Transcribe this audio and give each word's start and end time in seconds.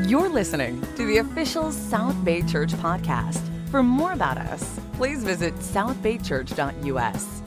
You're 0.00 0.30
listening 0.30 0.80
to 0.96 1.04
the 1.04 1.18
official 1.18 1.70
South 1.70 2.24
Bay 2.24 2.40
Church 2.40 2.72
podcast. 2.72 3.42
For 3.68 3.82
more 3.82 4.12
about 4.12 4.38
us, 4.38 4.80
please 4.94 5.22
visit 5.22 5.54
southbaychurch.us. 5.56 7.42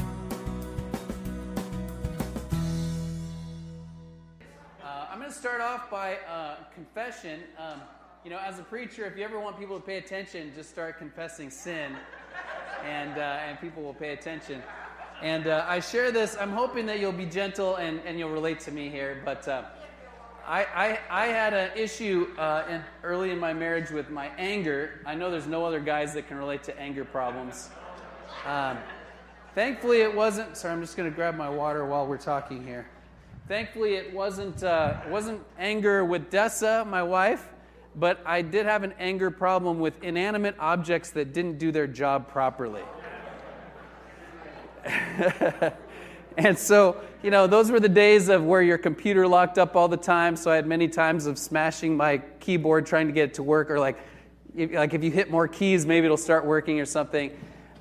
Uh, 4.80 5.08
I'm 5.12 5.18
going 5.18 5.32
to 5.32 5.36
start 5.36 5.60
off 5.60 5.90
by 5.90 6.18
uh, 6.30 6.58
confession. 6.72 7.40
Um, 7.58 7.82
you 8.24 8.30
know, 8.30 8.38
as 8.38 8.60
a 8.60 8.64
preacher, 8.64 9.06
if 9.06 9.18
you 9.18 9.24
ever 9.24 9.40
want 9.40 9.58
people 9.58 9.80
to 9.80 9.86
pay 9.86 9.98
attention, 9.98 10.52
just 10.56 10.70
start 10.70 11.00
confessing 11.00 11.50
sin, 11.50 11.96
and 12.84 13.18
uh, 13.18 13.40
and 13.48 13.60
people 13.60 13.82
will 13.82 13.96
pay 13.96 14.14
attention. 14.14 14.62
And 15.24 15.48
uh, 15.48 15.66
I 15.68 15.80
share 15.80 16.12
this. 16.12 16.38
I'm 16.40 16.52
hoping 16.52 16.86
that 16.86 17.00
you'll 17.00 17.12
be 17.12 17.26
gentle 17.26 17.78
and, 17.78 18.02
and 18.06 18.20
you'll 18.20 18.30
relate 18.30 18.60
to 18.62 18.72
me 18.72 18.90
here. 18.90 19.24
But 19.26 19.48
uh, 19.48 19.64
I, 20.48 21.00
I, 21.10 21.24
I 21.24 21.26
had 21.28 21.54
an 21.54 21.72
issue 21.76 22.28
uh, 22.38 22.64
in, 22.70 22.84
early 23.04 23.32
in 23.32 23.40
my 23.40 23.52
marriage 23.52 23.90
with 23.90 24.12
my 24.12 24.28
anger. 24.38 25.02
I 25.06 25.16
know 25.16 25.32
there's 25.32 25.48
no 25.48 25.66
other 25.66 25.80
guys 25.80 26.14
that 26.14 26.28
can 26.28 26.38
relate 26.38 26.62
to 26.64 26.80
anger 26.80 27.04
problems. 27.04 27.70
Um, 28.46 28.78
thankfully, 29.56 30.02
it 30.02 30.14
wasn't. 30.14 30.56
Sorry, 30.56 30.72
I'm 30.72 30.82
just 30.82 30.96
going 30.96 31.10
to 31.10 31.16
grab 31.16 31.36
my 31.36 31.50
water 31.50 31.84
while 31.86 32.06
we're 32.06 32.18
talking 32.18 32.64
here. 32.64 32.86
Thankfully, 33.48 33.96
it 33.96 34.14
wasn't 34.14 34.64
uh, 34.64 34.98
wasn't 35.10 35.42
anger 35.58 36.06
with 36.06 36.30
Dessa, 36.30 36.86
my 36.86 37.02
wife, 37.02 37.48
but 37.96 38.20
I 38.24 38.44
did 38.44 38.68
have 38.68 38.84
an 38.84 38.94
anger 39.00 39.32
problem 39.32 39.80
with 39.80 40.04
inanimate 40.04 40.56
objects 40.60 41.10
that 41.12 41.34
didn't 41.34 41.58
do 41.58 41.72
their 41.72 41.88
job 41.88 42.28
properly. 42.28 42.84
and 46.38 46.58
so, 46.58 46.98
you 47.24 47.32
know, 47.32 47.48
those 47.48 47.72
were 47.72 47.80
the 47.80 47.90
days 47.90 48.30
of 48.30 48.44
where 48.44 48.62
your 48.62 48.78
computer 48.78 49.28
locked 49.28 49.58
up 49.58 49.76
all 49.76 49.88
the 49.88 49.98
time. 49.98 50.36
So 50.36 50.52
I 50.52 50.56
had 50.56 50.68
many 50.68 50.88
times 50.88 51.26
of 51.26 51.38
smashing 51.38 51.96
my 51.96 52.18
keyboard 52.40 52.86
trying 52.86 53.08
to 53.08 53.14
get 53.14 53.30
it 53.30 53.34
to 53.36 53.44
work, 53.44 53.70
or 53.70 53.80
like, 53.80 53.98
if, 54.56 54.72
like 54.72 54.94
if 54.94 55.04
you 55.04 55.12
hit 55.12 55.30
more 55.30 55.48
keys, 55.48 55.86
maybe 55.86 56.06
it'll 56.06 56.18
start 56.18 56.46
working 56.46 56.80
or 56.80 56.86
something. 56.86 57.32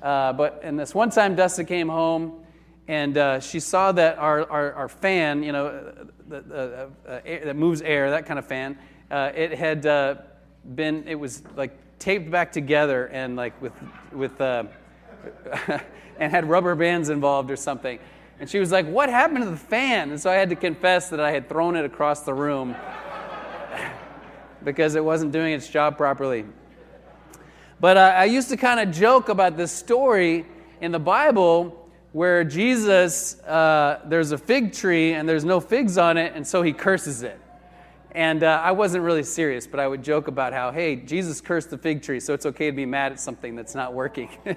Uh, 0.01 0.33
but 0.33 0.61
and 0.63 0.79
this 0.79 0.93
one 0.93 1.09
time, 1.09 1.35
Dessa 1.35 1.67
came 1.67 1.89
home, 1.89 2.43
and 2.87 3.17
uh, 3.17 3.39
she 3.39 3.59
saw 3.59 3.91
that 3.91 4.17
our, 4.17 4.49
our, 4.49 4.73
our 4.73 4.89
fan, 4.89 5.41
you 5.41 5.51
know, 5.51 5.93
the, 6.27 6.41
the, 6.41 6.89
uh, 7.07 7.19
air, 7.25 7.45
that 7.45 7.55
moves 7.55 7.81
air, 7.81 8.09
that 8.11 8.25
kind 8.25 8.37
of 8.37 8.45
fan, 8.45 8.77
uh, 9.09 9.31
it 9.35 9.53
had 9.53 9.85
uh, 9.85 10.15
been, 10.75 11.07
it 11.07 11.15
was 11.15 11.43
like 11.55 11.71
taped 11.99 12.29
back 12.29 12.51
together 12.51 13.07
and 13.07 13.35
like 13.35 13.59
with 13.61 13.73
with. 14.11 14.39
Uh, 14.39 14.65
and 16.19 16.31
had 16.31 16.47
rubber 16.47 16.75
bands 16.75 17.09
involved 17.09 17.51
or 17.51 17.55
something. 17.55 17.99
And 18.39 18.49
she 18.49 18.59
was 18.59 18.71
like, 18.71 18.85
What 18.87 19.09
happened 19.09 19.43
to 19.43 19.49
the 19.49 19.57
fan? 19.57 20.11
And 20.11 20.19
so 20.19 20.29
I 20.29 20.35
had 20.35 20.49
to 20.49 20.55
confess 20.55 21.09
that 21.09 21.19
I 21.19 21.31
had 21.31 21.47
thrown 21.47 21.75
it 21.75 21.85
across 21.85 22.21
the 22.21 22.33
room 22.33 22.75
because 24.63 24.95
it 24.95 25.03
wasn't 25.03 25.31
doing 25.31 25.53
its 25.53 25.67
job 25.67 25.97
properly. 25.97 26.45
But 27.79 27.97
uh, 27.97 28.13
I 28.15 28.25
used 28.25 28.49
to 28.49 28.57
kind 28.57 28.79
of 28.79 28.95
joke 28.95 29.29
about 29.29 29.57
this 29.57 29.71
story 29.71 30.45
in 30.81 30.91
the 30.91 30.99
Bible 30.99 31.89
where 32.13 32.45
Jesus, 32.45 33.39
uh, 33.41 33.99
there's 34.05 34.31
a 34.31 34.37
fig 34.37 34.71
tree 34.71 35.13
and 35.13 35.27
there's 35.27 35.43
no 35.43 35.59
figs 35.59 35.97
on 35.97 36.15
it, 36.17 36.31
and 36.33 36.47
so 36.47 36.61
he 36.61 36.71
curses 36.71 37.23
it. 37.23 37.39
And 38.11 38.43
uh, 38.43 38.61
I 38.63 38.71
wasn't 38.71 39.03
really 39.03 39.23
serious, 39.23 39.67
but 39.67 39.81
I 39.81 39.87
would 39.89 40.01
joke 40.01 40.29
about 40.29 40.53
how, 40.53 40.71
hey, 40.71 40.95
Jesus 40.95 41.41
cursed 41.41 41.69
the 41.69 41.77
fig 41.77 42.01
tree, 42.01 42.21
so 42.21 42.33
it's 42.33 42.45
okay 42.45 42.67
to 42.67 42.71
be 42.71 42.85
mad 42.85 43.11
at 43.11 43.19
something 43.19 43.55
that's 43.57 43.75
not 43.75 43.93
working. 43.93 44.29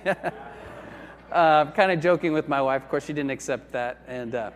uh, 1.32 1.70
kind 1.72 1.92
of 1.92 2.00
joking 2.00 2.32
with 2.32 2.48
my 2.48 2.60
wife. 2.62 2.82
Of 2.82 2.88
course, 2.88 3.04
she 3.04 3.12
didn't 3.12 3.30
accept 3.30 3.72
that. 3.72 4.02
And, 4.06 4.34
uh, 4.34 4.50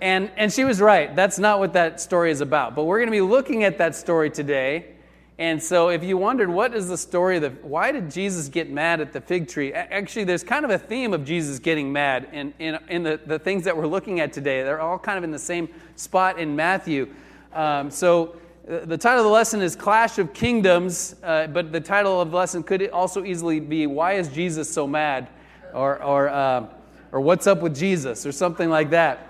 and, 0.00 0.30
and 0.36 0.52
she 0.52 0.64
was 0.64 0.80
right. 0.80 1.14
That's 1.14 1.38
not 1.38 1.58
what 1.58 1.72
that 1.74 2.00
story 2.00 2.30
is 2.30 2.40
about. 2.40 2.74
But 2.74 2.84
we're 2.84 2.98
going 2.98 3.08
to 3.08 3.12
be 3.12 3.20
looking 3.20 3.64
at 3.64 3.78
that 3.78 3.94
story 3.94 4.30
today. 4.30 4.94
And 5.36 5.60
so, 5.60 5.88
if 5.88 6.04
you 6.04 6.16
wondered 6.16 6.48
what 6.48 6.74
is 6.74 6.88
the 6.88 6.96
story 6.96 7.36
of 7.36 7.42
the, 7.42 7.50
why 7.66 7.90
did 7.90 8.08
Jesus 8.08 8.48
get 8.48 8.70
mad 8.70 9.00
at 9.00 9.12
the 9.12 9.20
fig 9.20 9.48
tree? 9.48 9.72
Actually, 9.72 10.22
there's 10.24 10.44
kind 10.44 10.64
of 10.64 10.70
a 10.70 10.78
theme 10.78 11.12
of 11.12 11.24
Jesus 11.24 11.58
getting 11.58 11.92
mad 11.92 12.28
in, 12.32 12.54
in, 12.60 12.78
in 12.88 13.02
the, 13.02 13.18
the 13.26 13.38
things 13.40 13.64
that 13.64 13.76
we're 13.76 13.88
looking 13.88 14.20
at 14.20 14.32
today. 14.32 14.62
They're 14.62 14.80
all 14.80 14.98
kind 14.98 15.18
of 15.18 15.24
in 15.24 15.32
the 15.32 15.38
same 15.38 15.68
spot 15.96 16.38
in 16.38 16.54
Matthew. 16.54 17.12
Um, 17.52 17.90
so, 17.90 18.36
uh, 18.68 18.84
the 18.84 18.96
title 18.96 19.20
of 19.20 19.24
the 19.24 19.30
lesson 19.30 19.60
is 19.60 19.74
Clash 19.74 20.18
of 20.18 20.32
Kingdoms, 20.32 21.16
uh, 21.24 21.48
but 21.48 21.72
the 21.72 21.80
title 21.80 22.20
of 22.20 22.30
the 22.30 22.36
lesson 22.36 22.62
could 22.62 22.88
also 22.90 23.24
easily 23.24 23.58
be 23.58 23.88
Why 23.88 24.12
is 24.12 24.28
Jesus 24.28 24.72
so 24.72 24.86
mad? 24.86 25.28
Or, 25.74 26.02
or, 26.02 26.28
uh, 26.28 26.66
or 27.12 27.20
What's 27.20 27.46
Up 27.46 27.60
with 27.60 27.76
Jesus, 27.76 28.24
or 28.24 28.32
something 28.32 28.70
like 28.70 28.90
that. 28.90 29.28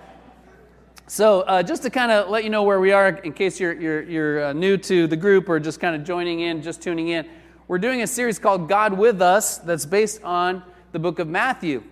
So, 1.07 1.41
uh, 1.41 1.61
just 1.61 1.83
to 1.83 1.89
kind 1.91 2.11
of 2.11 2.29
let 2.29 2.43
you 2.43 2.49
know 2.49 2.63
where 2.63 2.79
we 2.79 2.91
are, 2.91 3.09
in 3.09 3.33
case 3.33 3.59
you're, 3.59 3.73
you're, 3.73 4.01
you're 4.03 4.45
uh, 4.45 4.53
new 4.53 4.75
to 4.77 5.05
the 5.05 5.15
group 5.15 5.47
or 5.49 5.59
just 5.59 5.79
kind 5.79 5.95
of 5.95 6.03
joining 6.03 6.39
in, 6.39 6.63
just 6.63 6.81
tuning 6.81 7.09
in, 7.09 7.27
we're 7.67 7.77
doing 7.77 8.01
a 8.01 8.07
series 8.07 8.39
called 8.39 8.67
God 8.67 8.97
with 8.97 9.21
Us 9.21 9.59
that's 9.59 9.85
based 9.85 10.23
on 10.23 10.63
the 10.93 10.99
book 10.99 11.19
of 11.19 11.27
Matthew. 11.27 11.83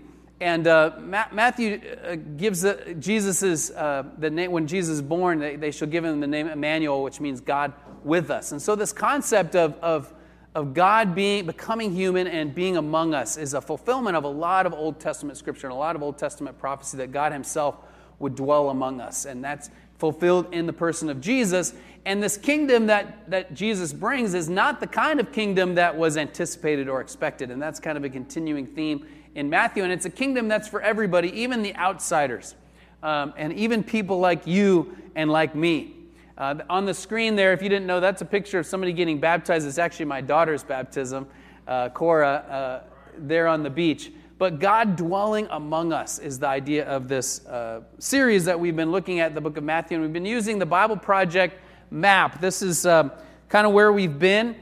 And 0.42 0.66
uh, 0.68 0.94
Ma- 1.00 1.28
Matthew 1.32 1.80
uh, 2.04 2.16
gives 2.38 2.66
uh, 2.66 4.04
the 4.18 4.30
name 4.32 4.52
when 4.52 4.68
Jesus 4.68 4.96
is 4.96 5.02
born, 5.02 5.40
they, 5.40 5.58
they 5.58 5.72
shall 5.72 5.88
give 5.88 6.04
him 6.04 6.20
the 6.20 6.28
name 6.28 6.48
Emmanuel, 6.48 7.04
which 7.04 7.20
means 7.20 7.40
God 7.40 7.74
with 8.04 8.32
us. 8.32 8.52
And 8.52 8.62
so, 8.62 8.76
this 8.76 8.92
concept 8.92 9.56
of, 9.56 9.76
of 9.76 10.12
of 10.56 10.74
God 10.74 11.16
being 11.16 11.46
becoming 11.46 11.92
human 11.94 12.28
and 12.28 12.54
being 12.54 12.78
among 12.78 13.14
us 13.14 13.38
is 13.38 13.54
a 13.54 13.62
fulfillment 13.62 14.16
of 14.16 14.24
a 14.24 14.30
lot 14.30 14.66
of 14.66 14.74
Old 14.74 15.00
Testament 15.00 15.38
scripture 15.38 15.68
and 15.68 15.74
a 15.74 15.78
lot 15.78 15.96
of 15.96 16.04
Old 16.04 16.18
Testament 16.18 16.60
prophecy 16.60 16.98
that 16.98 17.12
God 17.12 17.32
Himself 17.32 17.78
would 18.20 18.36
dwell 18.36 18.70
among 18.70 19.02
us. 19.02 19.26
And 19.26 19.44
that's 19.44 19.70
fulfilled 19.98 20.54
in 20.54 20.66
the 20.66 20.74
person 20.74 21.10
of 21.10 21.22
Jesus. 21.22 21.74
And 22.06 22.22
this 22.22 22.38
kingdom 22.38 22.88
that, 22.88 23.30
that 23.30 23.54
Jesus 23.54 23.94
brings 23.94 24.34
is 24.34 24.50
not 24.50 24.80
the 24.80 24.88
kind 24.88 25.20
of 25.20 25.32
kingdom 25.32 25.76
that 25.76 25.96
was 25.96 26.18
anticipated 26.18 26.88
or 26.88 27.02
expected. 27.02 27.50
And 27.50 27.62
that's 27.62 27.80
kind 27.80 27.98
of 27.98 28.04
a 28.04 28.10
continuing 28.10 28.68
theme 28.68 29.08
in 29.36 29.50
Matthew. 29.50 29.84
And 29.84 29.92
it's 29.92 30.06
a 30.06 30.10
kingdom 30.10 30.48
that's 30.48 30.68
for 30.68 30.82
everybody, 30.82 31.30
even 31.42 31.64
the 31.64 31.76
outsiders, 31.76 32.56
um, 33.02 33.34
and 33.38 33.54
even 33.54 33.84
people 33.84 34.20
like 34.20 34.46
you 34.46 34.96
and 35.16 35.32
like 35.32 35.56
me. 35.56 35.93
Uh, 36.36 36.56
on 36.70 36.86
the 36.86 36.94
screen 36.94 37.36
there, 37.36 37.54
if 37.54 37.62
you 37.62 37.70
didn't 37.70 37.86
know, 37.86 38.00
that's 38.00 38.22
a 38.22 38.26
picture 38.26 38.58
of 38.58 38.66
somebody 38.66 38.92
getting 38.92 39.20
baptized. 39.20 39.68
It's 39.68 39.78
actually 39.78 40.06
my 40.06 40.22
daughter's 40.22 40.64
baptism, 40.64 41.28
uh, 41.68 41.90
Cora, 41.90 42.28
uh, 42.30 42.90
there 43.18 43.48
on 43.48 43.62
the 43.62 43.70
beach. 43.70 44.12
But 44.40 44.60
God 44.60 44.96
dwelling 44.96 45.48
among 45.52 45.94
us 45.94 46.18
is 46.18 46.40
the 46.40 46.48
idea 46.48 46.86
of 46.86 47.08
this 47.08 47.46
uh, 47.46 47.82
series 48.00 48.46
that 48.46 48.60
we've 48.60 48.76
been 48.76 48.92
looking 48.92 49.20
at, 49.20 49.36
the 49.36 49.42
book 49.42 49.58
of 49.58 49.64
Matthew. 49.64 49.96
And 49.96 50.04
we've 50.04 50.12
been 50.12 50.26
using 50.26 50.58
the 50.58 50.66
Bible 50.66 50.98
Project 50.98 51.60
map. 51.92 52.42
This 52.42 52.64
is 52.64 52.86
um, 52.88 53.12
kind 53.48 53.68
of 53.68 53.74
where 53.74 53.94
we've 53.94 54.18
been. 54.18 54.56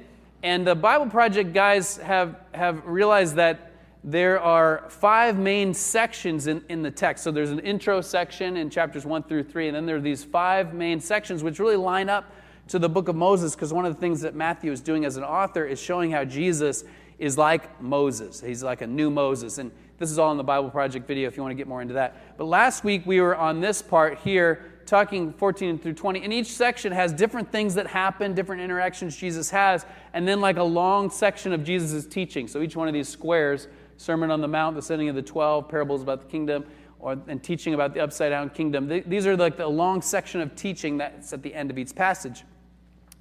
And 0.43 0.67
the 0.67 0.75
Bible 0.75 1.05
Project 1.05 1.53
guys 1.53 1.97
have, 1.97 2.35
have 2.53 2.85
realized 2.85 3.35
that 3.35 3.70
there 4.03 4.39
are 4.39 4.85
five 4.89 5.37
main 5.37 5.73
sections 5.73 6.47
in, 6.47 6.63
in 6.69 6.81
the 6.81 6.89
text. 6.89 7.23
So 7.23 7.31
there's 7.31 7.51
an 7.51 7.59
intro 7.59 8.01
section 8.01 8.57
in 8.57 8.69
chapters 8.69 9.05
one 9.05 9.23
through 9.23 9.43
three, 9.43 9.67
and 9.67 9.75
then 9.75 9.85
there 9.85 9.97
are 9.97 10.01
these 10.01 10.23
five 10.23 10.73
main 10.73 10.99
sections 10.99 11.43
which 11.43 11.59
really 11.59 11.75
line 11.75 12.09
up 12.09 12.33
to 12.69 12.79
the 12.79 12.89
book 12.89 13.09
of 13.09 13.15
Moses, 13.15 13.53
because 13.53 13.73
one 13.73 13.85
of 13.85 13.93
the 13.93 13.99
things 13.99 14.21
that 14.21 14.33
Matthew 14.33 14.71
is 14.71 14.81
doing 14.81 15.05
as 15.05 15.17
an 15.17 15.23
author 15.23 15.65
is 15.65 15.79
showing 15.79 16.09
how 16.11 16.25
Jesus 16.25 16.83
is 17.19 17.37
like 17.37 17.79
Moses. 17.81 18.41
He's 18.41 18.63
like 18.63 18.81
a 18.81 18.87
new 18.87 19.11
Moses. 19.11 19.59
And 19.59 19.71
this 19.99 20.09
is 20.09 20.17
all 20.17 20.31
in 20.31 20.37
the 20.37 20.43
Bible 20.43 20.71
Project 20.71 21.07
video 21.07 21.27
if 21.27 21.37
you 21.37 21.43
want 21.43 21.51
to 21.51 21.55
get 21.55 21.67
more 21.67 21.81
into 21.81 21.93
that. 21.93 22.37
But 22.37 22.45
last 22.45 22.83
week 22.83 23.05
we 23.05 23.21
were 23.21 23.35
on 23.35 23.61
this 23.61 23.83
part 23.83 24.17
here 24.19 24.71
talking 24.87 25.31
14 25.33 25.77
through 25.77 25.93
20 25.93 26.23
and 26.23 26.33
each 26.33 26.47
section 26.47 26.91
has 26.91 27.13
different 27.13 27.49
things 27.51 27.75
that 27.75 27.87
happen 27.87 28.33
different 28.33 28.61
interactions 28.61 29.15
jesus 29.15 29.49
has 29.49 29.85
and 30.13 30.27
then 30.27 30.41
like 30.41 30.57
a 30.57 30.63
long 30.63 31.09
section 31.09 31.53
of 31.53 31.63
jesus' 31.63 32.05
teaching 32.05 32.47
so 32.47 32.61
each 32.61 32.75
one 32.75 32.87
of 32.87 32.93
these 32.93 33.07
squares 33.07 33.67
Sermon 34.01 34.31
on 34.31 34.41
the 34.41 34.47
Mount, 34.47 34.75
the 34.75 34.81
sending 34.81 35.09
of 35.09 35.15
the 35.15 35.21
12, 35.21 35.69
parables 35.69 36.01
about 36.01 36.21
the 36.21 36.27
kingdom, 36.27 36.65
or, 36.99 37.17
and 37.27 37.41
teaching 37.41 37.73
about 37.73 37.93
the 37.93 37.99
upside 37.99 38.31
down 38.31 38.49
kingdom. 38.49 38.87
These 39.05 39.27
are 39.27 39.37
like 39.37 39.57
the 39.57 39.67
long 39.67 40.01
section 40.01 40.41
of 40.41 40.55
teaching 40.55 40.97
that's 40.97 41.33
at 41.33 41.41
the 41.41 41.53
end 41.53 41.71
of 41.71 41.77
each 41.77 41.95
passage. 41.95 42.43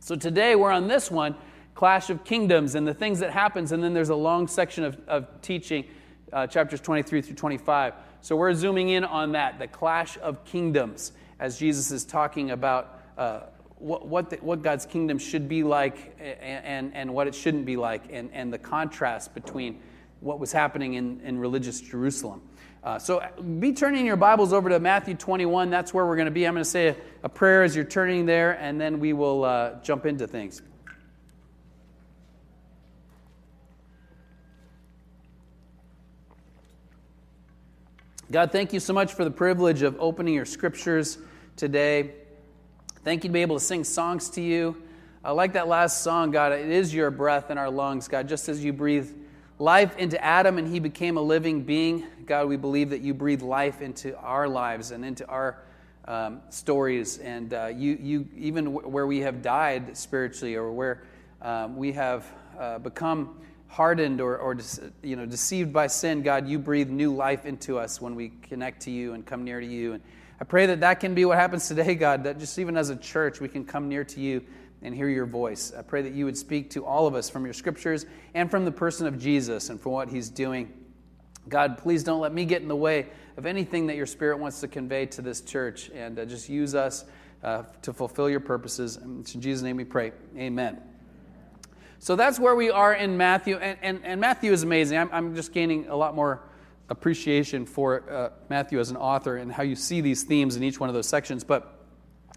So 0.01 0.17
today 0.17 0.57
we're 0.57 0.71
on 0.71 0.89
this 0.89 1.11
one, 1.11 1.35
Clash 1.75 2.11
of 2.11 2.25
Kingdoms, 2.25 2.75
and 2.75 2.87
the 2.87 2.95
things 2.95 3.21
that 3.21 3.31
happens, 3.31 3.73
and 3.73 3.83
then 3.83 3.93
there's 3.93 4.09
a 4.09 4.15
long 4.15 4.49
section 4.49 4.85
of, 4.85 4.99
of 5.07 5.29
teaching, 5.43 5.85
uh, 6.33 6.47
chapters 6.47 6.81
23 6.81 7.23
through 7.23 7.37
25. 7.37 7.95
So 8.23 8.37
we're 8.37 8.55
zooming 8.55 8.91
in 8.91 9.05
on 9.05 9.33
that, 9.33 9.59
the 9.59 9.67
Clash 9.67 10.19
of 10.19 10.45
Kingdoms, 10.45 11.13
as 11.39 11.59
Jesus 11.59 11.91
is 11.91 12.05
talking 12.05 12.51
about 12.51 13.01
uh, 13.17 13.41
what, 13.77 14.07
what, 14.07 14.31
the, 14.31 14.37
what, 14.37 14.63
God's 14.63 14.85
kingdom 14.85 15.19
should 15.19 15.49
be 15.49 15.63
like 15.63 16.17
and, 16.19 16.65
and, 16.65 16.95
and 16.95 17.15
what 17.15 17.27
it 17.27 17.35
shouldn't 17.35 17.65
be 17.65 17.77
like, 17.77 18.05
and, 18.11 18.31
and 18.33 18.53
the 18.53 18.59
contrast 18.59 19.35
between 19.35 19.81
what 20.21 20.39
was 20.39 20.53
happening 20.53 20.95
in, 20.95 21.21
in 21.23 21.39
religious 21.39 21.81
Jerusalem. 21.81 22.43
Uh, 22.83 22.99
so 22.99 23.23
be 23.59 23.73
turning 23.73 24.07
your 24.07 24.17
Bibles 24.17 24.53
over 24.53 24.69
to 24.71 24.81
Matthew 24.81 25.15
21. 25.15 25.69
That's 25.69 25.93
where 25.93 26.07
we're 26.07 26.17
going 26.17 26.27
to 26.27 26.31
be. 26.31 26.47
I'm 26.47 26.55
going 26.55 26.65
to 26.65 26.71
say 26.71 26.89
a, 26.89 26.97
a, 27.25 27.29
prayer 27.29 27.63
as 27.63 27.77
you're 27.77 27.85
turning 27.85 28.25
there, 28.25 28.53
and 28.53 28.81
then 28.81 29.01
we 29.01 29.13
will 29.13 29.45
uh, 29.45 29.75
jump 29.83 30.07
into 30.07 30.27
things. 30.27 30.63
God, 38.31 38.53
thank 38.53 38.73
you 38.73 38.81
so 38.81 38.95
much 38.95 39.13
for 39.13 39.25
the 39.25 39.31
privilege 39.31 39.83
of 39.83 39.97
opening 39.99 40.35
your 40.35 40.45
scriptures 40.45 41.19
today. 41.57 42.13
Thank 43.03 43.25
you 43.25 43.29
to 43.29 43.33
be 43.33 43.43
able 43.43 43.59
to 43.59 43.65
sing 43.65 43.85
songs 43.85 44.31
to 44.31 44.41
you. 44.41 44.81
I 45.25 45.33
like 45.33 45.55
that 45.55 45.69
last 45.69 46.03
song, 46.03 46.31
God, 46.31 46.53
it 46.53 46.71
is 46.71 46.95
your 46.95 47.11
breath 47.11 47.51
in 47.51 47.59
our 47.59 47.69
lungs, 47.69 48.09
God, 48.09 48.29
just 48.29 48.49
as 48.49 48.65
you 48.65 48.73
breathed 48.73 49.15
life 49.61 49.99
into 49.99 50.23
Adam 50.25 50.57
and 50.57 50.67
he 50.67 50.81
became 50.81 51.19
a 51.19 51.21
living 51.21 51.63
being. 51.63 52.07
God, 52.25 52.49
we 52.49 52.57
believe 52.57 52.91
that 52.91 53.03
you 53.03 53.13
breathe 53.13 53.43
life 53.43 53.83
into 53.83 54.17
our 54.17 54.49
lives 54.49 54.91
and 54.91 55.05
into 55.05 55.27
our 55.27 55.63
um, 56.07 56.41
stories. 56.49 57.19
And 57.19 57.53
uh, 57.53 57.67
you, 57.67 57.99
you, 58.01 58.29
even 58.35 58.65
w- 58.65 58.89
where 58.89 59.07
we 59.07 59.21
have 59.21 59.43
died 59.43 59.97
spiritually 59.99 60.55
or 60.55 60.73
where 60.73 61.03
um, 61.43 61.77
we 61.77 61.93
have 61.93 62.27
uh, 62.59 62.79
become 62.79 63.39
hardened 63.69 64.23
or, 64.23 64.39
or 64.39 64.57
you 65.03 65.15
know, 65.15 65.27
deceived 65.27 65.75
by 65.75 65.89
sin, 65.89 66.23
God, 66.23 66.49
you 66.49 66.59
breathe 66.59 66.89
new 66.89 67.15
life 67.15 67.45
into 67.45 67.79
us 67.79 68.01
when 68.01 68.15
we 68.15 68.31
connect 68.43 68.81
to 68.83 68.91
you 68.91 69.13
and 69.13 69.27
come 69.27 69.45
near 69.45 69.61
to 69.61 69.67
you. 69.67 69.93
And 69.93 70.03
I 70.41 70.45
pray 70.45 70.65
that 70.67 70.81
that 70.81 71.01
can 71.01 71.15
be 71.15 71.27
what 71.27 71.37
happens 71.37 71.69
today, 71.69 71.95
God, 71.97 72.25
that 72.25 72.39
just 72.39 72.59
even 72.59 72.79
as 72.79 72.89
a 72.89 72.97
church, 72.97 73.41
we 73.41 73.49
can 73.49 73.67
come 73.67 73.91
near 73.91 74.05
to 74.05 74.21
you 74.21 74.43
and 74.83 74.95
hear 74.95 75.09
your 75.09 75.27
voice. 75.27 75.73
I 75.77 75.83
pray 75.83 76.03
that 76.03 76.13
you 76.13 76.25
would 76.25 76.39
speak 76.39 76.71
to 76.71 76.85
all 76.85 77.07
of 77.07 77.15
us 77.15 77.29
from 77.29 77.45
your 77.45 77.53
scriptures 77.55 78.07
and 78.35 78.51
from 78.51 78.65
the 78.65 78.73
person 78.73 79.07
of 79.07 79.19
Jesus 79.19 79.71
and 79.71 79.81
from 79.81 79.93
what 79.93 80.09
he's 80.09 80.29
doing. 80.29 80.73
God, 81.49 81.79
please 81.79 82.05
don't 82.05 82.21
let 82.21 82.33
me 82.33 82.45
get 82.45 82.63
in 82.63 82.69
the 82.69 82.77
way 82.77 83.09
of 83.37 83.47
anything 83.47 83.87
that 83.89 83.97
your 83.97 84.07
spirit 84.07 84.39
wants 84.39 84.61
to 84.61 84.69
convey 84.69 85.07
to 85.07 85.23
this 85.23 85.41
church 85.41 85.91
and 85.91 86.19
uh, 86.19 86.25
just 86.25 86.49
use 86.49 86.75
us 86.75 87.05
uh, 87.43 87.65
to 87.83 87.93
fulfill 87.93 88.29
your 88.29 88.41
purposes. 88.41 88.97
In 88.97 89.25
Jesus' 89.25 89.63
name 89.63 89.77
we 89.77 89.85
pray. 89.85 90.13
Amen. 90.37 90.81
So 91.99 92.17
that's 92.17 92.39
where 92.39 92.55
we 92.55 92.71
are 92.71 92.95
in 92.95 93.17
Matthew. 93.17 93.57
And, 93.57 93.79
and, 93.83 94.01
and 94.05 94.21
Matthew 94.21 94.53
is 94.53 94.63
amazing. 94.63 94.99
I'm, 94.99 95.11
I'm 95.13 95.35
just 95.35 95.53
gaining 95.53 95.89
a 95.89 95.97
lot 95.97 96.15
more 96.15 96.43
appreciation 96.89 97.67
for 97.67 98.11
uh, 98.11 98.31
Matthew 98.49 98.81
as 98.81 98.91
an 98.91 98.97
author 98.97 99.37
and 99.37 99.53
how 99.53 99.63
you 99.63 99.77
see 99.77 100.01
these 100.01 100.23
themes 100.23 100.57
in 100.57 100.63
each 100.63 100.81
one 100.81 100.89
of 100.89 100.95
those 100.95 101.09
sections. 101.09 101.45
But 101.45 101.79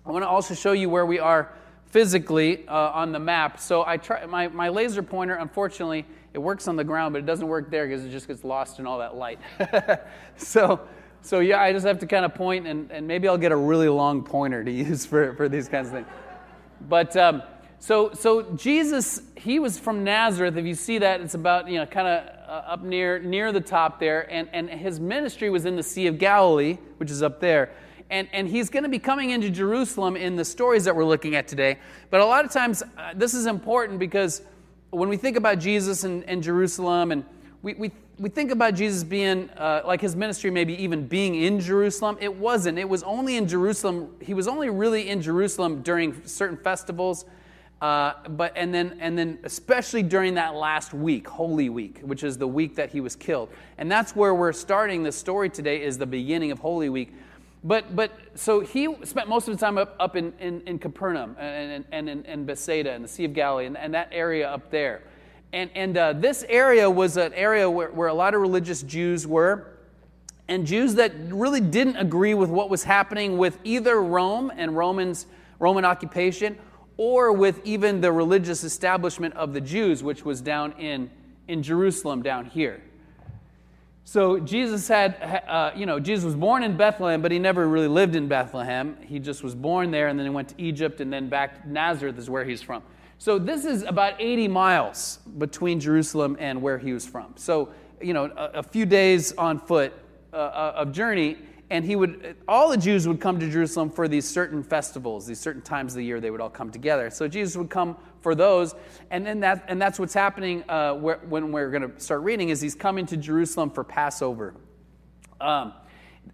I 0.06 0.12
want 0.12 0.24
to 0.24 0.30
also 0.30 0.54
show 0.54 0.74
you 0.74 0.90
where 0.90 1.06
we 1.06 1.20
are 1.20 1.54
physically 1.94 2.68
uh, 2.68 2.90
on 2.90 3.12
the 3.12 3.20
map. 3.20 3.60
So 3.60 3.86
I 3.86 3.98
try 3.98 4.26
my, 4.26 4.48
my 4.48 4.70
laser 4.70 5.04
pointer, 5.04 5.36
unfortunately, 5.36 6.08
it 6.34 6.40
works 6.40 6.68
on 6.68 6.76
the 6.76 6.84
ground, 6.84 7.14
but 7.14 7.20
it 7.20 7.28
doesn't 7.28 7.48
work 7.48 7.70
there 7.70 7.88
because 7.88 8.04
it 8.04 8.10
just 8.10 8.28
gets 8.28 8.44
lost 8.44 8.80
in 8.80 8.88
all 8.88 8.98
that 8.98 9.16
light. 9.16 9.40
so, 10.36 10.82
so 11.22 11.40
yeah, 11.40 11.62
I 11.62 11.72
just 11.72 11.86
have 11.86 12.00
to 12.00 12.08
kind 12.08 12.26
of 12.26 12.34
point, 12.34 12.66
and, 12.66 12.92
and 12.92 13.08
maybe 13.08 13.28
I'll 13.28 13.38
get 13.38 13.52
a 13.52 13.56
really 13.56 13.90
long 13.90 14.24
pointer 14.24 14.64
to 14.64 14.72
use 14.90 15.06
for, 15.06 15.36
for 15.36 15.48
these 15.48 15.70
kinds 15.70 15.90
of 15.90 15.94
things. 15.94 16.08
But 16.90 17.16
um, 17.16 17.44
so, 17.78 18.12
so 18.14 18.42
Jesus, 18.56 19.22
he 19.36 19.60
was 19.60 19.78
from 19.78 20.04
Nazareth. 20.04 20.58
If 20.58 20.66
you 20.66 20.74
see 20.74 20.98
that, 20.98 21.22
it's 21.22 21.36
about 21.36 21.70
you 21.70 21.78
know 21.78 21.86
kind 21.86 22.08
of 22.08 22.50
uh, 22.50 22.72
up 22.72 22.82
near 22.82 23.20
near 23.20 23.52
the 23.52 23.62
top 23.62 24.00
there, 24.00 24.30
and 24.34 24.50
and 24.52 24.68
his 24.68 25.00
ministry 25.00 25.52
was 25.52 25.66
in 25.66 25.76
the 25.76 25.84
Sea 25.84 26.08
of 26.08 26.18
Galilee, 26.18 26.80
which 26.98 27.12
is 27.12 27.22
up 27.22 27.40
there 27.40 27.70
and, 28.10 28.28
and 28.32 28.48
he's 28.48 28.70
going 28.70 28.84
to 28.84 28.90
be 28.90 29.00
coming 29.00 29.32
into 29.32 29.50
Jerusalem 29.50 30.16
in 30.16 30.36
the 30.36 30.46
stories 30.46 30.84
that 30.86 30.96
we're 30.96 31.06
looking 31.06 31.36
at 31.36 31.48
today. 31.48 31.78
But 32.10 32.22
a 32.22 32.26
lot 32.26 32.46
of 32.46 32.52
times, 32.52 32.84
uh, 32.98 33.14
this 33.16 33.34
is 33.34 33.46
important 33.46 34.00
because 34.00 34.42
when 34.92 35.10
we 35.10 35.18
think 35.18 35.38
about 35.38 35.60
Jesus 35.60 36.04
and, 36.04 36.24
and 36.26 36.44
Jerusalem, 36.44 37.12
and 37.12 37.26
we, 37.62 37.74
we, 37.74 37.92
we 38.20 38.30
think 38.30 38.52
about 38.52 38.76
Jesus 38.76 39.04
being, 39.04 39.50
uh, 39.52 39.82
like 39.86 40.02
his 40.02 40.16
ministry 40.16 40.52
maybe 40.52 40.82
even 40.82 41.08
being 41.08 41.36
in 41.36 41.60
Jerusalem, 41.60 42.18
it 42.22 42.34
wasn't. 42.34 42.78
It 42.78 42.88
was 42.88 43.04
only 43.04 43.38
in 43.38 43.48
Jerusalem. 43.48 44.16
He 44.22 44.34
was 44.34 44.48
only 44.48 44.70
really 44.70 45.10
in 45.10 45.22
Jerusalem 45.22 45.82
during 45.82 46.26
certain 46.28 46.58
festivals. 46.58 47.26
Uh, 47.84 48.14
but 48.30 48.54
and 48.56 48.74
then 48.74 48.98
and 49.02 49.18
then 49.18 49.38
especially 49.44 50.02
during 50.02 50.36
that 50.36 50.56
last 50.56 50.94
week, 50.94 51.28
Holy 51.28 51.68
Week, 51.68 52.00
which 52.00 52.24
is 52.24 52.38
the 52.38 52.48
week 52.48 52.78
that 52.78 52.90
he 52.90 53.02
was 53.02 53.14
killed, 53.14 53.50
and 53.78 53.92
that's 53.92 54.16
where 54.16 54.34
we're 54.34 54.54
starting 54.54 55.04
the 55.04 55.12
story 55.12 55.50
today. 55.50 55.84
Is 55.84 55.98
the 55.98 56.06
beginning 56.06 56.52
of 56.52 56.60
Holy 56.60 56.88
Week, 56.88 57.14
but, 57.64 57.96
but 57.96 58.12
so 58.36 58.60
he 58.60 58.94
spent 59.04 59.30
most 59.30 59.48
of 59.48 59.54
his 59.54 59.62
time 59.62 59.78
up, 59.78 59.96
up 60.00 60.16
in, 60.16 60.34
in, 60.40 60.62
in 60.68 60.80
Capernaum 60.80 61.38
and, 61.40 61.86
and, 61.92 62.10
and 62.10 62.26
in 62.26 62.46
Bethsaida 62.46 62.92
and 62.92 63.04
the 63.04 63.08
Sea 63.08 63.26
of 63.26 63.34
Galilee 63.34 63.66
and, 63.66 63.78
and 63.78 63.94
that 63.94 64.10
area 64.12 64.50
up 64.50 64.70
there. 64.70 65.04
And, 65.54 65.70
and 65.76 65.98
uh, 65.98 66.14
this 66.14 66.44
area 66.50 66.90
was 66.90 67.16
an 67.16 67.34
area 67.34 67.70
where, 67.70 67.92
where 67.92 68.08
a 68.08 68.14
lot 68.14 68.34
of 68.34 68.42
religious 68.42 68.82
Jews 68.82 69.26
were, 69.26 69.78
and 70.48 70.66
Jews 70.66 70.96
that 70.96 71.14
really 71.30 71.62
didn't 71.62 71.96
agree 71.96 72.34
with 72.34 72.50
what 72.50 72.70
was 72.70 72.84
happening 72.84 73.38
with 73.38 73.58
either 73.64 74.02
Rome 74.02 74.52
and 74.56 74.76
Romans, 74.76 75.26
Roman 75.60 75.86
occupation, 75.86 76.58
or 76.98 77.32
with 77.32 77.62
even 77.64 78.02
the 78.02 78.12
religious 78.12 78.64
establishment 78.64 79.34
of 79.36 79.54
the 79.54 79.62
Jews, 79.62 80.04
which 80.04 80.26
was 80.26 80.42
down 80.42 80.74
in, 80.74 81.10
in 81.48 81.64
Jerusalem, 81.64 82.22
down 82.24 82.46
here. 82.46 82.82
So 84.06 84.40
Jesus 84.40 84.88
had, 84.88 85.44
uh, 85.48 85.72
you 85.76 85.86
know, 85.86 86.00
Jesus 86.00 86.26
was 86.26 86.36
born 86.36 86.64
in 86.64 86.76
Bethlehem, 86.76 87.22
but 87.22 87.32
he 87.32 87.40
never 87.40 87.68
really 87.68 87.88
lived 87.88 88.16
in 88.16 88.28
Bethlehem. 88.28 88.98
He 89.02 89.18
just 89.18 89.44
was 89.44 89.56
born 89.56 89.92
there, 89.92 90.10
and 90.10 90.20
then 90.20 90.26
he 90.26 90.30
went 90.30 90.50
to 90.50 90.62
Egypt, 90.62 91.00
and 91.00 91.12
then 91.12 91.30
back 91.30 91.64
to 91.64 91.70
Nazareth 91.70 92.18
is 92.18 92.30
where 92.30 92.44
he's 92.44 92.62
from. 92.62 92.84
So 93.18 93.40
this 93.40 93.64
is 93.64 93.84
about 93.84 94.16
80 94.20 94.50
miles 94.50 95.20
between 95.38 95.80
Jerusalem 95.80 96.36
and 96.40 96.62
where 96.62 96.78
he 96.78 96.92
was 96.92 97.06
from. 97.06 97.34
So, 97.38 97.70
you 98.02 98.14
know, 98.14 98.26
a, 98.26 98.60
a 98.60 98.64
few 98.64 98.86
days 98.86 99.32
on 99.34 99.58
foot 99.60 99.94
uh, 100.34 100.36
uh 100.36 100.74
of 100.78 100.92
journey, 100.92 101.38
and 101.70 101.86
he 101.86 101.96
would 101.96 102.36
all 102.48 102.70
the 102.70 102.78
jews 102.78 103.08
would 103.08 103.20
come 103.20 103.40
to 103.40 103.50
jerusalem 103.50 103.90
for 103.90 104.08
these 104.08 104.30
certain 104.30 104.62
festivals 104.62 105.26
these 105.26 105.40
certain 105.40 105.62
times 105.62 105.94
of 105.94 105.98
the 105.98 106.06
year 106.06 106.20
they 106.20 106.30
would 106.30 106.42
all 106.42 106.50
come 106.50 106.70
together 106.70 107.10
so 107.10 107.28
jesus 107.28 107.58
would 107.58 107.70
come 107.70 107.98
for 108.24 108.34
those 108.34 108.74
and 109.12 109.26
then 109.26 109.42
that 109.42 109.66
and 109.68 109.82
that's 109.82 110.00
what's 110.00 110.14
happening 110.14 110.64
uh, 110.70 110.94
when 110.94 111.52
we're 111.52 111.70
going 111.70 111.92
to 111.92 112.00
start 112.00 112.22
reading 112.22 112.50
is 112.50 112.62
he's 112.62 112.76
coming 112.76 113.06
to 113.06 113.18
jerusalem 113.18 113.70
for 113.70 113.84
passover 113.84 114.56
um, 115.42 115.74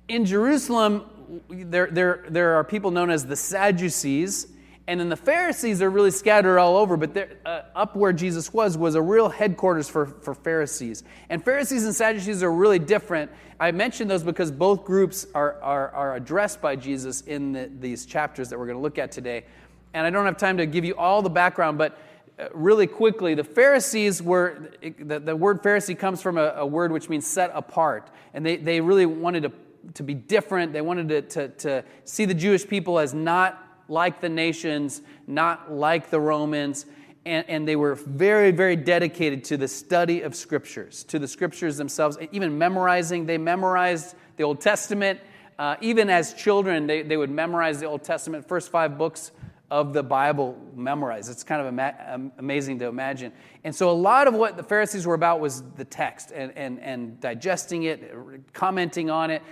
in 0.08 0.24
jerusalem 0.24 1.04
there, 1.50 1.88
there, 1.88 2.26
there 2.30 2.56
are 2.56 2.64
people 2.64 2.92
known 2.92 3.10
as 3.10 3.26
the 3.26 3.36
sadducees 3.36 4.48
and 4.90 5.00
then 5.00 5.10
the 5.10 5.16
Pharisees 5.16 5.84
are 5.84 5.90
really 5.92 6.10
scattered 6.10 6.58
all 6.58 6.76
over, 6.76 6.98
but 6.98 7.38
uh, 7.46 7.62
up 7.76 7.96
where 7.96 8.12
Jesus 8.12 8.52
was 8.52 8.76
was 8.76 8.96
a 8.96 9.02
real 9.04 9.30
headquarters 9.30 9.88
for, 9.88 10.08
for 10.08 10.34
Pharisees. 10.34 11.04
And 11.30 11.46
Pharisees 11.46 11.86
and 11.86 11.94
Sadducees 11.94 12.42
are 12.42 12.52
really 12.52 12.80
different. 12.80 13.30
I 13.60 13.70
mention 13.70 14.08
those 14.08 14.24
because 14.24 14.50
both 14.50 14.86
groups 14.86 15.28
are, 15.36 15.62
are, 15.62 15.92
are 15.92 16.16
addressed 16.16 16.60
by 16.60 16.76
Jesus 16.76 17.22
in 17.22 17.52
the, 17.52 17.70
these 17.80 18.08
chapters 18.08 18.50
that 18.50 18.58
we're 18.58 18.66
going 18.66 18.80
to 18.80 18.82
look 18.82 18.98
at 18.98 19.12
today. 19.12 19.46
And 19.94 20.06
I 20.06 20.10
don't 20.10 20.26
have 20.26 20.38
time 20.38 20.58
to 20.58 20.66
give 20.66 20.86
you 20.86 20.96
all 20.96 21.22
the 21.22 21.30
background, 21.30 21.78
but 21.78 21.98
uh, 22.40 22.48
really 22.54 22.88
quickly, 22.88 23.34
the 23.34 23.44
Pharisees 23.44 24.22
were, 24.22 24.72
the, 24.82 25.20
the 25.20 25.36
word 25.36 25.62
Pharisee 25.62 25.98
comes 25.98 26.22
from 26.22 26.38
a, 26.38 26.54
a, 26.58 26.66
word 26.66 26.92
which 26.92 27.10
means 27.10 27.26
set 27.26 27.52
apart. 27.54 28.10
And 28.34 28.46
they, 28.46 28.58
they 28.58 28.80
really 28.82 29.06
wanted 29.06 29.44
to, 29.44 29.52
to 29.96 30.04
be 30.04 30.14
different. 30.14 30.72
They 30.72 30.82
wanted 30.82 31.10
to, 31.10 31.22
to, 31.22 31.48
to 31.50 31.84
see 32.06 32.26
the 32.26 32.34
Jewish 32.34 32.68
people 32.68 33.00
as 33.00 33.14
not 33.14 33.66
like 33.90 34.22
the 34.22 34.30
nations, 34.30 35.02
not 35.28 35.72
like 35.72 36.12
the 36.12 36.20
Romans. 36.20 36.86
And, 37.26 37.50
and, 37.50 37.68
they 37.68 37.76
were 37.76 37.96
very, 37.96 38.52
very 38.52 38.78
dedicated 38.78 39.44
to 39.46 39.58
the 39.58 39.68
study 39.68 40.22
of 40.22 40.34
scriptures, 40.34 41.04
to 41.06 41.20
the 41.20 41.28
scriptures 41.28 41.76
themselves, 41.76 42.18
even 42.32 42.58
memorizing. 42.58 43.26
They 43.26 43.38
memorized 43.38 44.16
the 44.38 44.44
Old 44.44 44.62
Testament. 44.62 45.20
Uh, 45.58 45.76
even 45.82 46.10
as 46.10 46.34
children, 46.34 46.88
they, 46.88 47.02
they 47.02 47.18
would 47.18 47.30
memorize 47.30 47.82
the 47.82 47.86
Old 47.86 48.04
Testament, 48.04 48.48
first 48.48 48.72
five 48.72 48.98
books 48.98 49.32
of 49.72 49.94
the 49.94 50.02
Bible 50.02 50.58
memorized. 50.76 51.30
It's 51.30 51.44
kind 51.44 51.62
of 51.62 51.68
ama- 51.68 52.32
amazing 52.38 52.80
to 52.80 52.86
imagine. 52.86 53.32
And 53.64 53.76
so, 53.76 53.90
a 53.90 53.94
lot 53.94 54.28
of 54.28 54.34
what 54.34 54.58
the 54.58 54.64
Pharisees 54.64 55.06
were 55.06 55.14
about 55.14 55.40
was 55.40 55.62
the 55.78 55.86
text 55.86 56.32
and, 56.32 56.52
and, 56.56 56.80
and 56.80 57.20
digesting 57.20 57.84
it, 57.84 58.54
commenting 58.54 59.10
on 59.10 59.30
it, 59.30 59.44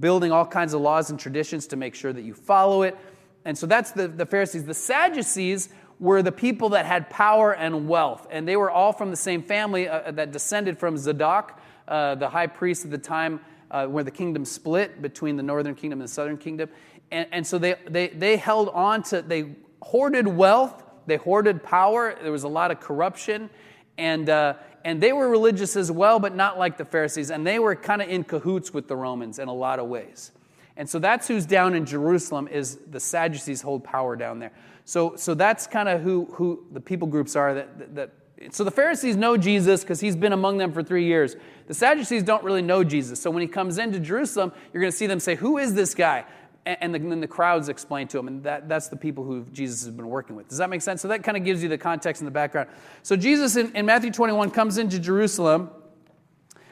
building 0.00 0.32
all 0.32 0.46
kinds 0.46 0.72
of 0.72 0.80
laws 0.80 1.10
and 1.10 1.20
traditions 1.20 1.66
to 1.68 1.76
make 1.76 1.94
sure 1.94 2.12
that 2.12 2.22
you 2.22 2.34
follow 2.34 2.82
it. 2.82 2.96
And 3.44 3.56
so 3.56 3.66
that's 3.66 3.92
the, 3.92 4.08
the 4.08 4.26
Pharisees. 4.26 4.64
The 4.64 4.74
Sadducees 4.74 5.68
were 5.98 6.22
the 6.22 6.32
people 6.32 6.70
that 6.70 6.86
had 6.86 7.08
power 7.10 7.54
and 7.54 7.88
wealth, 7.88 8.26
and 8.30 8.46
they 8.46 8.56
were 8.56 8.70
all 8.70 8.92
from 8.92 9.10
the 9.10 9.16
same 9.16 9.42
family 9.42 9.88
uh, 9.88 10.10
that 10.12 10.32
descended 10.32 10.78
from 10.78 10.96
Zadok, 10.96 11.60
uh, 11.88 12.14
the 12.16 12.28
high 12.28 12.46
priest 12.46 12.84
at 12.84 12.90
the 12.90 12.98
time 12.98 13.40
uh, 13.70 13.86
where 13.86 14.04
the 14.04 14.10
kingdom 14.10 14.44
split 14.44 15.02
between 15.02 15.36
the 15.36 15.42
northern 15.42 15.74
kingdom 15.74 16.00
and 16.00 16.08
the 16.08 16.12
southern 16.12 16.38
kingdom. 16.38 16.68
And, 17.10 17.26
and 17.32 17.46
so 17.46 17.58
they, 17.58 17.76
they, 17.88 18.08
they 18.08 18.36
held 18.36 18.68
on 18.70 19.02
to, 19.04 19.22
they 19.22 19.54
hoarded 19.82 20.26
wealth, 20.26 20.82
they 21.06 21.16
hoarded 21.16 21.62
power, 21.62 22.16
there 22.20 22.32
was 22.32 22.44
a 22.44 22.48
lot 22.48 22.70
of 22.70 22.80
corruption, 22.80 23.50
and, 23.98 24.28
uh, 24.28 24.54
and 24.84 25.00
they 25.00 25.12
were 25.12 25.28
religious 25.28 25.76
as 25.76 25.90
well, 25.90 26.18
but 26.18 26.34
not 26.34 26.58
like 26.58 26.76
the 26.76 26.84
Pharisees, 26.84 27.30
and 27.30 27.46
they 27.46 27.58
were 27.58 27.74
kind 27.74 28.02
of 28.02 28.08
in 28.08 28.24
cahoots 28.24 28.72
with 28.72 28.88
the 28.88 28.96
Romans 28.96 29.38
in 29.38 29.48
a 29.48 29.54
lot 29.54 29.78
of 29.78 29.86
ways. 29.86 30.32
And 30.76 30.88
so 30.88 30.98
that's 30.98 31.26
who's 31.26 31.46
down 31.46 31.74
in 31.74 31.86
Jerusalem 31.86 32.48
is 32.48 32.76
the 32.90 33.00
Sadducees 33.00 33.62
hold 33.62 33.82
power 33.82 34.14
down 34.14 34.40
there. 34.40 34.52
So, 34.84 35.16
so 35.16 35.34
that's 35.34 35.66
kind 35.66 35.88
of 35.88 36.02
who, 36.02 36.26
who 36.32 36.64
the 36.70 36.80
people 36.80 37.08
groups 37.08 37.34
are 37.34 37.54
that, 37.54 37.78
that, 37.78 37.94
that 37.94 38.10
so 38.50 38.64
the 38.64 38.70
Pharisees 38.70 39.16
know 39.16 39.36
Jesus 39.36 39.82
because 39.82 39.98
he's 39.98 40.14
been 40.14 40.34
among 40.34 40.58
them 40.58 40.72
for 40.72 40.82
three 40.82 41.06
years. 41.06 41.36
The 41.68 41.74
Sadducees 41.74 42.22
don't 42.22 42.44
really 42.44 42.62
know 42.62 42.84
Jesus. 42.84 43.20
So 43.20 43.30
when 43.30 43.40
he 43.40 43.48
comes 43.48 43.78
into 43.78 43.98
Jerusalem, 43.98 44.52
you're 44.72 44.80
going 44.82 44.92
to 44.92 44.96
see 44.96 45.06
them 45.06 45.20
say, 45.20 45.36
Who 45.36 45.56
is 45.56 45.72
this 45.72 45.94
guy? 45.94 46.26
And, 46.66 46.92
then 46.92 47.20
the 47.20 47.28
crowds 47.28 47.68
explain 47.68 48.08
to 48.08 48.18
him. 48.18 48.26
And 48.26 48.42
that, 48.42 48.68
that's 48.68 48.88
the 48.88 48.96
people 48.96 49.22
who 49.22 49.44
Jesus 49.52 49.84
has 49.84 49.94
been 49.94 50.08
working 50.08 50.34
with. 50.34 50.48
Does 50.48 50.58
that 50.58 50.68
make 50.68 50.82
sense? 50.82 51.00
So 51.00 51.08
that 51.08 51.22
kind 51.22 51.36
of 51.36 51.44
gives 51.44 51.62
you 51.62 51.68
the 51.68 51.78
context 51.78 52.20
and 52.20 52.26
the 52.26 52.32
background. 52.32 52.68
So 53.04 53.14
Jesus 53.16 53.54
in, 53.54 53.74
in 53.76 53.86
Matthew 53.86 54.10
21 54.10 54.50
comes 54.50 54.76
into 54.76 54.98
Jerusalem. 54.98 55.70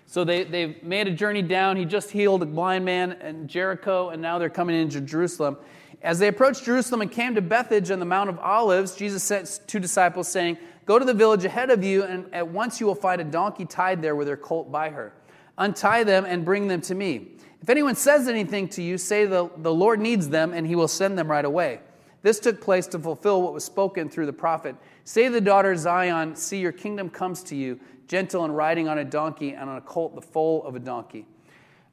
So 0.07 0.25
they, 0.25 0.45
they've 0.45 0.83
made 0.83 1.07
a 1.07 1.13
journey 1.13 1.43
down. 1.43 1.77
He 1.77 1.85
just 1.85 2.11
healed 2.11 2.43
a 2.43 2.47
blind 2.47 2.85
man 2.85 3.13
in 3.13 3.47
Jericho, 3.47 4.11
and 4.11 4.21
now 4.21 4.39
they're 4.39 4.51
coming 4.51 4.77
into 4.77 5.01
Jerusalem. 5.01 5.57
As 6.03 6.19
they 6.19 6.29
approached 6.29 6.65
Jerusalem 6.65 7.01
and 7.01 7.11
came 7.11 7.35
to 7.37 7.41
Bethphage 7.41 7.91
on 7.91 7.99
the 7.99 8.05
Mount 8.05 8.29
of 8.29 8.39
Olives, 8.39 8.95
Jesus 8.95 9.23
sent 9.23 9.61
two 9.67 9.81
disciples, 9.81 10.29
saying, 10.29 10.59
Go 10.87 10.99
to 10.99 11.05
the 11.05 11.15
village 11.15 11.45
ahead 11.45 11.71
of 11.71 11.83
you, 11.83 12.03
and 12.05 12.33
at 12.35 12.47
once 12.47 12.79
you 12.79 12.87
will 12.87 12.95
find 12.95 13.21
a 13.21 13.25
donkey 13.25 13.65
tied 13.65 14.03
there 14.03 14.15
with 14.15 14.29
her 14.29 14.37
colt 14.37 14.71
by 14.71 14.91
her. 14.91 15.15
Untie 15.57 16.05
them 16.05 16.25
and 16.27 16.45
bring 16.45 16.69
them 16.69 16.81
to 16.83 16.95
me. 16.95 17.34
If 17.65 17.71
anyone 17.71 17.95
says 17.95 18.29
anything 18.29 18.69
to 18.69 18.83
you, 18.83 18.99
say 18.99 19.25
the, 19.25 19.49
the 19.57 19.73
Lord 19.73 19.99
needs 19.99 20.29
them, 20.29 20.53
and 20.53 20.67
he 20.67 20.77
will 20.77 20.87
send 20.87 21.19
them 21.19 21.31
right 21.31 21.47
away. 21.47 21.81
This 22.21 22.39
took 22.39 22.61
place 22.61 22.87
to 22.89 22.99
fulfill 22.99 23.41
what 23.41 23.55
was 23.55 23.65
spoken 23.65 24.11
through 24.11 24.27
the 24.27 24.35
prophet. 24.35 24.77
Say 25.05 25.29
the 25.29 25.41
daughter 25.41 25.75
Zion, 25.75 26.37
See, 26.37 26.59
your 26.59 26.73
kingdom 26.73 27.09
comes 27.09 27.43
to 27.45 27.57
you, 27.57 27.81
gentle 28.07 28.45
and 28.45 28.55
riding 28.55 28.87
on 28.87 28.99
a 28.99 29.05
donkey, 29.05 29.55
and 29.55 29.71
on 29.71 29.79
a 29.79 29.81
colt, 29.81 30.15
the 30.15 30.21
foal 30.21 30.63
of 30.65 30.77
a 30.77 30.79
donkey. 30.79 31.25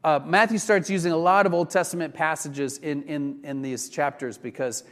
Uh, 0.04 0.20
Matthew 0.26 0.58
starts 0.58 0.90
using 0.90 1.14
a 1.14 1.18
lot 1.18 1.46
of 1.46 1.54
Old 1.54 1.70
Testament 1.70 2.14
passages 2.14 2.78
in, 2.80 3.04
in, 3.04 3.40
in 3.46 3.62
these 3.62 3.88
chapters 3.88 4.38
because 4.38 4.84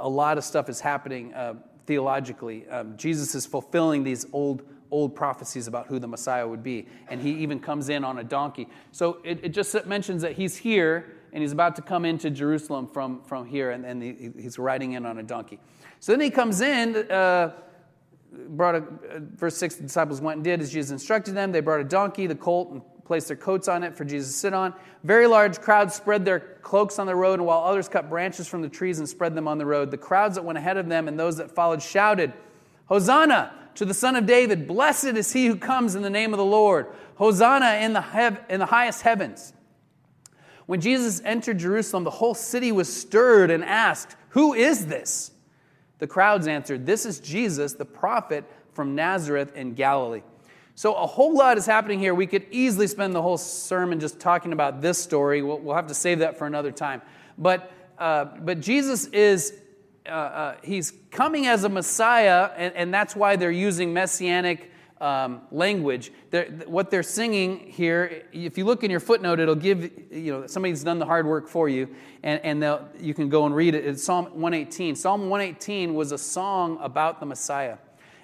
a 0.00 0.08
lot 0.08 0.36
of 0.36 0.42
stuff 0.42 0.68
is 0.68 0.80
happening 0.80 1.32
uh, 1.32 1.54
theologically. 1.86 2.68
Um, 2.68 2.96
Jesus 2.96 3.36
is 3.36 3.46
fulfilling 3.46 4.02
these 4.02 4.26
old, 4.32 4.64
old 4.90 5.14
prophecies 5.14 5.66
about 5.66 5.86
who 5.86 5.98
the 5.98 6.06
Messiah 6.06 6.46
would 6.46 6.62
be, 6.62 6.86
and 7.08 7.20
he 7.20 7.30
even 7.30 7.60
comes 7.60 7.88
in 7.88 8.04
on 8.04 8.18
a 8.18 8.24
donkey. 8.24 8.68
So 8.92 9.18
it, 9.24 9.40
it 9.42 9.48
just 9.50 9.74
mentions 9.86 10.22
that 10.22 10.32
he's 10.32 10.56
here 10.56 11.16
and 11.32 11.42
he's 11.42 11.52
about 11.52 11.74
to 11.76 11.82
come 11.82 12.04
into 12.04 12.30
Jerusalem 12.30 12.86
from, 12.86 13.20
from 13.22 13.44
here, 13.44 13.72
and, 13.72 13.84
and 13.84 14.00
he, 14.00 14.30
he's 14.40 14.56
riding 14.58 14.92
in 14.92 15.04
on 15.04 15.18
a 15.18 15.22
donkey. 15.22 15.58
So 16.00 16.12
then 16.12 16.20
he 16.20 16.30
comes 16.30 16.60
in. 16.60 16.96
Uh, 17.10 17.52
brought 18.48 18.74
a 18.74 18.82
verse 19.36 19.56
6 19.58 19.76
the 19.76 19.84
disciples 19.84 20.20
went 20.20 20.38
and 20.38 20.44
did 20.44 20.60
as 20.60 20.72
jesus 20.72 20.90
instructed 20.90 21.36
them 21.36 21.52
they 21.52 21.60
brought 21.60 21.78
a 21.78 21.84
donkey 21.84 22.26
the 22.26 22.34
colt 22.34 22.72
and 22.72 22.82
placed 23.04 23.28
their 23.28 23.36
coats 23.36 23.68
on 23.68 23.82
it 23.82 23.94
for 23.94 24.04
Jesus 24.04 24.32
to 24.32 24.38
sit 24.38 24.54
on. 24.54 24.74
Very 25.02 25.26
large 25.26 25.60
crowds 25.60 25.94
spread 25.94 26.24
their 26.24 26.40
cloaks 26.40 26.98
on 26.98 27.06
the 27.06 27.14
road, 27.14 27.34
and 27.34 27.46
while 27.46 27.62
others 27.62 27.88
cut 27.88 28.08
branches 28.08 28.48
from 28.48 28.62
the 28.62 28.68
trees 28.68 28.98
and 28.98 29.08
spread 29.08 29.34
them 29.34 29.46
on 29.46 29.58
the 29.58 29.66
road, 29.66 29.90
the 29.90 29.98
crowds 29.98 30.34
that 30.36 30.44
went 30.44 30.58
ahead 30.58 30.76
of 30.76 30.88
them 30.88 31.08
and 31.08 31.18
those 31.18 31.36
that 31.36 31.50
followed 31.50 31.82
shouted, 31.82 32.32
Hosanna 32.86 33.52
to 33.76 33.84
the 33.84 33.94
Son 33.94 34.16
of 34.16 34.26
David! 34.26 34.66
Blessed 34.66 35.04
is 35.04 35.32
he 35.32 35.46
who 35.46 35.56
comes 35.56 35.94
in 35.94 36.02
the 36.02 36.10
name 36.10 36.32
of 36.32 36.38
the 36.38 36.44
Lord! 36.44 36.86
Hosanna 37.16 37.74
in 37.82 37.92
the, 37.92 38.00
hev- 38.00 38.40
in 38.48 38.60
the 38.60 38.66
highest 38.66 39.02
heavens! 39.02 39.52
When 40.66 40.80
Jesus 40.80 41.20
entered 41.24 41.58
Jerusalem, 41.58 42.04
the 42.04 42.10
whole 42.10 42.34
city 42.34 42.72
was 42.72 42.94
stirred 42.94 43.50
and 43.50 43.64
asked, 43.64 44.16
Who 44.30 44.54
is 44.54 44.86
this? 44.86 45.30
The 45.98 46.06
crowds 46.06 46.46
answered, 46.46 46.86
This 46.86 47.04
is 47.04 47.20
Jesus, 47.20 47.74
the 47.74 47.84
prophet 47.84 48.44
from 48.72 48.94
Nazareth 48.94 49.54
in 49.54 49.74
Galilee. 49.74 50.22
So, 50.76 50.94
a 50.94 51.06
whole 51.06 51.36
lot 51.36 51.56
is 51.56 51.66
happening 51.66 52.00
here. 52.00 52.14
We 52.14 52.26
could 52.26 52.46
easily 52.50 52.88
spend 52.88 53.14
the 53.14 53.22
whole 53.22 53.38
sermon 53.38 54.00
just 54.00 54.18
talking 54.18 54.52
about 54.52 54.80
this 54.80 54.98
story. 54.98 55.40
We'll, 55.40 55.60
we'll 55.60 55.76
have 55.76 55.86
to 55.86 55.94
save 55.94 56.18
that 56.18 56.36
for 56.36 56.46
another 56.46 56.72
time. 56.72 57.00
But, 57.38 57.70
uh, 57.98 58.24
but 58.40 58.60
Jesus 58.60 59.06
is, 59.06 59.54
uh, 60.06 60.10
uh, 60.10 60.56
he's 60.62 60.92
coming 61.10 61.46
as 61.46 61.64
a 61.64 61.68
Messiah, 61.68 62.50
and, 62.56 62.74
and, 62.74 62.92
that's 62.92 63.16
why 63.16 63.36
they're 63.36 63.50
using 63.50 63.94
messianic 63.94 64.70
um, 65.00 65.40
language. 65.50 66.12
They're, 66.30 66.44
what 66.66 66.90
they're 66.90 67.02
singing 67.02 67.58
here, 67.58 68.24
if 68.30 68.58
you 68.58 68.66
look 68.66 68.84
in 68.84 68.90
your 68.90 69.00
footnote, 69.00 69.40
it'll 69.40 69.54
give, 69.54 69.90
you 70.12 70.32
know, 70.32 70.46
somebody's 70.46 70.84
done 70.84 70.98
the 70.98 71.06
hard 71.06 71.26
work 71.26 71.48
for 71.48 71.70
you, 71.70 71.88
and, 72.22 72.62
and 72.62 72.78
you 73.00 73.14
can 73.14 73.30
go 73.30 73.46
and 73.46 73.56
read 73.56 73.74
it. 73.74 73.86
It's 73.86 74.04
Psalm 74.04 74.26
118. 74.26 74.94
Psalm 74.94 75.30
118 75.30 75.94
was 75.94 76.12
a 76.12 76.18
song 76.18 76.78
about 76.82 77.18
the 77.18 77.26
Messiah. 77.26 77.78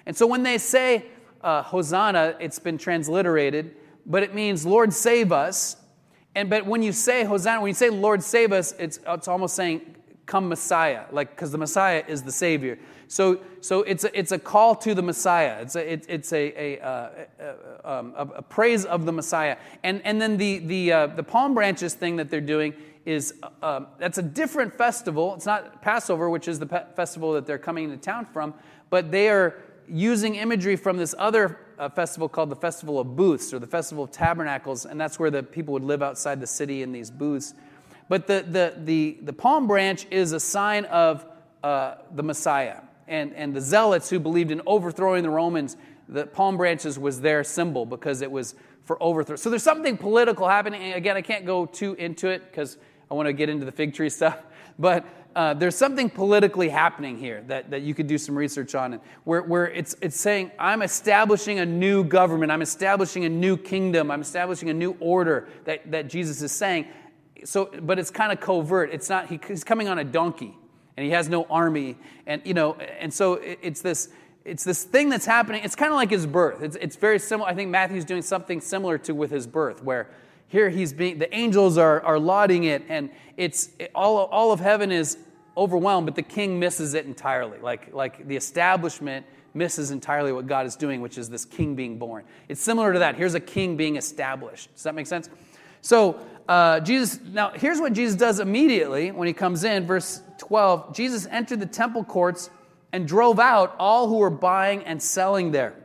And 0.05 0.15
so 0.15 0.27
when 0.27 0.43
they 0.43 0.59
say, 0.59 1.05
uh, 1.41 1.63
Hosanna, 1.63 2.35
it's 2.39 2.59
been 2.59 2.77
transliterated, 2.77 3.75
but 4.05 4.21
it 4.21 4.35
means 4.35 4.65
Lord 4.65 4.93
save 4.93 5.31
us. 5.31 5.77
And 6.35 6.49
but 6.49 6.65
when 6.65 6.83
you 6.83 6.91
say 6.91 7.23
Hosanna, 7.23 7.61
when 7.61 7.69
you 7.69 7.73
say 7.73 7.89
Lord 7.89 8.23
save 8.23 8.51
us, 8.51 8.73
it's, 8.77 8.99
it's 9.05 9.27
almost 9.27 9.55
saying 9.55 9.95
come 10.31 10.47
Messiah, 10.47 11.03
like 11.11 11.31
because 11.31 11.51
the 11.51 11.57
Messiah 11.57 12.05
is 12.07 12.23
the 12.23 12.31
Savior. 12.31 12.79
So, 13.09 13.41
so 13.59 13.81
it's, 13.81 14.05
a, 14.05 14.17
it's 14.17 14.31
a 14.31 14.39
call 14.39 14.75
to 14.75 14.95
the 14.95 15.01
Messiah. 15.01 15.61
It's 15.61 15.75
a, 15.75 15.93
it, 15.93 16.05
it's 16.07 16.31
a, 16.31 16.53
a, 16.55 16.79
uh, 16.79 17.09
a, 17.83 17.91
um, 17.91 18.13
a, 18.15 18.25
a, 18.37 18.41
praise 18.41 18.85
of 18.85 19.05
the 19.05 19.11
Messiah. 19.11 19.57
And, 19.83 20.01
and 20.05 20.21
then 20.21 20.37
the, 20.37 20.59
the, 20.59 20.91
uh, 20.93 21.07
the 21.07 21.23
palm 21.23 21.53
branches 21.53 21.95
thing 21.95 22.15
that 22.15 22.29
they're 22.29 22.39
doing 22.39 22.73
is 23.05 23.33
uh, 23.61 23.81
that's 23.99 24.19
a 24.19 24.23
different 24.23 24.73
festival. 24.73 25.35
It's 25.35 25.45
not 25.45 25.81
Passover, 25.81 26.29
which 26.29 26.47
is 26.47 26.59
the 26.59 26.67
pe- 26.67 26.85
festival 26.95 27.33
that 27.33 27.45
they're 27.45 27.57
coming 27.57 27.83
into 27.83 27.97
town 27.97 28.23
from, 28.23 28.53
but 28.89 29.11
they 29.11 29.27
are 29.27 29.61
using 29.89 30.35
imagery 30.35 30.77
from 30.77 30.95
this 30.95 31.13
other 31.17 31.59
uh, 31.77 31.89
festival 31.89 32.29
called 32.29 32.49
the 32.49 32.55
Festival 32.55 33.01
of 33.01 33.17
Booths 33.17 33.53
or 33.53 33.59
the 33.59 33.67
Festival 33.67 34.05
of 34.05 34.11
Tabernacles, 34.11 34.85
and 34.85 35.01
that's 35.01 35.19
where 35.19 35.29
the 35.29 35.43
people 35.43 35.73
would 35.73 35.83
live 35.83 36.01
outside 36.01 36.39
the 36.39 36.47
city 36.47 36.83
in 36.83 36.93
these 36.93 37.11
booths. 37.11 37.53
But 38.11 38.27
the, 38.27 38.45
the, 38.45 38.73
the, 38.77 39.17
the 39.21 39.31
palm 39.31 39.67
branch 39.67 40.05
is 40.11 40.33
a 40.33 40.39
sign 40.41 40.83
of 40.83 41.25
uh, 41.63 41.95
the 42.13 42.21
Messiah. 42.21 42.81
And, 43.07 43.33
and 43.35 43.55
the 43.55 43.61
zealots 43.61 44.09
who 44.09 44.19
believed 44.19 44.51
in 44.51 44.61
overthrowing 44.65 45.23
the 45.23 45.29
Romans, 45.29 45.77
the 46.09 46.27
palm 46.27 46.57
branches 46.57 46.99
was 46.99 47.21
their 47.21 47.45
symbol 47.45 47.85
because 47.85 48.21
it 48.21 48.29
was 48.29 48.55
for 48.83 49.01
overthrow. 49.01 49.37
So 49.37 49.49
there's 49.49 49.63
something 49.63 49.95
political 49.95 50.45
happening. 50.45 50.91
Again, 50.91 51.15
I 51.15 51.21
can't 51.21 51.45
go 51.45 51.65
too 51.65 51.93
into 51.93 52.27
it 52.27 52.51
because 52.51 52.75
I 53.09 53.13
want 53.13 53.27
to 53.27 53.33
get 53.33 53.47
into 53.47 53.63
the 53.63 53.71
fig 53.71 53.93
tree 53.93 54.09
stuff. 54.19 54.39
But 54.77 55.05
uh, 55.33 55.53
there's 55.53 55.77
something 55.77 56.09
politically 56.09 56.67
happening 56.67 57.17
here 57.17 57.45
that, 57.47 57.71
that 57.71 57.81
you 57.81 57.93
could 57.93 58.07
do 58.07 58.17
some 58.17 58.37
research 58.37 58.75
on, 58.75 58.99
where, 59.23 59.41
where 59.41 59.69
it's, 59.69 59.95
it's 60.01 60.19
saying, 60.19 60.51
I'm 60.59 60.81
establishing 60.81 61.59
a 61.59 61.65
new 61.65 62.03
government, 62.03 62.51
I'm 62.51 62.61
establishing 62.61 63.23
a 63.23 63.29
new 63.29 63.55
kingdom, 63.55 64.11
I'm 64.11 64.19
establishing 64.19 64.69
a 64.69 64.73
new 64.73 64.97
order 64.99 65.47
that, 65.63 65.89
that 65.91 66.09
Jesus 66.09 66.41
is 66.41 66.51
saying. 66.51 66.87
So, 67.43 67.71
but 67.81 67.99
it's 67.99 68.11
kind 68.11 68.31
of 68.31 68.39
covert. 68.39 68.91
It's 68.91 69.09
not, 69.09 69.27
he, 69.27 69.39
he's 69.47 69.63
coming 69.63 69.87
on 69.87 69.97
a 69.99 70.03
donkey 70.03 70.55
and 70.97 71.05
he 71.05 71.11
has 71.11 71.29
no 71.29 71.45
army. 71.45 71.97
And, 72.27 72.41
you 72.45 72.53
know, 72.53 72.73
and 72.75 73.13
so 73.13 73.35
it, 73.35 73.59
it's 73.61 73.81
this, 73.81 74.09
it's 74.45 74.63
this 74.63 74.83
thing 74.83 75.09
that's 75.09 75.25
happening. 75.25 75.63
It's 75.63 75.75
kind 75.75 75.91
of 75.91 75.95
like 75.95 76.09
his 76.09 76.25
birth. 76.25 76.61
It's, 76.61 76.75
it's 76.75 76.95
very 76.95 77.19
similar. 77.19 77.49
I 77.49 77.53
think 77.53 77.69
Matthew's 77.69 78.05
doing 78.05 78.21
something 78.21 78.61
similar 78.61 78.97
to 78.99 79.13
with 79.13 79.31
his 79.31 79.47
birth, 79.47 79.83
where 79.83 80.09
here 80.47 80.69
he's 80.69 80.93
being, 80.93 81.19
the 81.19 81.33
angels 81.33 81.77
are, 81.77 82.01
are 82.01 82.19
lauding 82.19 82.65
it, 82.65 82.83
and 82.89 83.09
it's 83.37 83.69
it, 83.79 83.91
all, 83.95 84.17
all 84.17 84.51
of 84.51 84.59
heaven 84.59 84.91
is 84.91 85.17
overwhelmed, 85.55 86.07
but 86.07 86.15
the 86.15 86.23
king 86.23 86.59
misses 86.59 86.93
it 86.93 87.05
entirely. 87.05 87.57
Like, 87.59 87.93
like 87.93 88.27
the 88.27 88.35
establishment 88.35 89.25
misses 89.53 89.91
entirely 89.91 90.31
what 90.31 90.47
God 90.47 90.65
is 90.65 90.75
doing, 90.75 91.01
which 91.01 91.17
is 91.17 91.29
this 91.29 91.45
king 91.45 91.75
being 91.75 91.97
born. 91.97 92.23
It's 92.49 92.61
similar 92.61 92.93
to 92.93 92.99
that. 92.99 93.15
Here's 93.15 93.35
a 93.35 93.39
king 93.39 93.77
being 93.77 93.95
established. 93.95 94.73
Does 94.73 94.83
that 94.83 94.95
make 94.95 95.07
sense? 95.07 95.29
So, 95.81 96.19
uh, 96.47 96.79
Jesus, 96.79 97.19
now 97.31 97.51
here's 97.51 97.79
what 97.79 97.93
Jesus 97.93 98.15
does 98.15 98.39
immediately 98.39 99.11
when 99.11 99.27
he 99.27 99.33
comes 99.33 99.63
in, 99.63 99.85
verse 99.85 100.21
12. 100.37 100.95
Jesus 100.95 101.27
entered 101.27 101.59
the 101.59 101.65
temple 101.65 102.03
courts 102.03 102.49
and 102.93 103.07
drove 103.07 103.39
out 103.39 103.75
all 103.79 104.07
who 104.07 104.17
were 104.17 104.29
buying 104.29 104.83
and 104.83 105.01
selling 105.01 105.51
there. 105.51 105.75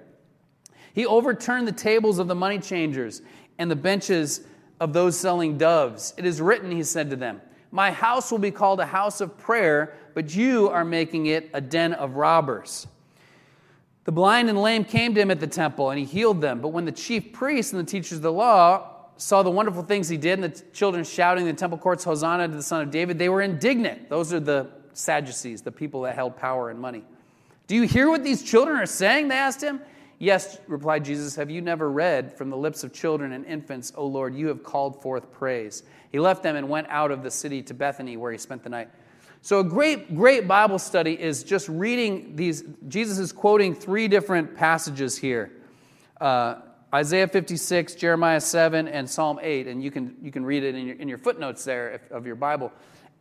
He 0.92 1.06
overturned 1.06 1.68
the 1.68 1.72
tables 1.72 2.18
of 2.18 2.26
the 2.26 2.34
money 2.34 2.58
changers 2.58 3.22
and 3.58 3.70
the 3.70 3.76
benches 3.76 4.42
of 4.80 4.92
those 4.92 5.18
selling 5.18 5.58
doves. 5.58 6.14
It 6.16 6.24
is 6.26 6.40
written, 6.40 6.70
he 6.70 6.82
said 6.82 7.10
to 7.10 7.16
them, 7.16 7.40
My 7.70 7.90
house 7.90 8.30
will 8.30 8.38
be 8.38 8.50
called 8.50 8.80
a 8.80 8.86
house 8.86 9.20
of 9.20 9.36
prayer, 9.38 9.94
but 10.14 10.34
you 10.34 10.68
are 10.68 10.84
making 10.84 11.26
it 11.26 11.50
a 11.52 11.60
den 11.60 11.92
of 11.94 12.16
robbers. 12.16 12.86
The 14.04 14.12
blind 14.12 14.48
and 14.48 14.60
lame 14.60 14.84
came 14.84 15.14
to 15.14 15.20
him 15.20 15.30
at 15.30 15.40
the 15.40 15.46
temple, 15.46 15.90
and 15.90 15.98
he 15.98 16.04
healed 16.04 16.40
them. 16.40 16.60
But 16.60 16.68
when 16.68 16.84
the 16.84 16.92
chief 16.92 17.32
priests 17.32 17.72
and 17.72 17.80
the 17.80 17.90
teachers 17.90 18.18
of 18.18 18.22
the 18.22 18.32
law 18.32 18.95
saw 19.16 19.42
the 19.42 19.50
wonderful 19.50 19.82
things 19.82 20.08
he 20.08 20.16
did, 20.16 20.38
and 20.38 20.44
the 20.44 20.62
children 20.72 21.04
shouting 21.04 21.46
in 21.46 21.54
the 21.54 21.58
temple 21.58 21.78
courts, 21.78 22.04
Hosanna 22.04 22.48
to 22.48 22.54
the 22.54 22.62
Son 22.62 22.82
of 22.82 22.90
David, 22.90 23.18
they 23.18 23.28
were 23.28 23.42
indignant. 23.42 24.08
Those 24.08 24.32
are 24.32 24.40
the 24.40 24.68
Sadducees, 24.92 25.62
the 25.62 25.72
people 25.72 26.02
that 26.02 26.14
held 26.14 26.36
power 26.36 26.70
and 26.70 26.78
money. 26.78 27.04
Do 27.66 27.74
you 27.74 27.82
hear 27.82 28.08
what 28.08 28.24
these 28.24 28.42
children 28.42 28.76
are 28.78 28.86
saying? 28.86 29.28
They 29.28 29.36
asked 29.36 29.62
him. 29.62 29.80
Yes, 30.18 30.58
replied 30.66 31.04
Jesus, 31.04 31.36
have 31.36 31.50
you 31.50 31.60
never 31.60 31.90
read 31.90 32.32
from 32.32 32.48
the 32.48 32.56
lips 32.56 32.84
of 32.84 32.92
children 32.92 33.32
and 33.32 33.44
infants, 33.44 33.92
O 33.96 34.06
Lord, 34.06 34.34
you 34.34 34.48
have 34.48 34.62
called 34.62 35.02
forth 35.02 35.30
praise? 35.30 35.82
He 36.10 36.18
left 36.18 36.42
them 36.42 36.56
and 36.56 36.70
went 36.70 36.86
out 36.88 37.10
of 37.10 37.22
the 37.22 37.30
city 37.30 37.62
to 37.64 37.74
Bethany, 37.74 38.16
where 38.16 38.32
he 38.32 38.38
spent 38.38 38.62
the 38.62 38.70
night. 38.70 38.88
So, 39.42 39.60
a 39.60 39.64
great, 39.64 40.14
great 40.16 40.48
Bible 40.48 40.78
study 40.78 41.20
is 41.20 41.44
just 41.44 41.68
reading 41.68 42.34
these. 42.34 42.64
Jesus 42.88 43.18
is 43.18 43.30
quoting 43.30 43.74
three 43.74 44.08
different 44.08 44.56
passages 44.56 45.18
here 45.18 45.52
uh, 46.20 46.56
Isaiah 46.96 47.28
56, 47.28 47.94
Jeremiah 47.94 48.40
7, 48.40 48.88
and 48.88 49.08
Psalm 49.08 49.38
8. 49.42 49.66
And 49.66 49.82
you 49.82 49.90
can, 49.90 50.16
you 50.22 50.32
can 50.32 50.46
read 50.46 50.64
it 50.64 50.74
in 50.74 50.86
your, 50.86 50.96
in 50.96 51.08
your 51.08 51.18
footnotes 51.18 51.62
there 51.62 51.90
if, 51.90 52.10
of 52.10 52.24
your 52.24 52.36
Bible. 52.36 52.72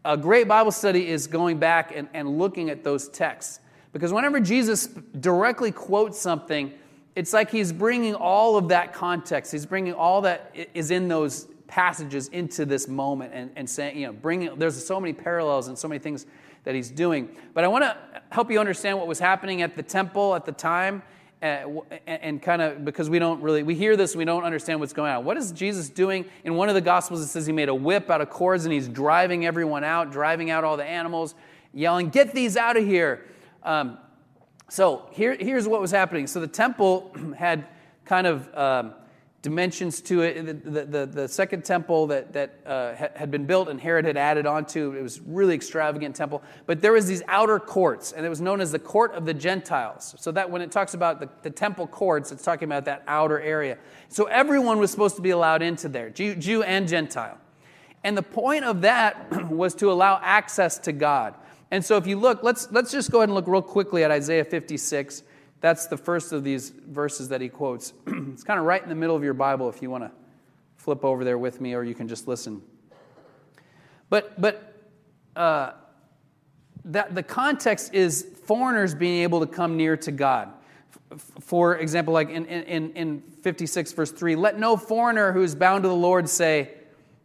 A 0.06 0.16
great 0.16 0.48
Bible 0.48 0.72
study 0.72 1.10
is 1.10 1.28
going 1.28 1.58
back 1.58 1.92
and, 1.94 2.08
and 2.14 2.40
looking 2.40 2.70
at 2.70 2.86
those 2.86 3.10
texts. 3.10 3.60
Because 3.92 4.14
whenever 4.14 4.40
Jesus 4.40 4.88
directly 5.20 5.74
quotes 5.74 6.18
something, 6.18 6.72
it's 7.18 7.34
like 7.34 7.52
he's 7.52 7.74
bringing 7.74 8.16
all 8.16 8.56
of 8.56 8.70
that 8.70 8.94
context, 8.94 9.52
he's 9.52 9.66
bringing 9.66 9.94
all 9.94 10.22
that 10.22 10.56
is 10.74 10.90
in 10.90 11.10
those 11.10 11.46
passages 11.68 12.30
into 12.30 12.64
this 12.64 12.88
moment 12.88 13.34
and, 13.34 13.52
and 13.58 13.70
saying, 13.70 13.98
you 13.98 14.08
know, 14.08 14.14
bringing, 14.14 14.58
there's 14.58 14.82
so 14.86 15.02
many 15.02 15.12
parallels 15.12 15.68
and 15.68 15.78
so 15.78 15.90
many 15.90 16.00
things 16.00 16.26
that 16.64 16.76
he's 16.76 16.90
doing. 16.90 17.36
But 17.54 17.66
I 17.66 17.68
want 17.68 17.84
to 17.84 17.98
help 18.32 18.50
you 18.50 18.58
understand 18.58 18.98
what 18.98 19.08
was 19.08 19.20
happening 19.20 19.64
at 19.64 19.76
the 19.76 19.84
temple 19.84 20.34
at 20.34 20.46
the 20.46 20.54
time 20.54 21.04
and, 21.42 21.82
and 22.08 22.42
kind 22.42 22.62
of 22.62 22.84
because 22.86 23.10
we 23.10 23.20
don't 23.20 23.42
really 23.42 23.62
we 23.64 23.76
hear 23.76 23.96
this 23.96 24.16
we 24.16 24.26
don't 24.26 24.44
understand 24.44 24.80
what's 24.80 24.94
going 24.94 25.12
on. 25.12 25.26
What 25.26 25.38
is 25.38 25.52
jesus 25.52 25.90
doing? 25.90 26.26
In 26.44 26.56
one 26.56 26.70
of 26.70 26.76
the 26.76 26.82
gospels 26.82 27.22
it 27.22 27.28
says 27.28 27.46
he 27.46 27.54
made 27.54 27.70
a 27.70 27.76
whip 27.76 28.10
out 28.10 28.22
of 28.22 28.30
cords 28.30 28.66
and 28.66 28.74
he's 28.74 28.88
driving 28.88 29.46
everyone 29.46 29.84
out 29.84 30.12
driving 30.12 30.50
out 30.50 30.64
all 30.64 30.78
the 30.78 30.86
animals 30.86 31.36
yelling 31.74 32.10
get 32.10 32.34
these 32.34 32.58
out 32.58 32.78
of 32.78 32.86
here. 32.86 33.26
Um, 33.64 33.98
so 34.70 35.08
here, 35.12 35.36
here's 35.36 35.68
what 35.68 35.82
was 35.82 35.92
happening. 35.92 36.28
So 36.28 36.40
the 36.40 36.48
temple 36.48 37.12
had 37.38 37.68
kind 38.06 38.26
of 38.28 38.56
um, 38.58 38.94
dimensions 39.46 40.02
to 40.02 40.24
it. 40.24 40.44
The, 40.66 40.86
the, 40.86 41.06
the 41.06 41.28
second 41.28 41.64
temple 41.64 42.08
that, 42.08 42.34
that 42.34 42.60
uh, 42.66 42.96
had 42.96 43.30
been 43.30 43.46
built 43.46 43.70
and 43.70 43.80
Herod 43.80 44.04
had 44.04 44.18
added 44.18 44.48
onto, 44.48 44.96
it 44.98 45.04
was 45.04 45.22
really 45.22 45.54
extravagant 45.54 46.16
temple. 46.16 46.42
But 46.66 46.82
there 46.82 46.94
was 46.94 47.06
these 47.06 47.22
outer 47.28 47.60
courts, 47.60 48.12
and 48.12 48.26
it 48.26 48.30
was 48.30 48.42
known 48.42 48.60
as 48.60 48.72
the 48.72 48.80
court 48.80 49.14
of 49.14 49.26
the 49.26 49.36
Gentiles. 49.36 50.16
So 50.18 50.32
that 50.32 50.50
when 50.50 50.64
it 50.64 50.72
talks 50.72 50.96
about 50.96 51.20
the, 51.20 51.30
the 51.44 51.52
temple 51.52 51.86
courts, 51.86 52.32
it's 52.32 52.44
talking 52.44 52.68
about 52.68 52.86
that 52.86 53.04
outer 53.08 53.40
area. 53.40 53.78
So 54.10 54.26
everyone 54.26 54.80
was 54.80 54.90
supposed 54.90 55.16
to 55.18 55.22
be 55.22 55.30
allowed 55.30 55.62
into 55.62 55.88
there, 55.88 56.10
Jew, 56.10 56.36
Jew 56.36 56.64
and 56.64 56.88
Gentile. 56.88 57.38
And 58.04 58.18
the 58.18 58.24
point 58.24 58.66
of 58.66 58.82
that 58.82 59.32
was 59.52 59.76
to 59.76 59.92
allow 59.92 60.20
access 60.24 60.80
to 60.80 60.92
God. 60.92 61.36
And 61.70 61.86
so 61.86 61.98
if 61.98 62.08
you 62.08 62.18
look, 62.18 62.42
let's, 62.42 62.72
let's 62.72 62.92
just 62.92 63.12
go 63.12 63.20
ahead 63.20 63.30
and 63.30 63.36
look 63.36 63.48
real 63.48 63.62
quickly 63.62 64.04
at 64.04 64.10
Isaiah 64.10 64.44
56. 64.44 65.22
That's 65.66 65.88
the 65.88 65.98
first 65.98 66.32
of 66.32 66.44
these 66.44 66.70
verses 66.70 67.30
that 67.30 67.42
he 67.42 67.50
quotes. 67.50 67.92
it's 68.06 68.44
kind 68.44 68.60
of 68.60 68.68
right 68.68 68.84
in 68.84 68.88
the 68.88 68.94
middle 68.94 69.16
of 69.16 69.24
your 69.24 69.34
Bible 69.34 69.68
if 69.68 69.82
you 69.82 69.90
want 69.90 70.04
to 70.04 70.12
flip 70.78 71.04
over 71.04 71.24
there 71.24 71.40
with 71.40 71.60
me, 71.60 71.74
or 71.74 71.82
you 71.82 71.96
can 71.96 72.08
just 72.08 72.28
listen. 72.28 72.62
But, 74.12 74.40
but 74.40 74.76
uh, 75.36 75.72
that, 76.84 77.16
the 77.16 77.24
context 77.24 77.96
is 77.96 78.28
foreigners 78.46 78.94
being 78.94 79.24
able 79.24 79.40
to 79.40 79.48
come 79.48 79.76
near 79.76 79.98
to 79.98 80.12
God. 80.12 80.54
For 81.40 81.78
example, 81.78 82.14
like 82.14 82.30
in, 82.30 82.46
in, 82.46 82.92
in 82.92 83.24
56, 83.42 83.92
verse 83.94 84.12
3, 84.12 84.36
let 84.36 84.60
no 84.60 84.78
foreigner 84.78 85.32
who 85.32 85.42
is 85.42 85.56
bound 85.56 85.82
to 85.82 85.90
the 85.90 85.96
Lord 85.96 86.30
say, 86.30 86.76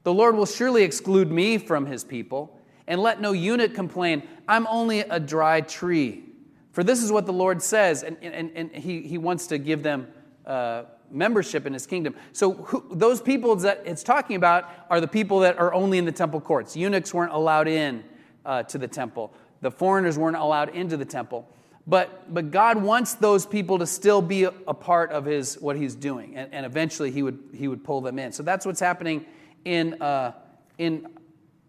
The 0.04 0.14
Lord 0.14 0.35
will 0.35 0.47
surely 0.47 0.82
exclude 0.82 1.30
me 1.30 1.59
from 1.59 1.85
his 1.85 2.04
people. 2.04 2.59
And 2.87 3.02
let 3.02 3.20
no 3.20 3.32
eunuch 3.32 3.75
complain, 3.75 4.23
I'm 4.49 4.66
only 4.66 5.00
a 5.00 5.20
dry 5.20 5.61
tree. 5.61 6.25
For 6.73 6.85
this 6.85 7.03
is 7.03 7.11
what 7.11 7.27
the 7.27 7.33
Lord 7.33 7.62
says, 7.62 8.03
and, 8.03 8.17
and, 8.23 8.50
and 8.55 8.71
he, 8.71 9.03
he 9.03 9.19
wants 9.19 9.49
to 9.49 9.59
give 9.59 9.83
them 9.83 10.07
uh, 10.47 10.85
membership 11.11 11.67
in 11.67 11.73
his 11.73 11.87
kingdom. 11.87 12.15
So, 12.33 12.53
who, 12.53 12.85
those 12.93 13.21
people 13.21 13.57
that 13.57 13.83
it's 13.85 14.03
talking 14.03 14.37
about 14.37 14.71
are 14.89 15.00
the 15.00 15.09
people 15.09 15.41
that 15.41 15.59
are 15.59 15.75
only 15.75 15.99
in 15.99 16.05
the 16.05 16.12
temple 16.12 16.41
courts. 16.41 16.77
Eunuchs 16.77 17.12
weren't 17.12 17.33
allowed 17.33 17.67
in 17.67 18.05
uh, 18.45 18.62
to 18.65 18.79
the 18.79 18.89
temple, 18.89 19.35
the 19.61 19.71
foreigners 19.71 20.19
weren't 20.19 20.37
allowed 20.37 20.71
into 20.71 20.97
the 20.97 21.05
temple. 21.05 21.49
But, 21.87 22.33
but 22.33 22.50
God 22.50 22.81
wants 22.81 23.15
those 23.15 23.47
people 23.47 23.79
to 23.79 23.87
still 23.87 24.23
be 24.23 24.45
a, 24.45 24.53
a 24.69 24.75
part 24.75 25.11
of 25.11 25.25
his, 25.25 25.55
what 25.61 25.77
he's 25.77 25.95
doing, 25.95 26.37
and, 26.37 26.53
and, 26.53 26.65
eventually 26.65 27.11
he 27.11 27.23
would, 27.23 27.39
he 27.53 27.69
would 27.69 27.83
pull 27.83 28.00
them 28.00 28.19
in. 28.19 28.31
So 28.33 28.43
that's 28.43 28.65
what's 28.65 28.79
happening 28.79 29.25
in, 29.65 30.00
uh, 30.00 30.33
in 30.79 31.09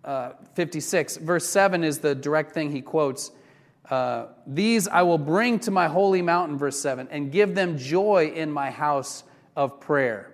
uh, 0.03 0.33
56. 0.53 1.17
Verse 1.17 1.47
7 1.47 1.83
is 1.83 1.99
the 1.99 2.13
direct 2.13 2.51
thing 2.51 2.71
he 2.71 2.81
quotes. 2.81 3.31
Uh, 3.89 4.27
These 4.47 4.87
I 4.87 5.01
will 5.01 5.17
bring 5.17 5.59
to 5.59 5.71
my 5.71 5.87
holy 5.87 6.21
mountain, 6.21 6.57
verse 6.57 6.79
7, 6.79 7.07
and 7.11 7.31
give 7.31 7.55
them 7.55 7.77
joy 7.77 8.31
in 8.33 8.51
my 8.51 8.71
house 8.71 9.23
of 9.55 9.79
prayer. 9.79 10.31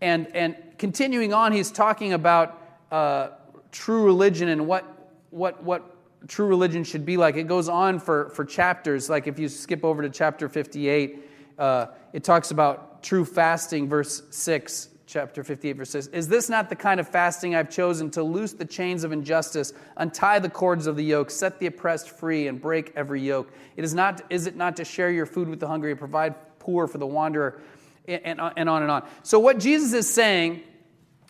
And, 0.00 0.34
and 0.34 0.56
continuing 0.78 1.32
on, 1.34 1.52
he's 1.52 1.70
talking 1.70 2.12
about 2.12 2.62
uh, 2.90 3.28
true 3.72 4.04
religion 4.04 4.48
and 4.48 4.66
what, 4.66 5.10
what, 5.30 5.62
what 5.62 5.96
true 6.28 6.46
religion 6.46 6.84
should 6.84 7.04
be 7.04 7.16
like. 7.16 7.36
It 7.36 7.46
goes 7.46 7.68
on 7.68 7.98
for, 7.98 8.30
for 8.30 8.44
chapters. 8.44 9.10
Like 9.10 9.26
if 9.26 9.38
you 9.38 9.48
skip 9.48 9.84
over 9.84 10.02
to 10.02 10.08
chapter 10.08 10.48
58, 10.48 11.24
uh, 11.58 11.86
it 12.12 12.24
talks 12.24 12.50
about 12.50 13.02
true 13.02 13.24
fasting, 13.24 13.88
verse 13.88 14.22
6 14.30 14.90
chapter 15.08 15.42
58, 15.42 15.72
verse 15.72 15.90
6. 15.90 16.08
Is 16.08 16.28
this 16.28 16.48
not 16.50 16.68
the 16.68 16.76
kind 16.76 17.00
of 17.00 17.08
fasting 17.08 17.54
I've 17.54 17.70
chosen 17.70 18.10
to 18.10 18.22
loose 18.22 18.52
the 18.52 18.64
chains 18.64 19.04
of 19.04 19.10
injustice, 19.10 19.72
untie 19.96 20.38
the 20.38 20.50
cords 20.50 20.86
of 20.86 20.96
the 20.96 21.02
yoke, 21.02 21.30
set 21.30 21.58
the 21.58 21.66
oppressed 21.66 22.10
free, 22.10 22.46
and 22.46 22.60
break 22.60 22.92
every 22.94 23.22
yoke? 23.22 23.50
It 23.76 23.84
is, 23.84 23.94
not, 23.94 24.20
is 24.28 24.46
it 24.46 24.54
not 24.54 24.76
to 24.76 24.84
share 24.84 25.10
your 25.10 25.24
food 25.24 25.48
with 25.48 25.60
the 25.60 25.66
hungry, 25.66 25.96
provide 25.96 26.34
poor 26.58 26.86
for 26.86 26.98
the 26.98 27.06
wanderer, 27.06 27.60
and, 28.06 28.20
and, 28.24 28.40
and 28.56 28.68
on 28.68 28.82
and 28.82 28.90
on? 28.90 29.08
So, 29.22 29.38
what 29.38 29.58
Jesus 29.58 29.94
is 29.94 30.08
saying, 30.12 30.62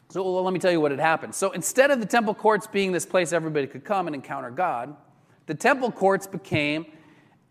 so 0.08 0.24
well, 0.24 0.42
let 0.42 0.52
me 0.52 0.58
tell 0.58 0.72
you 0.72 0.80
what 0.80 0.90
had 0.90 1.00
happened. 1.00 1.34
So, 1.36 1.52
instead 1.52 1.92
of 1.92 2.00
the 2.00 2.06
temple 2.06 2.34
courts 2.34 2.66
being 2.66 2.90
this 2.90 3.06
place 3.06 3.32
everybody 3.32 3.68
could 3.68 3.84
come 3.84 4.08
and 4.08 4.14
encounter 4.14 4.50
God, 4.50 4.96
the 5.46 5.54
temple 5.54 5.92
courts 5.92 6.26
became 6.26 6.84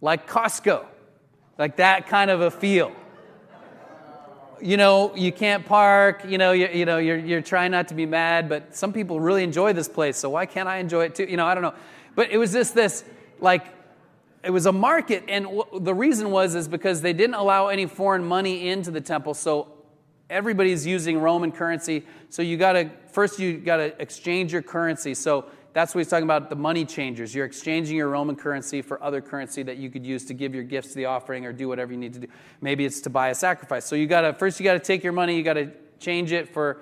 like 0.02 0.28
Costco, 0.30 0.86
like 1.58 1.78
that 1.78 2.08
kind 2.08 2.30
of 2.30 2.42
a 2.42 2.52
feel 2.52 2.92
you 4.62 4.78
know, 4.78 5.16
you 5.16 5.32
can't 5.32 5.66
park, 5.66 6.24
you 6.28 6.38
know, 6.38 6.52
you, 6.52 6.68
you 6.68 6.86
know, 6.86 6.98
you're, 6.98 7.18
you're 7.18 7.42
trying 7.42 7.72
not 7.72 7.88
to 7.90 7.94
be 7.94 8.06
mad, 8.06 8.50
but 8.50 8.76
some 8.76 8.94
people 8.94 9.20
really 9.20 9.44
enjoy 9.44 9.74
this 9.74 9.88
place, 9.88 10.18
so 10.18 10.30
why 10.30 10.46
can't 10.46 10.68
I 10.68 10.78
enjoy 10.78 11.06
it 11.06 11.16
too? 11.16 11.26
You 11.26 11.38
know, 11.38 11.46
I 11.46 11.54
don't 11.54 11.64
know. 11.64 11.74
But 12.16 12.32
it 12.32 12.38
was 12.38 12.52
just 12.52 12.74
this, 12.74 13.04
like, 13.40 13.66
it 14.44 14.52
was 14.52 14.66
a 14.66 14.72
market, 14.72 15.24
and 15.28 15.46
w- 15.46 15.80
the 15.80 15.94
reason 15.94 16.32
was 16.32 16.56
is 16.56 16.68
because 16.68 17.02
they 17.02 17.14
didn't 17.14 17.36
allow 17.36 17.68
any 17.68 17.86
foreign 17.86 18.24
money 18.24 18.70
into 18.70 18.92
the 18.92 19.02
temple, 19.02 19.34
so 19.34 19.68
everybody's 20.30 20.86
using 20.86 21.20
Roman 21.20 21.52
currency. 21.52 22.06
So 22.30 22.42
you 22.42 22.58
got 22.58 22.74
to 22.74 22.90
first 23.12 23.40
you 23.40 23.58
got 23.58 23.78
to 23.78 24.02
exchange 24.02 24.54
your 24.54 24.62
currency. 24.62 25.14
So 25.14 25.46
that's 25.78 25.94
what 25.94 26.00
he's 26.00 26.08
talking 26.08 26.24
about 26.24 26.50
the 26.50 26.56
money 26.56 26.86
changers. 26.86 27.36
You're 27.36 27.46
exchanging 27.46 27.98
your 27.98 28.10
Roman 28.10 28.36
currency 28.36 28.82
for 28.82 29.02
other 29.04 29.22
currency 29.22 29.62
that 29.62 29.78
you 29.78 29.92
could 29.92 30.04
use 30.04 30.26
to 30.26 30.34
give 30.34 30.56
your 30.56 30.64
gifts 30.64 30.88
to 30.88 30.96
the 30.96 31.06
offering 31.06 31.46
or 31.46 31.54
do 31.54 31.68
whatever 31.68 31.92
you 31.92 32.00
need 32.00 32.14
to 32.16 32.20
do. 32.22 32.28
Maybe 32.62 32.84
it's 32.84 33.00
to 33.02 33.12
buy 33.12 33.30
a 33.30 33.36
sacrifice. 33.36 33.86
So 33.86 33.96
you 33.96 34.08
got 34.08 34.22
to 34.22 34.34
first 34.34 34.60
you 34.60 34.64
got 34.64 34.74
to 34.74 34.80
take 34.80 35.04
your 35.04 35.14
money, 35.14 35.38
you 35.38 35.44
got 35.44 35.54
to 35.54 35.70
change 36.00 36.32
it 36.32 36.52
for 36.52 36.82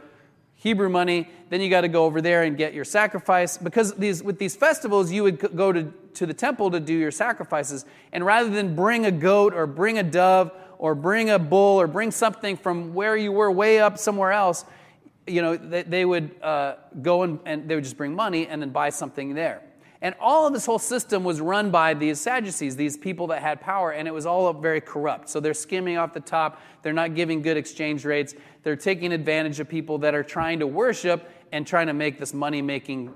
Hebrew 0.55 0.87
money, 0.87 1.27
then 1.49 1.59
you 1.59 1.69
got 1.69 1.81
to 1.81 1.89
go 1.89 2.05
over 2.05 2.21
there 2.21 2.43
and 2.43 2.55
get 2.55 2.73
your 2.73 2.85
sacrifice 2.85 3.57
because 3.57 3.93
these 3.95 4.23
with 4.23 4.39
these 4.39 4.55
festivals 4.55 5.11
you 5.11 5.23
would 5.23 5.39
go 5.57 5.73
to 5.73 5.91
to 6.13 6.25
the 6.25 6.33
temple 6.33 6.71
to 6.71 6.79
do 6.79 6.93
your 6.93 7.11
sacrifices 7.11 7.83
and 8.13 8.25
rather 8.25 8.49
than 8.49 8.77
bring 8.77 9.05
a 9.05 9.11
goat 9.11 9.53
or 9.53 9.67
bring 9.67 9.97
a 9.97 10.03
dove 10.03 10.53
or 10.77 10.95
bring 10.95 11.29
a 11.29 11.37
bull 11.37 11.81
or 11.81 11.87
bring 11.87 12.11
something 12.11 12.55
from 12.55 12.93
where 12.93 13.17
you 13.17 13.33
were 13.33 13.51
way 13.51 13.79
up 13.79 13.97
somewhere 13.97 14.31
else, 14.31 14.63
you 15.27 15.41
know, 15.41 15.55
they, 15.55 15.83
they 15.83 16.05
would 16.05 16.35
uh, 16.41 16.75
go 17.01 17.23
and, 17.23 17.39
and 17.45 17.67
they 17.67 17.75
would 17.75 17.83
just 17.83 17.97
bring 17.97 18.15
money 18.15 18.47
and 18.47 18.61
then 18.61 18.69
buy 18.69 18.89
something 18.89 19.33
there. 19.33 19.61
And 20.01 20.13
all 20.19 20.45
of 20.45 20.53
this 20.53 20.65
whole 20.65 20.79
system 20.79 21.23
was 21.23 21.41
run 21.41 21.71
by 21.71 21.93
these 21.93 22.19
Sadducees, 22.19 22.75
these 22.75 22.95
people 22.95 23.27
that 23.27 23.41
had 23.41 23.59
power, 23.59 23.91
and 23.91 24.07
it 24.07 24.11
was 24.11 24.25
all 24.25 24.51
very 24.53 24.81
corrupt. 24.81 25.29
So 25.29 25.39
they're 25.39 25.53
skimming 25.53 25.97
off 25.97 26.13
the 26.13 26.19
top. 26.19 26.61
They're 26.83 26.93
not 26.93 27.15
giving 27.15 27.41
good 27.41 27.57
exchange 27.57 28.05
rates. 28.05 28.35
They're 28.61 28.75
taking 28.75 29.11
advantage 29.13 29.59
of 29.59 29.67
people 29.67 29.97
that 29.99 30.13
are 30.13 30.23
trying 30.23 30.59
to 30.59 30.67
worship 30.67 31.27
and 31.51 31.65
trying 31.65 31.87
to 31.87 31.93
make 31.93 32.19
this 32.19 32.33
money 32.33 32.61
making 32.61 33.13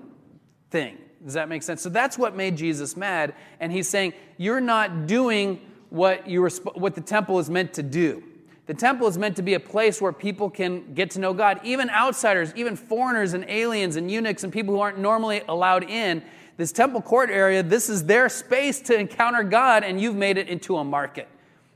thing. 0.71 0.97
Does 1.23 1.33
that 1.33 1.49
make 1.49 1.63
sense? 1.63 1.81
So 1.81 1.89
that's 1.89 2.17
what 2.17 2.35
made 2.35 2.55
Jesus 2.55 2.95
mad. 2.95 3.35
And 3.59 3.71
he's 3.71 3.87
saying, 3.87 4.13
You're 4.37 4.61
not 4.61 5.05
doing 5.05 5.59
what, 5.89 6.27
you 6.27 6.41
were, 6.41 6.49
what 6.73 6.95
the 6.95 7.01
temple 7.01 7.39
is 7.39 7.49
meant 7.49 7.73
to 7.73 7.83
do. 7.83 8.23
The 8.69 8.75
temple 8.75 9.07
is 9.07 9.17
meant 9.17 9.35
to 9.37 9.41
be 9.41 9.55
a 9.55 9.59
place 9.59 9.99
where 9.99 10.13
people 10.13 10.47
can 10.47 10.93
get 10.93 11.09
to 11.11 11.19
know 11.19 11.33
God, 11.33 11.59
even 11.63 11.89
outsiders, 11.89 12.53
even 12.55 12.75
foreigners 12.75 13.33
and 13.33 13.43
aliens 13.45 13.95
and 13.95 14.11
eunuchs 14.11 14.43
and 14.43 14.53
people 14.53 14.75
who 14.75 14.79
aren't 14.79 14.99
normally 14.99 15.41
allowed 15.47 15.89
in. 15.89 16.21
This 16.55 16.71
temple 16.71 17.01
court 17.01 17.31
area, 17.31 17.63
this 17.63 17.89
is 17.89 18.05
their 18.05 18.29
space 18.29 18.79
to 18.81 18.95
encounter 18.95 19.41
God, 19.41 19.83
and 19.83 19.99
you've 19.99 20.15
made 20.15 20.37
it 20.37 20.49
into 20.49 20.77
a 20.77 20.83
market. 20.83 21.27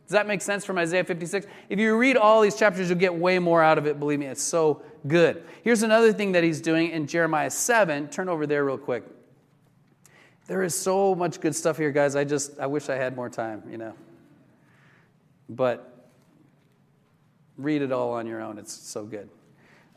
Does 0.05 0.11
that 0.11 0.27
make 0.27 0.39
sense 0.43 0.65
from 0.65 0.77
Isaiah 0.77 1.03
56? 1.03 1.47
If 1.67 1.79
you 1.79 1.97
read 1.97 2.15
all 2.15 2.41
these 2.41 2.55
chapters, 2.55 2.89
you'll 2.89 2.99
get 2.99 3.15
way 3.15 3.39
more 3.39 3.63
out 3.63 3.79
of 3.79 3.87
it. 3.87 3.99
Believe 3.99 4.19
me, 4.19 4.27
it's 4.27 4.43
so 4.43 4.83
good. 5.07 5.43
Here's 5.63 5.81
another 5.81 6.13
thing 6.13 6.33
that 6.33 6.43
he's 6.43 6.61
doing 6.61 6.91
in 6.91 7.07
Jeremiah 7.07 7.49
7. 7.49 8.09
Turn 8.09 8.29
over 8.29 8.45
there 8.45 8.65
real 8.65 8.77
quick. 8.77 9.03
There 10.45 10.61
is 10.61 10.75
so 10.75 11.15
much 11.15 11.41
good 11.41 11.55
stuff 11.55 11.75
here, 11.75 11.89
guys. 11.89 12.15
I 12.15 12.23
just, 12.23 12.59
I 12.59 12.67
wish 12.67 12.87
I 12.87 12.97
had 12.97 13.15
more 13.15 13.29
time, 13.29 13.63
you 13.67 13.79
know. 13.79 13.93
But 15.49 15.92
Read 17.57 17.81
it 17.81 17.91
all 17.91 18.13
on 18.13 18.25
your 18.25 18.41
own. 18.41 18.57
It's 18.57 18.73
so 18.73 19.05
good. 19.05 19.29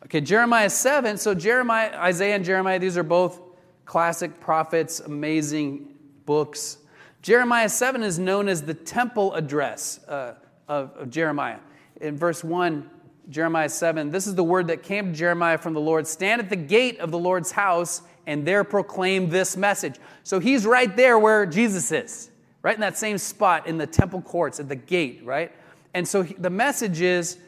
Okay, 0.04 0.20
Jeremiah 0.20 0.70
7. 0.70 1.16
So, 1.16 1.34
Jeremiah, 1.34 1.96
Isaiah, 1.96 2.36
and 2.36 2.44
Jeremiah, 2.44 2.78
these 2.78 2.96
are 2.96 3.02
both 3.02 3.40
classic 3.86 4.40
prophets, 4.40 5.00
amazing 5.00 5.94
books. 6.26 6.78
Jeremiah 7.22 7.68
7 7.68 8.02
is 8.02 8.18
known 8.18 8.48
as 8.48 8.62
the 8.62 8.74
temple 8.74 9.34
address 9.34 10.00
uh, 10.06 10.34
of, 10.68 10.92
of 10.96 11.10
Jeremiah. 11.10 11.58
In 12.00 12.16
verse 12.16 12.44
1, 12.44 12.90
Jeremiah 13.30 13.68
7, 13.68 14.10
this 14.10 14.26
is 14.26 14.34
the 14.34 14.44
word 14.44 14.68
that 14.68 14.82
came 14.82 15.12
to 15.12 15.18
Jeremiah 15.18 15.58
from 15.58 15.74
the 15.74 15.80
Lord 15.80 16.06
Stand 16.06 16.40
at 16.40 16.50
the 16.50 16.56
gate 16.56 17.00
of 17.00 17.10
the 17.10 17.18
Lord's 17.18 17.50
house 17.50 18.02
and 18.26 18.46
there 18.46 18.64
proclaim 18.64 19.28
this 19.28 19.56
message. 19.56 19.96
So 20.24 20.38
he's 20.38 20.66
right 20.66 20.94
there 20.94 21.18
where 21.18 21.46
Jesus 21.46 21.90
is, 21.90 22.30
right 22.62 22.74
in 22.74 22.80
that 22.80 22.98
same 22.98 23.18
spot 23.18 23.66
in 23.66 23.78
the 23.78 23.86
temple 23.86 24.20
courts 24.20 24.60
at 24.60 24.68
the 24.68 24.76
gate, 24.76 25.22
right? 25.24 25.52
And 25.94 26.06
so 26.06 26.22
the 26.22 26.50
message 26.50 27.00
is 27.00 27.38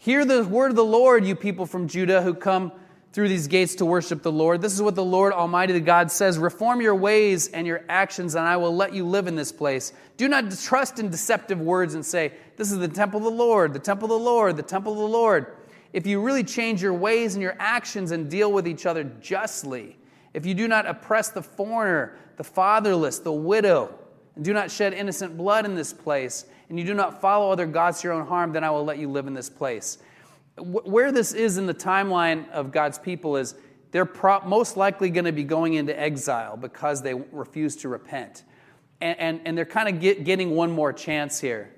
Hear 0.00 0.24
the 0.24 0.44
word 0.44 0.70
of 0.70 0.76
the 0.76 0.84
Lord, 0.84 1.26
you 1.26 1.34
people 1.34 1.66
from 1.66 1.88
Judah 1.88 2.22
who 2.22 2.32
come 2.32 2.70
through 3.12 3.28
these 3.28 3.48
gates 3.48 3.74
to 3.76 3.84
worship 3.84 4.22
the 4.22 4.30
Lord. 4.30 4.62
This 4.62 4.72
is 4.72 4.80
what 4.80 4.94
the 4.94 5.04
Lord 5.04 5.32
Almighty 5.32 5.78
God 5.80 6.12
says 6.12 6.38
Reform 6.38 6.80
your 6.80 6.94
ways 6.94 7.48
and 7.48 7.66
your 7.66 7.82
actions, 7.88 8.36
and 8.36 8.46
I 8.46 8.58
will 8.58 8.74
let 8.74 8.94
you 8.94 9.04
live 9.04 9.26
in 9.26 9.34
this 9.34 9.50
place. 9.50 9.92
Do 10.16 10.28
not 10.28 10.52
trust 10.52 11.00
in 11.00 11.10
deceptive 11.10 11.60
words 11.60 11.94
and 11.94 12.06
say, 12.06 12.32
This 12.56 12.70
is 12.70 12.78
the 12.78 12.86
temple 12.86 13.18
of 13.18 13.24
the 13.24 13.30
Lord, 13.30 13.72
the 13.72 13.80
temple 13.80 14.04
of 14.06 14.20
the 14.20 14.24
Lord, 14.24 14.56
the 14.56 14.62
temple 14.62 14.92
of 14.92 14.98
the 14.98 15.04
Lord. 15.04 15.56
If 15.92 16.06
you 16.06 16.20
really 16.20 16.44
change 16.44 16.80
your 16.80 16.94
ways 16.94 17.34
and 17.34 17.42
your 17.42 17.56
actions 17.58 18.12
and 18.12 18.30
deal 18.30 18.52
with 18.52 18.68
each 18.68 18.86
other 18.86 19.02
justly, 19.02 19.96
if 20.32 20.46
you 20.46 20.54
do 20.54 20.68
not 20.68 20.86
oppress 20.86 21.30
the 21.30 21.42
foreigner, 21.42 22.16
the 22.36 22.44
fatherless, 22.44 23.18
the 23.18 23.32
widow, 23.32 23.98
do 24.40 24.52
not 24.52 24.70
shed 24.70 24.92
innocent 24.92 25.36
blood 25.36 25.64
in 25.64 25.74
this 25.74 25.92
place, 25.92 26.46
and 26.68 26.78
you 26.78 26.84
do 26.84 26.94
not 26.94 27.20
follow 27.20 27.50
other 27.50 27.66
gods 27.66 28.00
to 28.00 28.08
your 28.08 28.14
own 28.14 28.26
harm, 28.26 28.52
then 28.52 28.64
I 28.64 28.70
will 28.70 28.84
let 28.84 28.98
you 28.98 29.08
live 29.10 29.26
in 29.26 29.34
this 29.34 29.50
place. 29.50 29.98
Where 30.56 31.12
this 31.12 31.32
is 31.32 31.58
in 31.58 31.66
the 31.66 31.74
timeline 31.74 32.48
of 32.50 32.72
God's 32.72 32.98
people 32.98 33.36
is 33.36 33.54
they're 33.90 34.04
pro- 34.04 34.40
most 34.40 34.76
likely 34.76 35.10
going 35.10 35.24
to 35.24 35.32
be 35.32 35.44
going 35.44 35.74
into 35.74 35.98
exile 35.98 36.56
because 36.56 37.02
they 37.02 37.14
refuse 37.14 37.76
to 37.76 37.88
repent. 37.88 38.44
And, 39.00 39.18
and, 39.18 39.40
and 39.44 39.58
they're 39.58 39.64
kind 39.64 39.88
of 39.88 40.00
get, 40.00 40.24
getting 40.24 40.50
one 40.50 40.70
more 40.70 40.92
chance 40.92 41.40
here. 41.40 41.74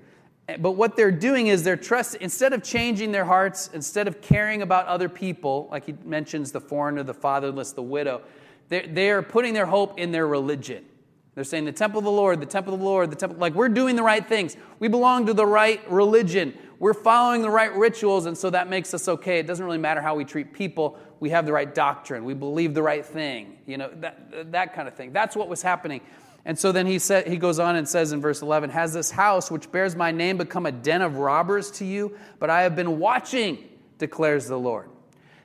Eh, 0.49 0.57
but 0.57 0.71
what 0.71 0.95
they're 0.95 1.11
doing 1.11 1.47
is 1.47 1.63
they're 1.63 1.77
trusting, 1.77 2.21
instead 2.21 2.53
of 2.53 2.63
changing 2.63 3.11
their 3.11 3.25
hearts, 3.25 3.69
instead 3.73 4.07
of 4.07 4.21
caring 4.21 4.61
about 4.61 4.87
other 4.87 5.07
people, 5.07 5.67
like 5.71 5.85
he 5.85 5.93
mentions 6.03 6.51
the 6.51 6.59
foreigner, 6.59 7.03
the 7.03 7.13
fatherless, 7.13 7.71
the 7.73 7.83
widow, 7.83 8.21
they're, 8.69 8.87
they're 8.87 9.21
putting 9.21 9.53
their 9.53 9.67
hope 9.67 9.99
in 9.99 10.11
their 10.11 10.27
religion. 10.27 10.85
They're 11.33 11.45
saying 11.45 11.65
the 11.65 11.71
temple 11.71 11.99
of 11.99 12.03
the 12.03 12.11
Lord, 12.11 12.41
the 12.41 12.45
temple 12.45 12.73
of 12.73 12.79
the 12.81 12.85
Lord, 12.85 13.09
the 13.09 13.15
temple, 13.15 13.37
like 13.37 13.53
we're 13.53 13.69
doing 13.69 13.95
the 13.95 14.03
right 14.03 14.27
things. 14.27 14.57
We 14.79 14.89
belong 14.89 15.27
to 15.27 15.33
the 15.33 15.45
right 15.45 15.81
religion. 15.89 16.57
We're 16.77 16.93
following 16.93 17.41
the 17.41 17.49
right 17.49 17.73
rituals, 17.73 18.25
and 18.25 18.37
so 18.37 18.49
that 18.49 18.69
makes 18.69 18.93
us 18.93 19.07
okay. 19.07 19.39
It 19.39 19.47
doesn't 19.47 19.63
really 19.63 19.77
matter 19.77 20.01
how 20.01 20.15
we 20.15 20.25
treat 20.25 20.51
people. 20.51 20.97
We 21.19 21.29
have 21.29 21.45
the 21.45 21.53
right 21.53 21.73
doctrine. 21.73 22.25
We 22.25 22.33
believe 22.33 22.73
the 22.73 22.81
right 22.81 23.05
thing. 23.05 23.59
You 23.65 23.77
know, 23.77 23.91
that, 24.01 24.51
that 24.51 24.73
kind 24.73 24.87
of 24.87 24.95
thing. 24.95 25.13
That's 25.13 25.35
what 25.35 25.47
was 25.47 25.61
happening. 25.61 26.01
And 26.43 26.57
so 26.57 26.71
then 26.71 26.87
he, 26.87 26.99
said, 26.99 27.27
he 27.27 27.37
goes 27.37 27.59
on 27.59 27.75
and 27.75 27.87
says 27.87 28.11
in 28.11 28.19
verse 28.19 28.41
11, 28.41 28.71
Has 28.71 28.93
this 28.93 29.11
house, 29.11 29.51
which 29.51 29.71
bears 29.71 29.95
my 29.95 30.11
name, 30.11 30.37
become 30.37 30.65
a 30.65 30.71
den 30.71 31.01
of 31.01 31.17
robbers 31.17 31.71
to 31.71 31.85
you? 31.85 32.17
But 32.39 32.49
I 32.49 32.63
have 32.63 32.75
been 32.75 32.99
watching, 32.99 33.69
declares 33.99 34.47
the 34.47 34.57
Lord. 34.57 34.89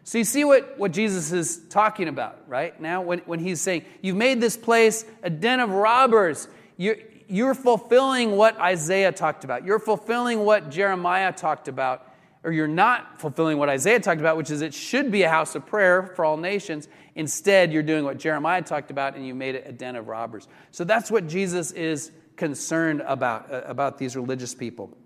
So 0.06 0.18
you 0.18 0.24
see 0.24 0.44
what, 0.44 0.78
what 0.78 0.92
Jesus 0.92 1.32
is 1.32 1.58
talking 1.68 2.06
about, 2.06 2.38
right? 2.46 2.80
Now, 2.80 3.02
when, 3.02 3.18
when 3.20 3.40
he's 3.40 3.60
saying, 3.60 3.84
You've 4.02 4.14
made 4.14 4.40
this 4.40 4.56
place 4.56 5.04
a 5.24 5.28
den 5.28 5.58
of 5.58 5.70
robbers. 5.70 6.46
You're, 6.76 6.98
you're 7.26 7.54
fulfilling 7.54 8.36
what 8.36 8.56
Isaiah 8.60 9.10
talked 9.10 9.42
about. 9.42 9.64
You're 9.64 9.80
fulfilling 9.80 10.44
what 10.44 10.70
Jeremiah 10.70 11.32
talked 11.32 11.66
about, 11.66 12.08
or 12.44 12.52
you're 12.52 12.68
not 12.68 13.20
fulfilling 13.20 13.58
what 13.58 13.68
Isaiah 13.68 13.98
talked 13.98 14.20
about, 14.20 14.36
which 14.36 14.48
is 14.48 14.60
it 14.60 14.72
should 14.74 15.10
be 15.10 15.24
a 15.24 15.28
house 15.28 15.56
of 15.56 15.66
prayer 15.66 16.12
for 16.14 16.24
all 16.24 16.36
nations. 16.36 16.86
Instead, 17.16 17.72
you're 17.72 17.82
doing 17.82 18.04
what 18.04 18.16
Jeremiah 18.16 18.62
talked 18.62 18.92
about, 18.92 19.16
and 19.16 19.26
you 19.26 19.34
made 19.34 19.56
it 19.56 19.64
a 19.66 19.72
den 19.72 19.96
of 19.96 20.06
robbers. 20.06 20.46
So 20.70 20.84
that's 20.84 21.10
what 21.10 21.26
Jesus 21.26 21.72
is 21.72 22.12
concerned 22.36 23.02
about, 23.08 23.52
uh, 23.52 23.62
about 23.66 23.98
these 23.98 24.14
religious 24.14 24.54
people. 24.54 24.96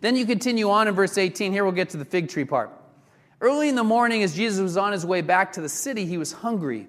Then 0.00 0.16
you 0.16 0.26
continue 0.26 0.70
on 0.70 0.88
in 0.88 0.94
verse 0.96 1.16
18. 1.16 1.52
Here 1.52 1.62
we'll 1.62 1.72
get 1.72 1.90
to 1.90 1.98
the 1.98 2.04
fig 2.04 2.28
tree 2.28 2.44
part. 2.44 2.81
Early 3.42 3.68
in 3.68 3.74
the 3.74 3.84
morning, 3.84 4.22
as 4.22 4.36
Jesus 4.36 4.60
was 4.60 4.76
on 4.76 4.92
his 4.92 5.04
way 5.04 5.20
back 5.20 5.52
to 5.54 5.60
the 5.60 5.68
city, 5.68 6.06
he 6.06 6.16
was 6.16 6.32
hungry. 6.32 6.86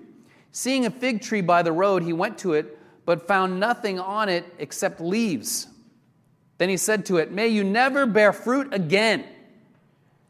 Seeing 0.51 0.85
a 0.85 0.91
fig 0.91 1.21
tree 1.21 1.41
by 1.41 1.63
the 1.63 1.71
road, 1.71 2.03
he 2.03 2.13
went 2.13 2.37
to 2.37 2.53
it 2.53 2.77
but 3.05 3.27
found 3.27 3.59
nothing 3.59 3.99
on 3.99 4.29
it 4.29 4.45
except 4.59 5.01
leaves. 5.01 5.67
Then 6.57 6.69
he 6.69 6.77
said 6.77 7.05
to 7.07 7.17
it, 7.17 7.31
May 7.31 7.47
you 7.47 7.63
never 7.63 8.05
bear 8.05 8.31
fruit 8.31 8.73
again. 8.73 9.25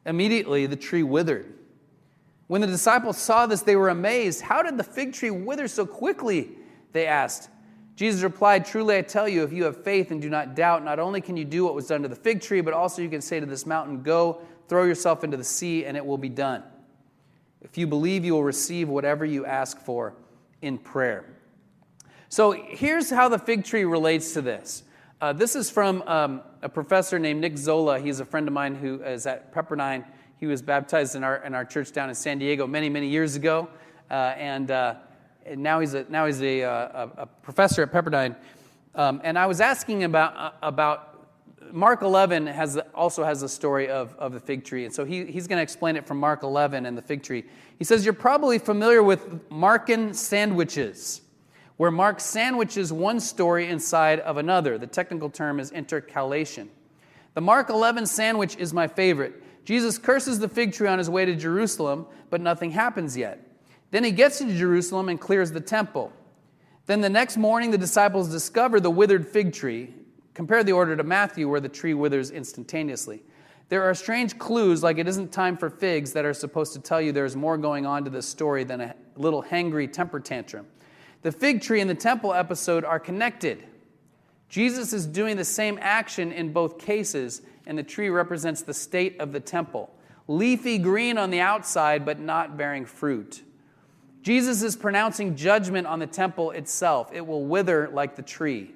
Immediately 0.06 0.66
the 0.66 0.76
tree 0.76 1.04
withered. 1.04 1.54
When 2.48 2.62
the 2.62 2.68
disciples 2.68 3.18
saw 3.18 3.46
this, 3.46 3.62
they 3.62 3.76
were 3.76 3.90
amazed. 3.90 4.42
How 4.42 4.64
did 4.64 4.78
the 4.78 4.84
fig 4.84 5.14
tree 5.14 5.30
wither 5.30 5.68
so 5.68 5.86
quickly? 5.86 6.52
They 6.94 7.06
asked. 7.06 7.50
Jesus 7.96 8.24
replied, 8.24 8.66
Truly 8.66 8.98
I 8.98 9.02
tell 9.02 9.30
you, 9.30 9.44
if 9.44 9.54
you 9.54 9.66
have 9.66 9.84
faith 9.84 10.12
and 10.12 10.22
do 10.22 10.30
not 10.30 10.56
doubt, 10.56 10.84
not 10.84 11.00
only 11.00 11.22
can 11.22 11.38
you 11.38 11.46
do 11.46 11.66
what 11.66 11.76
was 11.76 11.88
done 11.88 12.02
to 12.02 12.08
the 12.08 12.16
fig 12.16 12.42
tree, 12.42 12.62
but 12.62 12.74
also 12.74 13.02
you 13.02 13.10
can 13.10 13.22
say 13.22 13.40
to 13.40 13.46
this 13.46 13.66
mountain, 13.66 14.02
Go, 14.02 14.42
throw 14.68 14.84
yourself 14.84 15.24
into 15.24 15.38
the 15.38 15.44
sea, 15.44 15.86
and 15.86 15.96
it 15.98 16.06
will 16.06 16.18
be 16.18 16.30
done. 16.30 16.64
If 17.62 17.78
you 17.78 17.88
believe, 17.88 18.26
you 18.26 18.34
will 18.34 18.44
receive 18.44 18.90
whatever 18.90 19.26
you 19.26 19.46
ask 19.46 19.80
for 19.80 20.16
in 20.62 20.78
prayer. 20.78 21.26
So 22.30 22.52
here's 22.52 23.10
how 23.10 23.30
the 23.30 23.40
fig 23.40 23.64
tree 23.64 23.86
relates 23.86 24.34
to 24.34 24.42
this. 24.42 24.84
Uh, 25.22 25.32
this 25.32 25.56
is 25.56 25.70
from 25.70 26.02
um, 26.02 26.42
a 26.62 26.68
professor 26.68 27.18
named 27.18 27.40
Nick 27.40 27.58
Zola. 27.58 28.00
He's 28.00 28.20
a 28.20 28.26
friend 28.26 28.48
of 28.48 28.54
mine 28.54 28.76
who 28.76 29.02
is 29.04 29.26
at 29.26 29.54
Pepperdine. 29.54 30.04
He 30.40 30.48
was 30.48 30.62
baptized 30.62 31.16
in 31.16 31.24
our, 31.24 31.38
in 31.46 31.56
our 31.56 31.64
church 31.64 31.94
down 31.94 32.10
in 32.10 32.16
San 32.16 32.40
Diego 32.40 32.68
many, 32.68 32.90
many 32.90 33.08
years 33.08 33.36
ago. 33.36 33.70
Uh, 34.12 34.34
and, 34.36 34.70
uh, 34.72 34.96
and, 35.46 35.64
now 35.64 35.80
he's, 35.80 35.94
a, 35.94 36.06
now 36.10 36.26
he's 36.26 36.42
a, 36.42 36.64
uh, 36.64 37.08
a, 37.18 37.22
a 37.22 37.26
professor 37.26 37.84
at 37.84 37.94
Pepperdine. 37.94 38.36
Um, 38.96 39.22
and 39.24 39.40
I 39.40 39.46
was 39.46 39.62
asking 39.62 40.04
about, 40.04 40.36
uh, 40.36 40.52
about 40.62 41.13
Mark 41.72 42.02
11 42.02 42.48
has, 42.48 42.78
also 42.94 43.24
has 43.24 43.44
a 43.44 43.50
story 43.50 43.90
of, 43.90 44.16
of 44.16 44.34
the 44.34 44.40
fig 44.40 44.66
tree. 44.66 44.86
And 44.86 44.94
so 44.94 45.06
he, 45.06 45.26
he's 45.26 45.48
going 45.48 45.58
to 45.58 45.64
explain 45.64 45.96
it 45.96 46.06
from 46.06 46.20
Mark 46.20 46.44
11 46.44 46.86
and 46.86 46.98
the 46.98 47.02
fig 47.02 47.24
tree. 47.24 47.44
He 47.78 47.84
says, 47.84 48.04
You're 48.04 48.14
probably 48.14 48.60
familiar 48.60 49.04
with 49.04 49.50
Markan 49.50 50.14
sandwiches 50.16 51.22
where 51.78 51.92
Mark 51.92 52.20
sandwiches 52.20 52.94
one 52.94 53.20
story 53.20 53.68
inside 53.68 54.20
of 54.22 54.38
another. 54.38 54.78
The 54.78 54.88
technical 54.88 55.30
term 55.30 55.60
is 55.60 55.72
intercalation. 55.72 56.70
The 57.34 57.42
Mark 57.42 57.70
11 57.70 58.06
sandwich 58.06 58.56
is 58.58 58.74
my 58.74 58.88
favorite. 58.88 59.42
Jesus 59.66 59.98
curses 59.98 60.40
the 60.40 60.48
fig 60.48 60.74
tree 60.74 60.88
on 60.88 60.98
his 60.98 61.10
way 61.10 61.26
to 61.26 61.36
Jerusalem, 61.36 62.06
but 62.30 62.42
nothing 62.42 62.72
happens 62.72 63.18
yet. 63.18 63.40
Then 63.92 64.04
he 64.04 64.12
gets 64.12 64.38
to 64.40 64.46
Jerusalem 64.56 65.10
and 65.10 65.20
clears 65.20 65.52
the 65.52 65.62
temple. 65.62 66.12
Then 66.86 67.02
the 67.02 67.10
next 67.10 67.38
morning, 67.38 67.72
the 67.72 67.78
disciples 67.78 68.30
discover 68.30 68.80
the 68.80 68.92
withered 68.92 69.28
fig 69.28 69.54
tree. 69.54 69.94
Compare 70.34 70.64
the 70.64 70.72
order 70.72 70.96
to 70.96 71.04
Matthew, 71.04 71.48
where 71.48 71.60
the 71.60 71.70
tree 71.70 71.94
withers 71.94 72.32
instantaneously. 72.32 73.24
There 73.70 73.84
are 73.84 73.94
strange 73.94 74.38
clues, 74.38 74.84
like 74.84 74.98
it 74.98 75.08
isn't 75.08 75.32
time 75.32 75.58
for 75.58 75.70
figs, 75.70 76.14
that 76.14 76.26
are 76.26 76.34
supposed 76.34 76.74
to 76.74 76.80
tell 76.80 77.02
you 77.02 77.12
there's 77.12 77.36
more 77.36 77.58
going 77.58 77.86
on 77.86 78.04
to 78.04 78.10
this 78.10 78.28
story 78.28 78.64
than 78.64 78.82
a 78.82 78.96
little 79.16 79.44
hangry 79.44 79.92
temper 79.92 80.20
tantrum. 80.20 80.68
The 81.22 81.32
fig 81.32 81.62
tree 81.62 81.82
and 81.82 81.90
the 81.90 81.96
temple 81.96 82.34
episode 82.34 82.84
are 82.84 83.00
connected. 83.00 83.64
Jesus 84.50 84.94
is 84.94 85.08
doing 85.08 85.38
the 85.38 85.46
same 85.46 85.80
action 85.82 86.32
in 86.32 86.52
both 86.54 86.78
cases, 86.78 87.42
and 87.66 87.78
the 87.78 87.84
tree 87.84 88.10
represents 88.10 88.62
the 88.62 88.74
state 88.74 89.20
of 89.20 89.32
the 89.32 89.40
temple 89.40 89.90
leafy 90.28 90.78
green 90.78 91.18
on 91.18 91.32
the 91.32 91.40
outside, 91.40 92.06
but 92.06 92.20
not 92.20 92.58
bearing 92.58 92.86
fruit. 92.86 93.44
Jesus 94.22 94.64
is 94.64 94.76
pronouncing 94.76 95.36
judgment 95.36 95.86
on 95.86 96.00
the 96.00 96.08
temple 96.08 96.52
itself. 96.52 97.12
It 97.14 97.26
will 97.28 97.46
wither 97.46 97.90
like 97.92 98.16
the 98.16 98.22
tree. 98.22 98.72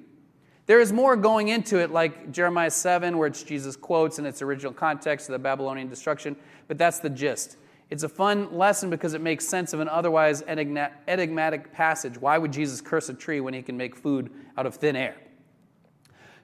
There 0.68 0.82
is 0.82 0.92
more 0.92 1.16
going 1.16 1.48
into 1.48 1.78
it, 1.78 1.90
like 1.90 2.30
Jeremiah 2.30 2.70
7, 2.70 3.16
where 3.16 3.26
it's 3.26 3.42
Jesus 3.42 3.74
quotes 3.74 4.18
in 4.18 4.26
its 4.26 4.42
original 4.42 4.70
context 4.70 5.26
of 5.30 5.32
the 5.32 5.38
Babylonian 5.38 5.88
destruction, 5.88 6.36
but 6.68 6.76
that's 6.76 6.98
the 6.98 7.08
gist. 7.08 7.56
It's 7.88 8.02
a 8.02 8.08
fun 8.08 8.54
lesson 8.54 8.90
because 8.90 9.14
it 9.14 9.22
makes 9.22 9.48
sense 9.48 9.72
of 9.72 9.80
an 9.80 9.88
otherwise 9.88 10.42
enigmatic 10.46 11.72
passage. 11.72 12.18
Why 12.18 12.36
would 12.36 12.52
Jesus 12.52 12.82
curse 12.82 13.08
a 13.08 13.14
tree 13.14 13.40
when 13.40 13.54
he 13.54 13.62
can 13.62 13.78
make 13.78 13.96
food 13.96 14.30
out 14.58 14.66
of 14.66 14.74
thin 14.74 14.94
air? 14.94 15.16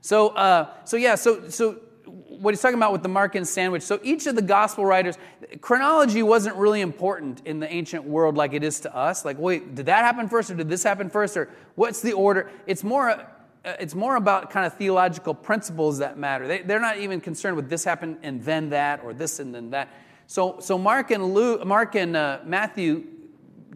So, 0.00 0.28
uh, 0.28 0.70
so 0.84 0.96
yeah, 0.96 1.16
so, 1.16 1.50
so 1.50 1.80
what 2.06 2.54
he's 2.54 2.62
talking 2.62 2.78
about 2.78 2.92
with 2.92 3.02
the 3.02 3.10
Markan 3.10 3.46
sandwich. 3.46 3.82
So 3.82 4.00
each 4.02 4.26
of 4.26 4.36
the 4.36 4.42
gospel 4.42 4.86
writers, 4.86 5.18
chronology 5.60 6.22
wasn't 6.22 6.56
really 6.56 6.80
important 6.80 7.42
in 7.44 7.60
the 7.60 7.70
ancient 7.70 8.04
world 8.04 8.38
like 8.38 8.54
it 8.54 8.64
is 8.64 8.80
to 8.80 8.96
us. 8.96 9.26
Like, 9.26 9.38
wait, 9.38 9.74
did 9.74 9.84
that 9.84 10.02
happen 10.02 10.30
first 10.30 10.50
or 10.50 10.54
did 10.54 10.70
this 10.70 10.82
happen 10.82 11.10
first 11.10 11.36
or 11.36 11.50
what's 11.74 12.00
the 12.00 12.14
order? 12.14 12.50
It's 12.66 12.82
more, 12.82 13.26
it's 13.64 13.94
more 13.94 14.16
about 14.16 14.50
kind 14.50 14.66
of 14.66 14.74
theological 14.74 15.34
principles 15.34 15.98
that 15.98 16.18
matter. 16.18 16.46
They, 16.46 16.62
they're 16.62 16.80
not 16.80 16.98
even 16.98 17.20
concerned 17.20 17.56
with 17.56 17.68
this 17.68 17.84
happened 17.84 18.18
and 18.22 18.42
then 18.42 18.70
that 18.70 19.00
or 19.02 19.14
this 19.14 19.40
and 19.40 19.54
then 19.54 19.70
that. 19.70 19.88
So, 20.26 20.58
so 20.60 20.78
Mark 20.78 21.10
and 21.10 21.34
Luke, 21.34 21.64
Mark 21.66 21.94
and 21.94 22.16
uh, 22.16 22.40
Matthew 22.44 23.04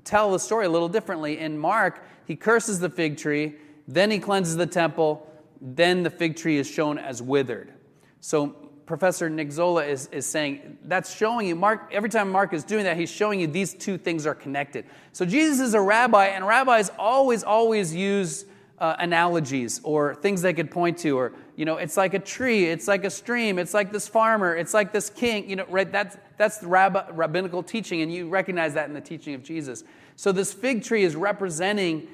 tell 0.05 0.33
the 0.33 0.39
story 0.39 0.67
a 0.67 0.69
little 0.69 0.89
differently. 0.89 1.39
In 1.39 1.59
Mark, 1.59 2.05
he 2.27 2.37
curses 2.37 2.81
the 2.81 2.91
fig 2.91 3.17
tree, 3.17 3.57
then 3.87 4.11
he 4.11 4.19
cleanses 4.19 4.57
the 4.57 4.67
temple, 4.67 5.27
then 5.61 6.03
the 6.03 6.11
fig 6.11 6.37
tree 6.37 6.59
is 6.59 6.69
shown 6.69 6.99
as 6.99 7.23
withered. 7.23 7.73
So 8.21 8.49
Professor 8.87 9.29
Nick 9.29 9.53
Zola 9.53 9.85
is, 9.85 10.07
is 10.13 10.25
saying 10.25 10.79
that's 10.85 11.15
showing 11.15 11.47
you, 11.47 11.57
Mark, 11.57 11.91
every 11.93 12.09
time 12.09 12.31
Mark 12.31 12.53
is 12.55 12.65
doing 12.65 12.85
that, 12.85 12.97
he's 12.97 13.11
showing 13.11 13.41
you 13.41 13.47
these 13.47 13.75
two 13.75 13.99
things 13.99 14.27
are 14.27 14.35
connected. 14.35 14.87
So 15.13 15.27
Jesus 15.27 15.61
is 15.61 15.75
a 15.75 15.81
rabbi, 15.81 16.27
and 16.27 16.47
rabbis 16.47 16.91
always, 16.99 17.45
always 17.45 17.95
use 17.95 18.47
uh, 18.81 18.97
analogies 18.99 19.81
or 19.83 20.15
things 20.15 20.43
they 20.43 20.55
could 20.55 20.71
point 20.71 20.99
to, 20.99 21.19
or 21.19 21.33
you 21.57 21.65
know, 21.65 21.77
it's 21.77 21.97
like 21.97 22.15
a 22.15 22.19
tree, 22.19 22.67
it's 22.67 22.87
like 22.87 23.05
a 23.05 23.11
stream, 23.11 23.59
it's 23.59 23.75
like 23.75 23.93
this 23.93 24.07
farmer, 24.07 24.57
it's 24.57 24.75
like 24.75 24.93
this 24.93 25.11
king. 25.11 25.49
You 25.49 25.57
know, 25.57 25.67
right? 25.69 25.91
That's 25.91 26.17
that's 26.37 26.59
the 26.59 26.69
rabbi, 26.69 27.09
rabbinical 27.13 27.63
teaching, 27.63 28.03
and 28.03 28.13
you 28.13 28.29
recognize 28.29 28.75
that 28.75 28.89
in 28.89 28.95
the 28.95 29.01
teaching 29.01 29.35
of 29.35 29.43
Jesus. 29.43 29.85
So 30.17 30.33
this 30.33 30.53
fig 30.53 30.83
tree 30.83 31.05
is 31.05 31.15
representing 31.17 32.09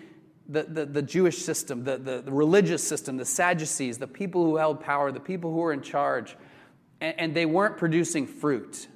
the, 0.48 0.64
the, 0.64 0.86
the 0.86 1.02
Jewish 1.02 1.38
system, 1.38 1.84
the, 1.84 1.96
the, 1.96 2.20
the, 2.20 2.32
religious 2.32 2.86
system, 2.86 3.16
the 3.16 3.24
Sadducees, 3.24 3.98
the 3.98 4.06
people 4.06 4.44
who 4.44 4.56
held 4.56 4.80
power, 4.80 5.10
the 5.10 5.20
people 5.20 5.50
who 5.50 5.56
were 5.56 5.72
in 5.72 5.80
charge, 5.80 6.36
and, 7.00 7.18
and 7.18 7.34
they 7.34 7.46
weren't 7.46 7.76
producing 7.76 8.26
fruit. 8.26 8.88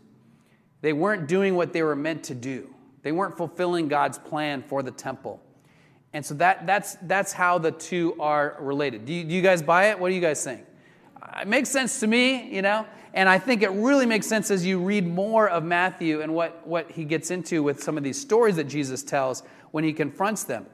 They 0.80 0.92
weren't 0.92 1.26
doing 1.26 1.54
what 1.54 1.72
they 1.72 1.82
were 1.82 1.96
meant 1.96 2.24
to 2.24 2.34
do. 2.34 2.74
They 3.02 3.12
weren't 3.12 3.36
fulfilling 3.36 3.88
God's 3.88 4.18
plan 4.18 4.62
for 4.62 4.82
the 4.82 4.90
temple. 4.90 5.42
And 6.12 6.24
so 6.24 6.34
that, 6.34 6.66
that's, 6.66 6.96
that's 7.02 7.32
how 7.32 7.58
the 7.58 7.70
two 7.70 8.16
are 8.18 8.56
related. 8.60 9.04
Do 9.04 9.12
you, 9.12 9.24
do 9.24 9.34
you 9.34 9.42
guys 9.42 9.62
buy 9.62 9.90
it? 9.90 9.98
What 9.98 10.08
do 10.08 10.14
you 10.14 10.20
guys 10.20 10.42
think? 10.42 10.64
It 11.40 11.48
makes 11.48 11.68
sense 11.68 12.00
to 12.00 12.06
me, 12.06 12.48
you 12.54 12.62
know? 12.62 12.86
And 13.14 13.28
I 13.28 13.38
think 13.38 13.62
it 13.62 13.70
really 13.70 14.06
makes 14.06 14.26
sense 14.26 14.50
as 14.50 14.64
you 14.64 14.78
read 14.78 15.06
more 15.06 15.48
of 15.48 15.64
Matthew 15.64 16.20
and 16.20 16.34
what, 16.34 16.66
what 16.66 16.90
he 16.90 17.04
gets 17.04 17.30
into 17.30 17.62
with 17.62 17.82
some 17.82 17.98
of 17.98 18.04
these 18.04 18.20
stories 18.20 18.56
that 18.56 18.64
Jesus 18.64 19.02
tells 19.02 19.42
when 19.70 19.84
he 19.84 19.92
confronts 19.92 20.44
them. 20.44 20.66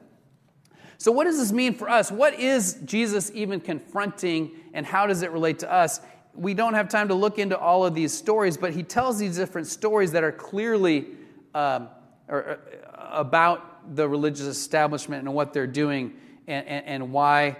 So, 0.97 1.11
what 1.11 1.25
does 1.25 1.37
this 1.37 1.51
mean 1.51 1.73
for 1.73 1.89
us? 1.89 2.11
What 2.11 2.39
is 2.39 2.79
Jesus 2.85 3.29
even 3.33 3.59
confronting, 3.59 4.51
and 4.73 4.85
how 4.85 5.05
does 5.07 5.23
it 5.23 5.31
relate 5.31 5.59
to 5.59 5.71
us? 5.71 5.99
We 6.33 6.53
don't 6.53 6.73
have 6.73 6.87
time 6.87 7.09
to 7.09 7.13
look 7.13 7.37
into 7.37 7.57
all 7.57 7.85
of 7.85 7.93
these 7.93 8.13
stories, 8.13 8.57
but 8.57 8.73
he 8.73 8.81
tells 8.81 9.19
these 9.19 9.35
different 9.35 9.67
stories 9.67 10.11
that 10.13 10.23
are 10.23 10.31
clearly 10.31 11.07
um, 11.53 11.89
or, 12.27 12.59
uh, 12.93 13.07
about 13.11 13.74
the 13.93 14.07
religious 14.07 14.45
establishment 14.45 15.25
and 15.25 15.33
what 15.33 15.53
they're 15.53 15.67
doing 15.67 16.13
and, 16.47 16.67
and, 16.67 16.85
and 16.85 17.11
why 17.11 17.57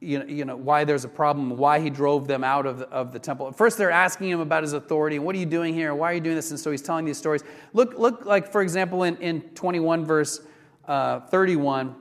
you 0.00 0.18
know, 0.18 0.26
you 0.26 0.44
know, 0.44 0.56
why 0.56 0.84
there's 0.84 1.04
a 1.04 1.08
problem, 1.08 1.56
why 1.56 1.80
he 1.80 1.88
drove 1.88 2.28
them 2.28 2.44
out 2.44 2.66
of 2.66 2.78
the, 2.78 2.88
of 2.90 3.12
the 3.12 3.18
temple. 3.18 3.50
First, 3.52 3.78
they're 3.78 3.90
asking 3.90 4.28
him 4.28 4.40
about 4.40 4.62
his 4.62 4.74
authority 4.74 5.16
and 5.16 5.24
what 5.24 5.34
are 5.34 5.38
you 5.38 5.46
doing 5.46 5.72
here? 5.72 5.94
Why 5.94 6.10
are 6.10 6.14
you 6.14 6.20
doing 6.20 6.36
this? 6.36 6.50
And 6.50 6.60
so 6.60 6.70
he's 6.70 6.82
telling 6.82 7.06
these 7.06 7.16
stories. 7.16 7.42
Look, 7.72 7.98
look 7.98 8.26
like, 8.26 8.52
for 8.52 8.60
example, 8.60 9.04
in, 9.04 9.16
in 9.16 9.40
21, 9.40 10.04
verse 10.04 10.40
uh, 10.86 11.20
31, 11.20 11.94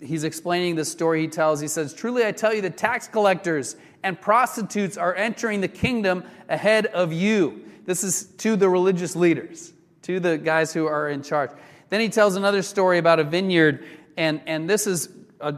he's 0.00 0.24
explaining 0.24 0.74
the 0.74 0.84
story 0.84 1.22
he 1.22 1.28
tells. 1.28 1.60
He 1.60 1.68
says, 1.68 1.94
Truly 1.94 2.26
I 2.26 2.32
tell 2.32 2.52
you, 2.52 2.62
the 2.62 2.70
tax 2.70 3.06
collectors 3.06 3.76
and 4.02 4.20
prostitutes 4.20 4.96
are 4.96 5.14
entering 5.14 5.60
the 5.60 5.68
kingdom 5.68 6.24
ahead 6.48 6.86
of 6.86 7.12
you. 7.12 7.64
This 7.84 8.02
is 8.02 8.24
to 8.38 8.56
the 8.56 8.68
religious 8.68 9.14
leaders, 9.14 9.72
to 10.02 10.18
the 10.18 10.36
guys 10.36 10.72
who 10.72 10.86
are 10.86 11.08
in 11.08 11.22
charge. 11.22 11.50
Then 11.90 12.00
he 12.00 12.08
tells 12.08 12.36
another 12.36 12.62
story 12.62 12.98
about 12.98 13.20
a 13.20 13.24
vineyard, 13.24 13.84
and, 14.16 14.40
and 14.46 14.68
this 14.68 14.86
is 14.86 15.10
a 15.40 15.54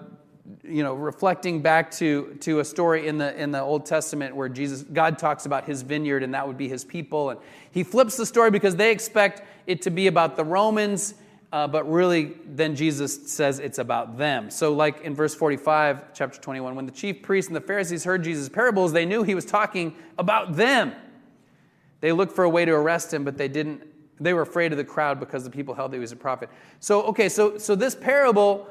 you 0.65 0.83
know, 0.83 0.95
reflecting 0.95 1.63
back 1.63 1.91
to, 1.91 2.37
to 2.41 2.61
a 2.61 2.65
story 2.65 3.07
in 3.09 3.19
the, 3.19 3.41
in 3.41 3.51
the 3.51 3.61
Old 3.61 3.87
Testament 3.87 4.35
where 4.35 4.49
Jesus, 4.49 4.83
God 4.83 5.19
talks 5.19 5.47
about 5.47 5.65
his 5.65 5.83
vineyard 5.83 6.23
and 6.23 6.35
that 6.35 6.47
would 6.47 6.57
be 6.57 6.69
his 6.69 6.85
people. 6.85 7.31
And 7.31 7.41
he 7.71 7.83
flips 7.83 8.17
the 8.17 8.27
story 8.27 8.51
because 8.51 8.77
they 8.77 8.91
expect 8.91 9.43
it 9.67 9.83
to 9.83 9.91
be 9.91 10.07
about 10.07 10.37
the 10.37 10.45
Romans, 10.45 11.15
uh, 11.53 11.67
but 11.69 11.91
really 11.91 12.35
then 12.47 12.75
Jesus 12.75 13.31
says 13.31 13.59
it's 13.59 13.79
about 13.79 14.19
them. 14.19 14.51
So, 14.51 14.73
like 14.73 15.03
in 15.03 15.15
verse 15.15 15.35
45, 15.35 16.15
chapter 16.15 16.41
21, 16.41 16.75
when 16.75 16.87
the 16.87 16.93
chief 16.93 17.23
priests 17.23 17.49
and 17.49 17.57
the 17.57 17.61
Pharisees 17.61 18.05
heard 18.05 18.25
Jesus' 18.25 18.49
parables, 18.49 18.93
they 18.93 19.05
knew 19.05 19.23
he 19.23 19.35
was 19.35 19.45
talking 19.45 19.95
about 20.19 20.57
them. 20.57 20.93
They 22.01 22.13
looked 22.13 22.35
for 22.35 22.45
a 22.45 22.51
way 22.51 22.65
to 22.65 22.73
arrest 22.73 23.13
him, 23.13 23.25
but 23.25 23.37
they 23.37 23.49
didn't. 23.49 23.83
They 24.21 24.35
were 24.35 24.43
afraid 24.43 24.73
of 24.73 24.79
the 24.79 24.85
crowd 24.85 25.19
because 25.19 25.45
the 25.45 25.51
people 25.51 25.75
held 25.75 25.93
that 25.93 25.97
he 25.97 26.01
was 26.01 26.13
a 26.13 26.17
prophet. 26.17 26.49
So, 26.81 27.03
okay, 27.05 27.29
so, 27.29 27.59
so 27.59 27.75
this 27.75 27.95
parable 27.95 28.69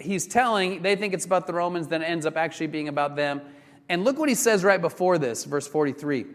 he's 0.00 0.26
telling, 0.26 0.82
they 0.82 0.96
think 0.96 1.14
it's 1.14 1.24
about 1.24 1.46
the 1.46 1.52
Romans, 1.52 1.88
then 1.88 2.02
it 2.02 2.06
ends 2.06 2.26
up 2.26 2.36
actually 2.36 2.68
being 2.68 2.88
about 2.88 3.16
them. 3.16 3.40
And 3.88 4.04
look 4.04 4.18
what 4.18 4.28
he 4.28 4.34
says 4.34 4.64
right 4.64 4.80
before 4.80 5.18
this, 5.18 5.44
verse 5.44 5.66
43. 5.66 6.26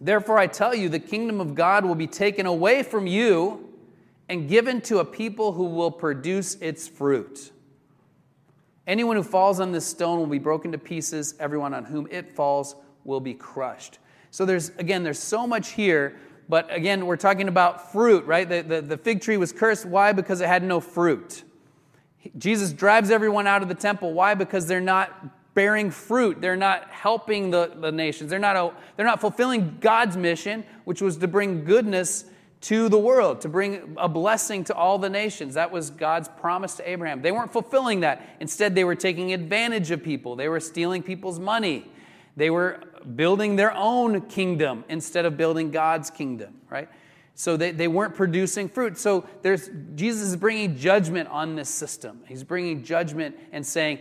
Therefore, 0.00 0.38
I 0.38 0.46
tell 0.46 0.74
you, 0.74 0.88
the 0.88 0.98
kingdom 0.98 1.40
of 1.40 1.54
God 1.54 1.84
will 1.84 1.94
be 1.94 2.06
taken 2.06 2.46
away 2.46 2.82
from 2.82 3.06
you 3.06 3.72
and 4.28 4.48
given 4.48 4.80
to 4.82 4.98
a 4.98 5.04
people 5.04 5.52
who 5.52 5.64
will 5.64 5.90
produce 5.90 6.56
its 6.56 6.86
fruit. 6.86 7.52
Anyone 8.86 9.16
who 9.16 9.22
falls 9.22 9.58
on 9.58 9.72
this 9.72 9.86
stone 9.86 10.18
will 10.18 10.26
be 10.26 10.38
broken 10.38 10.70
to 10.72 10.78
pieces, 10.78 11.34
everyone 11.40 11.74
on 11.74 11.84
whom 11.84 12.06
it 12.10 12.30
falls 12.30 12.76
will 13.04 13.20
be 13.20 13.34
crushed. 13.34 13.98
So 14.30 14.44
there's, 14.44 14.68
again, 14.78 15.02
there's 15.02 15.18
so 15.18 15.46
much 15.46 15.70
here, 15.70 16.16
but 16.48 16.72
again, 16.72 17.06
we're 17.06 17.16
talking 17.16 17.48
about 17.48 17.92
fruit, 17.92 18.24
right? 18.24 18.48
The, 18.48 18.62
the, 18.62 18.80
the 18.82 18.96
fig 18.96 19.20
tree 19.20 19.36
was 19.36 19.52
cursed. 19.52 19.84
Why? 19.84 20.12
Because 20.12 20.40
it 20.40 20.48
had 20.48 20.62
no 20.62 20.80
fruit. 20.80 21.42
Jesus 22.38 22.72
drives 22.72 23.10
everyone 23.10 23.46
out 23.46 23.62
of 23.62 23.68
the 23.68 23.74
temple. 23.74 24.12
Why? 24.12 24.34
Because 24.34 24.66
they're 24.66 24.80
not 24.80 25.54
bearing 25.54 25.90
fruit. 25.90 26.40
They're 26.40 26.56
not 26.56 26.88
helping 26.90 27.50
the, 27.50 27.72
the 27.80 27.90
nations. 27.90 28.30
They're 28.30 28.38
not, 28.38 28.56
a, 28.56 28.72
they're 28.96 29.06
not 29.06 29.20
fulfilling 29.20 29.78
God's 29.80 30.16
mission, 30.16 30.64
which 30.84 31.00
was 31.00 31.16
to 31.16 31.28
bring 31.28 31.64
goodness 31.64 32.26
to 32.62 32.88
the 32.88 32.98
world, 32.98 33.40
to 33.42 33.48
bring 33.48 33.94
a 33.96 34.08
blessing 34.08 34.64
to 34.64 34.74
all 34.74 34.98
the 34.98 35.10
nations. 35.10 35.54
That 35.54 35.70
was 35.70 35.90
God's 35.90 36.28
promise 36.28 36.74
to 36.76 36.88
Abraham. 36.88 37.22
They 37.22 37.32
weren't 37.32 37.52
fulfilling 37.52 38.00
that. 38.00 38.36
Instead, 38.40 38.74
they 38.74 38.84
were 38.84 38.94
taking 38.94 39.32
advantage 39.32 39.90
of 39.90 40.02
people, 40.02 40.36
they 40.36 40.48
were 40.48 40.60
stealing 40.60 41.02
people's 41.02 41.38
money. 41.38 41.90
They 42.36 42.50
were 42.50 42.80
building 43.14 43.56
their 43.56 43.72
own 43.72 44.22
kingdom 44.22 44.84
instead 44.88 45.24
of 45.24 45.36
building 45.36 45.70
God's 45.70 46.10
kingdom, 46.10 46.54
right? 46.68 46.88
So 47.34 47.56
they, 47.56 47.70
they 47.70 47.86
weren't 47.86 48.14
producing 48.14 48.68
fruit. 48.68 48.98
So 48.98 49.28
there's, 49.42 49.70
Jesus 49.94 50.28
is 50.28 50.36
bringing 50.36 50.76
judgment 50.76 51.28
on 51.28 51.54
this 51.54 51.68
system. 51.68 52.20
He's 52.26 52.42
bringing 52.42 52.82
judgment 52.82 53.36
and 53.52 53.64
saying, 53.64 53.98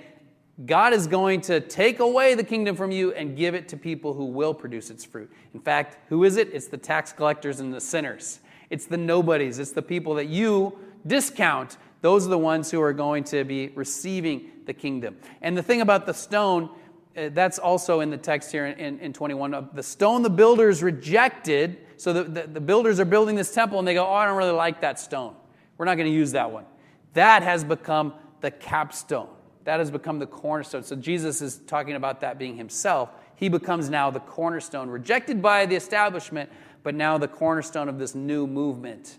God 0.66 0.94
is 0.94 1.06
going 1.06 1.42
to 1.42 1.60
take 1.60 2.00
away 2.00 2.34
the 2.34 2.44
kingdom 2.44 2.78
from 2.78 2.92
you 2.92 3.12
and 3.12 3.36
give 3.36 3.54
it 3.54 3.68
to 3.70 3.78
people 3.78 4.14
who 4.14 4.26
will 4.26 4.54
produce 4.54 4.90
its 4.90 5.04
fruit. 5.04 5.30
In 5.54 5.60
fact, 5.60 5.98
who 6.08 6.24
is 6.24 6.38
it? 6.38 6.50
It's 6.54 6.68
the 6.68 6.78
tax 6.78 7.12
collectors 7.12 7.60
and 7.60 7.74
the 7.74 7.82
sinners. 7.82 8.40
It's 8.70 8.86
the 8.86 8.98
nobodies. 8.98 9.60
It's 9.60 9.74
the 9.74 9.82
people 9.82 10.16
that 10.16 10.28
you 10.28 10.80
discount. 11.06 11.76
Those 12.00 12.26
are 12.26 12.30
the 12.30 12.38
ones 12.38 12.72
who 12.72 12.82
are 12.82 12.94
going 12.94 13.26
to 13.26 13.44
be 13.44 13.68
receiving 13.70 14.50
the 14.66 14.74
kingdom. 14.74 15.18
And 15.42 15.58
the 15.58 15.64
thing 15.64 15.82
about 15.82 16.06
the 16.06 16.14
stone, 16.14 16.70
Uh, 17.16 17.30
that's 17.32 17.60
also 17.60 18.02
in 18.02 18.10
the 18.10 18.18
text 18.18 18.52
here 18.52 18.66
in, 18.66 18.78
in, 18.80 19.00
in 19.00 19.14
21. 19.14 19.70
The 19.74 19.84
stone 19.84 20.22
the 20.22 20.30
builders 20.30 20.84
rejected 20.84 21.78
so 21.98 22.14
the, 22.14 22.24
the, 22.24 22.48
the, 22.48 22.62
builders 22.62 23.00
are 23.00 23.06
building 23.06 23.36
this 23.36 23.54
temple 23.54 23.80
and 23.80 23.88
they 23.88 23.94
go, 23.94 24.06
Oh, 24.06 24.14
I 24.14 24.26
don't 24.26 24.38
really 24.38 24.52
like 24.52 24.82
that 24.82 25.00
stone. 25.00 25.36
We're 25.78 25.86
not 25.86 25.96
going 25.96 26.10
to 26.10 26.16
use 26.16 26.32
that 26.34 26.52
one. 26.52 26.66
That 27.14 27.44
has 27.44 27.64
become 27.64 28.14
the 28.42 28.52
capstone. 28.52 29.30
That 29.64 29.80
has 29.80 29.90
become 29.90 30.20
the 30.20 30.28
cornerstone. 30.28 30.84
So 30.84 30.96
Jesus 30.96 31.42
is 31.42 31.58
talking 31.68 31.96
about 31.96 32.22
that 32.22 32.38
being 32.38 32.56
himself. 32.56 33.10
He 33.36 33.50
becomes 33.50 33.90
now 33.90 34.10
the 34.12 34.20
cornerstone, 34.20 34.90
rejected 34.90 35.42
by 35.42 35.66
the 35.66 35.76
establishment, 35.76 36.50
but 36.84 36.96
now 36.96 37.18
the 37.18 37.28
cornerstone 37.28 37.90
of 37.90 37.98
this 37.98 38.16
new 38.16 38.48
movement. 38.48 39.18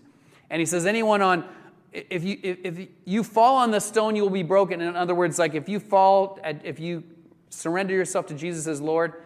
And 0.49 0.59
he 0.59 0.65
says, 0.65 0.85
Anyone 0.85 1.21
on, 1.21 1.45
if 1.91 2.23
you, 2.23 2.37
if 2.41 2.87
you 3.05 3.23
fall 3.23 3.55
on 3.55 3.71
the 3.71 3.79
stone, 3.79 4.15
you 4.15 4.21
will 4.21 4.29
be 4.29 4.43
broken. 4.43 4.81
In 4.81 4.95
other 4.95 5.15
words, 5.15 5.39
like 5.39 5.55
if 5.55 5.67
you 5.67 5.79
fall, 5.79 6.39
if 6.43 6.79
you 6.79 7.03
surrender 7.49 7.93
yourself 7.93 8.27
to 8.27 8.33
Jesus 8.33 8.67
as 8.67 8.81
Lord, 8.81 9.23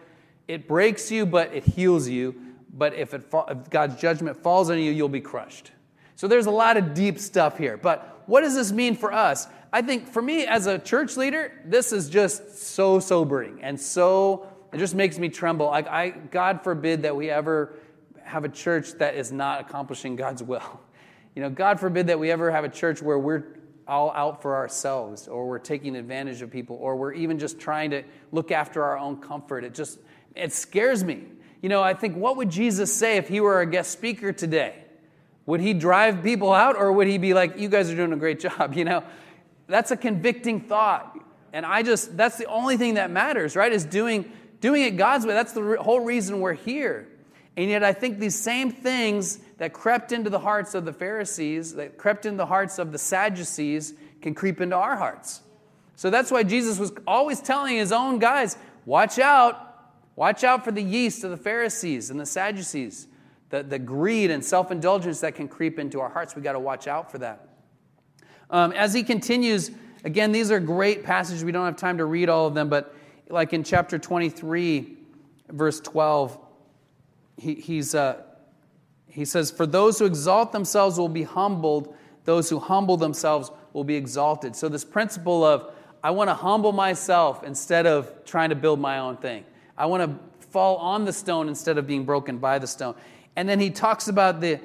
it 0.48 0.68
breaks 0.68 1.10
you, 1.10 1.26
but 1.26 1.54
it 1.54 1.64
heals 1.64 2.08
you 2.08 2.34
but 2.72 2.94
if, 2.94 3.12
it, 3.14 3.22
if 3.48 3.70
God's 3.70 4.00
judgment 4.00 4.36
falls 4.36 4.70
on 4.70 4.78
you, 4.78 4.90
you'll 4.90 5.08
be 5.08 5.20
crushed. 5.20 5.72
So 6.16 6.26
there's 6.26 6.46
a 6.46 6.50
lot 6.50 6.76
of 6.76 6.94
deep 6.94 7.18
stuff 7.18 7.58
here. 7.58 7.76
But 7.76 8.22
what 8.26 8.40
does 8.40 8.54
this 8.54 8.72
mean 8.72 8.96
for 8.96 9.12
us? 9.12 9.48
I 9.72 9.82
think 9.82 10.08
for 10.08 10.22
me 10.22 10.46
as 10.46 10.66
a 10.66 10.78
church 10.78 11.16
leader, 11.16 11.52
this 11.64 11.92
is 11.92 12.08
just 12.08 12.56
so 12.58 12.98
sobering 12.98 13.62
and 13.62 13.78
so, 13.78 14.46
it 14.72 14.78
just 14.78 14.94
makes 14.94 15.18
me 15.18 15.28
tremble. 15.28 15.66
Like 15.66 15.86
I, 15.86 16.10
God 16.10 16.62
forbid 16.62 17.02
that 17.02 17.14
we 17.14 17.28
ever 17.28 17.74
have 18.22 18.44
a 18.44 18.48
church 18.48 18.92
that 18.94 19.16
is 19.16 19.32
not 19.32 19.60
accomplishing 19.60 20.16
God's 20.16 20.42
will. 20.42 20.80
You 21.34 21.40
know, 21.40 21.48
God 21.48 21.80
forbid 21.80 22.08
that 22.08 22.18
we 22.18 22.30
ever 22.30 22.50
have 22.50 22.64
a 22.64 22.68
church 22.68 23.00
where 23.00 23.18
we're 23.18 23.44
all 23.86 24.10
out 24.12 24.42
for 24.42 24.56
ourselves 24.56 25.28
or 25.28 25.48
we're 25.48 25.58
taking 25.58 25.96
advantage 25.96 26.42
of 26.42 26.50
people 26.50 26.76
or 26.76 26.96
we're 26.96 27.12
even 27.12 27.38
just 27.38 27.58
trying 27.58 27.90
to 27.90 28.02
look 28.30 28.50
after 28.50 28.82
our 28.82 28.98
own 28.98 29.20
comfort. 29.20 29.64
It 29.64 29.74
just, 29.74 29.98
it 30.34 30.52
scares 30.52 31.02
me 31.02 31.24
you 31.62 31.68
know, 31.68 31.80
I 31.80 31.94
think 31.94 32.16
what 32.16 32.36
would 32.36 32.50
Jesus 32.50 32.92
say 32.92 33.16
if 33.16 33.28
he 33.28 33.40
were 33.40 33.60
a 33.60 33.66
guest 33.66 33.92
speaker 33.92 34.32
today? 34.32 34.74
Would 35.46 35.60
he 35.60 35.74
drive 35.74 36.22
people 36.22 36.52
out 36.52 36.76
or 36.76 36.92
would 36.92 37.06
he 37.06 37.18
be 37.18 37.34
like, 37.34 37.56
you 37.56 37.68
guys 37.68 37.88
are 37.88 37.94
doing 37.94 38.12
a 38.12 38.16
great 38.16 38.40
job? 38.40 38.74
You 38.74 38.84
know, 38.84 39.04
that's 39.68 39.92
a 39.92 39.96
convicting 39.96 40.60
thought. 40.60 41.16
And 41.52 41.64
I 41.64 41.82
just, 41.82 42.16
that's 42.16 42.36
the 42.36 42.46
only 42.46 42.76
thing 42.76 42.94
that 42.94 43.10
matters, 43.10 43.54
right? 43.54 43.72
Is 43.72 43.84
doing, 43.84 44.30
doing 44.60 44.82
it 44.82 44.96
God's 44.96 45.24
way. 45.24 45.34
That's 45.34 45.52
the 45.52 45.76
whole 45.80 46.00
reason 46.00 46.40
we're 46.40 46.54
here. 46.54 47.08
And 47.56 47.68
yet, 47.68 47.84
I 47.84 47.92
think 47.92 48.18
these 48.18 48.40
same 48.40 48.72
things 48.72 49.38
that 49.62 49.72
crept 49.72 50.10
into 50.10 50.28
the 50.28 50.40
hearts 50.40 50.74
of 50.74 50.84
the 50.84 50.92
Pharisees, 50.92 51.76
that 51.76 51.96
crept 51.96 52.26
into 52.26 52.38
the 52.38 52.46
hearts 52.46 52.80
of 52.80 52.90
the 52.90 52.98
Sadducees, 52.98 53.94
can 54.20 54.34
creep 54.34 54.60
into 54.60 54.74
our 54.74 54.96
hearts. 54.96 55.40
So 55.94 56.10
that's 56.10 56.32
why 56.32 56.42
Jesus 56.42 56.80
was 56.80 56.90
always 57.06 57.40
telling 57.40 57.76
his 57.76 57.92
own 57.92 58.18
guys, 58.18 58.56
watch 58.86 59.20
out, 59.20 59.72
Watch 60.16 60.44
out 60.44 60.64
for 60.64 60.72
the 60.72 60.82
yeast 60.82 61.24
of 61.24 61.30
the 61.30 61.36
Pharisees 61.36 62.10
and 62.10 62.20
the 62.20 62.26
Sadducees, 62.26 63.08
the, 63.50 63.62
the 63.62 63.78
greed 63.78 64.30
and 64.30 64.44
self 64.44 64.70
indulgence 64.70 65.20
that 65.20 65.34
can 65.34 65.48
creep 65.48 65.78
into 65.78 66.00
our 66.00 66.08
hearts. 66.08 66.36
We 66.36 66.42
got 66.42 66.52
to 66.52 66.60
watch 66.60 66.86
out 66.86 67.10
for 67.10 67.18
that. 67.18 67.48
Um, 68.50 68.72
as 68.72 68.92
he 68.92 69.02
continues, 69.02 69.70
again, 70.04 70.32
these 70.32 70.50
are 70.50 70.60
great 70.60 71.04
passages. 71.04 71.44
We 71.44 71.52
don't 71.52 71.64
have 71.64 71.76
time 71.76 71.98
to 71.98 72.04
read 72.04 72.28
all 72.28 72.46
of 72.46 72.54
them, 72.54 72.68
but 72.68 72.94
like 73.30 73.54
in 73.54 73.64
chapter 73.64 73.98
23, 73.98 74.98
verse 75.48 75.80
12, 75.80 76.38
he, 77.38 77.54
he's, 77.54 77.94
uh, 77.94 78.22
he 79.12 79.26
says, 79.26 79.50
For 79.50 79.66
those 79.66 79.98
who 79.98 80.06
exalt 80.06 80.52
themselves 80.52 80.98
will 80.98 81.08
be 81.08 81.22
humbled, 81.22 81.94
those 82.24 82.48
who 82.48 82.58
humble 82.58 82.96
themselves 82.96 83.50
will 83.74 83.84
be 83.84 83.94
exalted. 83.94 84.56
So, 84.56 84.68
this 84.70 84.84
principle 84.84 85.44
of, 85.44 85.70
I 86.02 86.10
want 86.10 86.30
to 86.30 86.34
humble 86.34 86.72
myself 86.72 87.44
instead 87.44 87.86
of 87.86 88.24
trying 88.24 88.48
to 88.48 88.54
build 88.54 88.80
my 88.80 88.98
own 88.98 89.18
thing. 89.18 89.44
I 89.76 89.86
want 89.86 90.02
to 90.02 90.46
fall 90.46 90.76
on 90.76 91.04
the 91.04 91.12
stone 91.12 91.48
instead 91.48 91.76
of 91.76 91.86
being 91.86 92.04
broken 92.04 92.38
by 92.38 92.58
the 92.58 92.66
stone. 92.66 92.94
And 93.36 93.46
then 93.46 93.60
he 93.60 93.70
talks 93.70 94.08
about 94.08 94.40
the, 94.40 94.58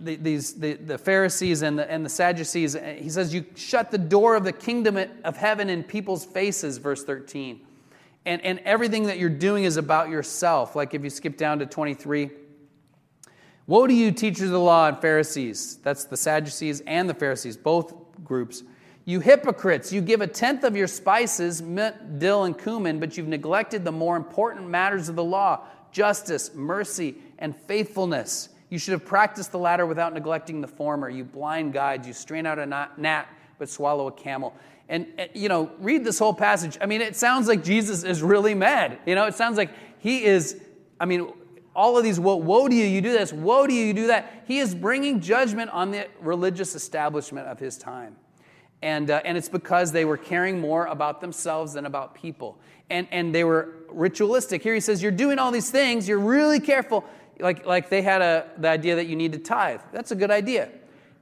the, 0.00 0.16
these, 0.16 0.54
the, 0.54 0.74
the 0.74 0.98
Pharisees 0.98 1.62
and 1.62 1.78
the, 1.78 1.88
and 1.88 2.04
the 2.04 2.10
Sadducees. 2.10 2.76
He 2.96 3.08
says, 3.08 3.32
You 3.32 3.44
shut 3.54 3.92
the 3.92 3.98
door 3.98 4.34
of 4.34 4.42
the 4.42 4.52
kingdom 4.52 4.98
of 5.22 5.36
heaven 5.36 5.70
in 5.70 5.84
people's 5.84 6.24
faces, 6.24 6.78
verse 6.78 7.04
13. 7.04 7.60
And, 8.26 8.42
and 8.42 8.58
everything 8.60 9.04
that 9.04 9.18
you're 9.18 9.30
doing 9.30 9.62
is 9.62 9.76
about 9.76 10.08
yourself. 10.08 10.74
Like 10.74 10.92
if 10.94 11.04
you 11.04 11.10
skip 11.10 11.36
down 11.36 11.60
to 11.60 11.66
23. 11.66 12.30
Woe 13.66 13.86
to 13.86 13.94
you, 13.94 14.12
teachers 14.12 14.46
of 14.46 14.50
the 14.50 14.60
law 14.60 14.88
and 14.88 14.98
Pharisees. 15.00 15.76
That's 15.76 16.04
the 16.04 16.18
Sadducees 16.18 16.82
and 16.86 17.08
the 17.08 17.14
Pharisees, 17.14 17.56
both 17.56 17.94
groups. 18.22 18.62
You 19.06 19.20
hypocrites, 19.20 19.92
you 19.92 20.02
give 20.02 20.20
a 20.20 20.26
tenth 20.26 20.64
of 20.64 20.76
your 20.76 20.86
spices, 20.86 21.62
mint, 21.62 22.18
dill, 22.18 22.44
and 22.44 22.58
cumin, 22.58 23.00
but 23.00 23.16
you've 23.16 23.28
neglected 23.28 23.84
the 23.84 23.92
more 23.92 24.16
important 24.16 24.68
matters 24.68 25.08
of 25.08 25.16
the 25.16 25.24
law 25.24 25.64
justice, 25.92 26.52
mercy, 26.54 27.14
and 27.38 27.56
faithfulness. 27.56 28.48
You 28.68 28.78
should 28.78 28.92
have 28.92 29.04
practiced 29.04 29.52
the 29.52 29.58
latter 29.58 29.86
without 29.86 30.12
neglecting 30.12 30.60
the 30.60 30.66
former. 30.66 31.08
You 31.08 31.22
blind 31.22 31.72
guides, 31.72 32.06
you 32.06 32.12
strain 32.12 32.46
out 32.46 32.58
a 32.58 32.66
gnat, 32.66 33.28
but 33.60 33.70
swallow 33.70 34.08
a 34.08 34.12
camel. 34.12 34.54
And, 34.88 35.06
eh, 35.16 35.28
you 35.34 35.48
know, 35.48 35.70
read 35.78 36.04
this 36.04 36.18
whole 36.18 36.34
passage. 36.34 36.76
I 36.80 36.86
mean, 36.86 37.00
it 37.00 37.14
sounds 37.14 37.46
like 37.46 37.62
Jesus 37.62 38.02
is 38.02 38.22
really 38.22 38.54
mad. 38.54 38.98
You 39.06 39.14
know, 39.14 39.26
it 39.26 39.34
sounds 39.34 39.56
like 39.56 39.70
he 40.00 40.24
is, 40.24 40.60
I 40.98 41.04
mean, 41.04 41.32
all 41.74 41.98
of 41.98 42.04
these, 42.04 42.20
woe, 42.20 42.36
woe 42.36 42.68
to 42.68 42.74
you, 42.74 42.84
you 42.84 43.00
do 43.00 43.12
this, 43.12 43.32
woe 43.32 43.66
to 43.66 43.72
you, 43.72 43.84
you 43.86 43.92
do 43.92 44.06
that. 44.06 44.44
He 44.46 44.58
is 44.58 44.74
bringing 44.74 45.20
judgment 45.20 45.70
on 45.70 45.90
the 45.90 46.08
religious 46.20 46.74
establishment 46.74 47.48
of 47.48 47.58
his 47.58 47.76
time. 47.76 48.16
And, 48.82 49.10
uh, 49.10 49.22
and 49.24 49.36
it's 49.36 49.48
because 49.48 49.92
they 49.92 50.04
were 50.04 50.16
caring 50.16 50.60
more 50.60 50.86
about 50.86 51.20
themselves 51.20 51.72
than 51.72 51.86
about 51.86 52.14
people. 52.14 52.58
And, 52.90 53.08
and 53.10 53.34
they 53.34 53.42
were 53.42 53.74
ritualistic. 53.88 54.62
Here 54.62 54.74
he 54.74 54.80
says, 54.80 55.02
You're 55.02 55.10
doing 55.10 55.38
all 55.38 55.50
these 55.50 55.70
things, 55.70 56.06
you're 56.06 56.18
really 56.18 56.60
careful. 56.60 57.04
Like, 57.40 57.66
like 57.66 57.88
they 57.88 58.02
had 58.02 58.22
a, 58.22 58.48
the 58.58 58.68
idea 58.68 58.94
that 58.96 59.06
you 59.06 59.16
need 59.16 59.32
to 59.32 59.38
tithe. 59.38 59.80
That's 59.92 60.12
a 60.12 60.14
good 60.14 60.30
idea. 60.30 60.70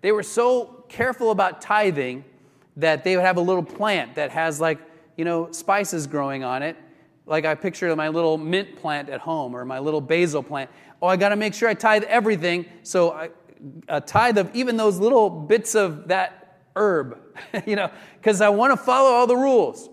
They 0.02 0.12
were 0.12 0.24
so 0.24 0.84
careful 0.88 1.30
about 1.30 1.62
tithing 1.62 2.24
that 2.76 3.04
they 3.04 3.16
would 3.16 3.24
have 3.24 3.36
a 3.36 3.40
little 3.40 3.62
plant 3.62 4.16
that 4.16 4.30
has, 4.30 4.60
like, 4.60 4.78
you 5.16 5.24
know, 5.24 5.52
spices 5.52 6.06
growing 6.06 6.42
on 6.42 6.62
it. 6.62 6.76
Like 7.26 7.44
I 7.44 7.54
picture 7.54 7.94
my 7.94 8.08
little 8.08 8.38
mint 8.38 8.76
plant 8.76 9.08
at 9.08 9.20
home 9.20 9.54
or 9.54 9.64
my 9.64 9.78
little 9.78 10.00
basil 10.00 10.42
plant. 10.42 10.70
Oh, 11.00 11.06
I 11.06 11.16
got 11.16 11.30
to 11.30 11.37
make 11.37 11.54
sure 11.54 11.68
I 11.68 11.74
tithe 11.74 12.04
everything. 12.04 12.66
So 12.82 13.12
I, 13.12 13.30
a 13.88 14.00
tithe 14.00 14.38
of 14.38 14.54
even 14.54 14.76
those 14.76 14.98
little 14.98 15.30
bits 15.30 15.74
of 15.74 16.08
that 16.08 16.58
herb, 16.74 17.18
you 17.66 17.76
know, 17.76 17.90
because 18.18 18.40
I 18.40 18.48
want 18.48 18.72
to 18.72 18.76
follow 18.76 19.11
all 19.11 19.26
the 19.26 19.37
rules. 19.37 19.88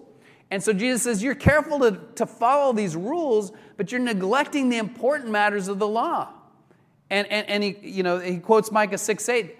And 0.51 0.63
so 0.63 0.73
Jesus 0.73 1.03
says, 1.03 1.21
You're 1.21 1.35
careful 1.35 1.79
to, 1.79 1.99
to 2.15 2.25
follow 2.25 2.73
these 2.73 2.95
rules, 2.95 3.51
but 3.77 3.91
you're 3.91 4.01
neglecting 4.01 4.69
the 4.69 4.77
important 4.77 5.29
matters 5.29 5.67
of 5.67 5.79
the 5.79 5.87
law. 5.87 6.29
And, 7.09 7.27
and, 7.27 7.47
and 7.47 7.63
he, 7.63 7.77
you 7.81 8.03
know, 8.03 8.19
he 8.19 8.37
quotes 8.37 8.71
Micah 8.71 8.97
6 8.97 9.29
8, 9.29 9.57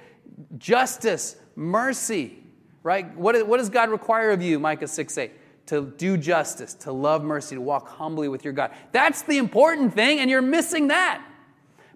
justice, 0.58 1.36
mercy, 1.56 2.38
right? 2.84 3.16
What, 3.16 3.48
what 3.48 3.58
does 3.58 3.70
God 3.70 3.90
require 3.90 4.32
of 4.32 4.42
you, 4.42 4.60
Micah 4.60 4.88
6 4.88 5.18
8? 5.18 5.32
To 5.70 5.82
do 5.98 6.18
justice, 6.18 6.74
to 6.76 6.92
love 6.92 7.24
mercy, 7.24 7.56
to 7.56 7.62
walk 7.62 7.88
humbly 7.88 8.28
with 8.28 8.44
your 8.44 8.54
God. 8.54 8.72
That's 8.92 9.22
the 9.24 9.38
important 9.38 9.94
thing, 9.94 10.20
and 10.20 10.30
you're 10.30 10.42
missing 10.42 10.88
that. 10.88 11.24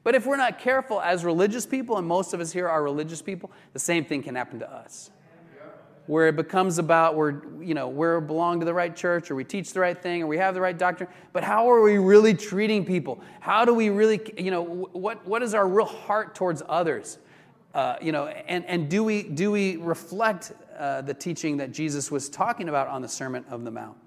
But 0.03 0.15
if 0.15 0.25
we're 0.25 0.37
not 0.37 0.59
careful 0.59 1.01
as 1.01 1.23
religious 1.25 1.65
people, 1.65 1.97
and 1.97 2.07
most 2.07 2.33
of 2.33 2.39
us 2.39 2.51
here 2.51 2.69
are 2.69 2.83
religious 2.83 3.21
people, 3.21 3.49
the 3.71 3.79
same 3.79 4.05
thing 4.05 4.21
can 4.21 4.35
happen 4.35 4.59
to 4.59 4.71
us. 4.71 5.09
Where 6.05 6.27
it 6.27 6.35
becomes 6.35 6.77
about 6.77 7.15
we're, 7.15 7.41
you 7.63 7.73
know, 7.73 7.87
we 7.87 8.19
belong 8.27 8.59
to 8.59 8.65
the 8.65 8.73
right 8.73 8.95
church, 8.95 9.31
or 9.31 9.35
we 9.35 9.45
teach 9.45 9.71
the 9.73 9.79
right 9.79 9.99
thing, 9.99 10.21
or 10.21 10.27
we 10.27 10.37
have 10.37 10.53
the 10.53 10.61
right 10.61 10.77
doctrine. 10.77 11.09
But 11.31 11.43
how 11.43 11.71
are 11.71 11.81
we 11.81 11.97
really 11.97 12.33
treating 12.33 12.85
people? 12.85 13.21
How 13.39 13.63
do 13.65 13.73
we 13.73 13.89
really, 13.89 14.19
you 14.37 14.51
know, 14.51 14.61
what, 14.91 15.25
what 15.25 15.41
is 15.41 15.53
our 15.55 15.67
real 15.67 15.85
heart 15.85 16.35
towards 16.35 16.61
others? 16.69 17.17
Uh, 17.73 17.95
you 18.01 18.11
know, 18.11 18.27
and, 18.27 18.65
and 18.65 18.87
do 18.87 19.03
we 19.03 19.23
do 19.23 19.49
we 19.49 19.77
reflect 19.77 20.51
uh, 20.77 21.01
the 21.01 21.13
teaching 21.13 21.57
that 21.57 21.71
Jesus 21.71 22.11
was 22.11 22.29
talking 22.29 22.69
about 22.69 22.87
on 22.87 23.01
the 23.01 23.07
Sermon 23.07 23.45
of 23.49 23.63
the 23.63 23.71
Mount? 23.71 23.97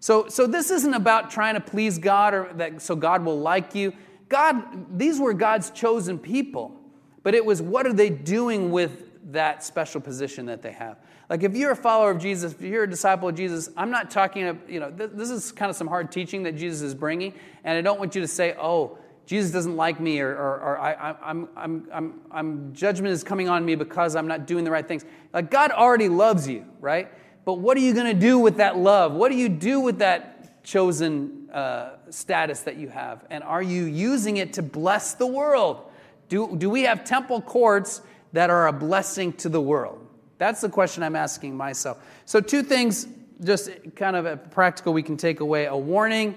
So, 0.00 0.28
so 0.28 0.46
this 0.46 0.70
isn't 0.70 0.94
about 0.94 1.30
trying 1.30 1.54
to 1.54 1.60
please 1.60 1.98
God 1.98 2.34
or 2.34 2.52
that 2.54 2.80
so 2.80 2.94
God 2.94 3.24
will 3.24 3.38
like 3.38 3.74
you. 3.74 3.92
God, 4.28 4.98
these 4.98 5.18
were 5.18 5.32
God's 5.32 5.70
chosen 5.70 6.18
people, 6.18 6.78
but 7.22 7.34
it 7.34 7.44
was 7.44 7.60
what 7.60 7.86
are 7.86 7.92
they 7.92 8.10
doing 8.10 8.70
with 8.70 9.32
that 9.32 9.64
special 9.64 10.00
position 10.00 10.46
that 10.46 10.62
they 10.62 10.72
have? 10.72 10.98
Like 11.28 11.42
if 11.42 11.54
you're 11.54 11.72
a 11.72 11.76
follower 11.76 12.10
of 12.10 12.18
Jesus, 12.18 12.52
if 12.52 12.60
you're 12.62 12.84
a 12.84 12.90
disciple 12.90 13.28
of 13.28 13.34
Jesus, 13.34 13.70
I'm 13.76 13.90
not 13.90 14.10
talking, 14.10 14.60
you 14.68 14.80
know, 14.80 14.90
this 14.90 15.30
is 15.30 15.52
kind 15.52 15.68
of 15.68 15.76
some 15.76 15.86
hard 15.86 16.10
teaching 16.10 16.42
that 16.44 16.56
Jesus 16.56 16.80
is 16.80 16.94
bringing, 16.94 17.34
and 17.64 17.76
I 17.76 17.80
don't 17.82 17.98
want 17.98 18.14
you 18.14 18.20
to 18.20 18.28
say, 18.28 18.54
oh, 18.58 18.98
Jesus 19.28 19.50
doesn't 19.50 19.76
like 19.76 20.00
me, 20.00 20.20
or, 20.20 20.30
or, 20.30 20.60
or 20.60 20.78
I, 20.78 21.14
I'm, 21.22 21.48
I'm, 21.54 21.88
I'm, 21.92 22.20
I'm, 22.30 22.72
judgment 22.72 23.12
is 23.12 23.22
coming 23.22 23.46
on 23.46 23.62
me 23.62 23.74
because 23.74 24.16
I'm 24.16 24.26
not 24.26 24.46
doing 24.46 24.64
the 24.64 24.70
right 24.70 24.88
things. 24.88 25.04
Like 25.34 25.50
God 25.50 25.70
already 25.70 26.08
loves 26.08 26.48
you, 26.48 26.64
right? 26.80 27.12
But 27.44 27.58
what 27.58 27.76
are 27.76 27.80
you 27.80 27.92
going 27.92 28.06
to 28.06 28.18
do 28.18 28.38
with 28.38 28.56
that 28.56 28.78
love? 28.78 29.12
What 29.12 29.30
do 29.30 29.36
you 29.36 29.50
do 29.50 29.80
with 29.80 29.98
that 29.98 30.64
chosen 30.64 31.50
uh, 31.50 31.96
status 32.08 32.62
that 32.62 32.78
you 32.78 32.88
have? 32.88 33.26
And 33.28 33.44
are 33.44 33.60
you 33.60 33.84
using 33.84 34.38
it 34.38 34.54
to 34.54 34.62
bless 34.62 35.12
the 35.12 35.26
world? 35.26 35.82
Do, 36.30 36.56
do 36.56 36.70
we 36.70 36.84
have 36.84 37.04
temple 37.04 37.42
courts 37.42 38.00
that 38.32 38.48
are 38.48 38.68
a 38.68 38.72
blessing 38.72 39.34
to 39.34 39.50
the 39.50 39.60
world? 39.60 40.06
That's 40.38 40.62
the 40.62 40.70
question 40.70 41.02
I'm 41.02 41.16
asking 41.16 41.54
myself. 41.54 42.02
So, 42.24 42.40
two 42.40 42.62
things, 42.62 43.06
just 43.44 43.72
kind 43.94 44.16
of 44.16 44.50
practical, 44.50 44.94
we 44.94 45.02
can 45.02 45.18
take 45.18 45.40
away 45.40 45.66
a 45.66 45.76
warning 45.76 46.34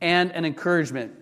and 0.00 0.32
an 0.32 0.46
encouragement. 0.46 1.21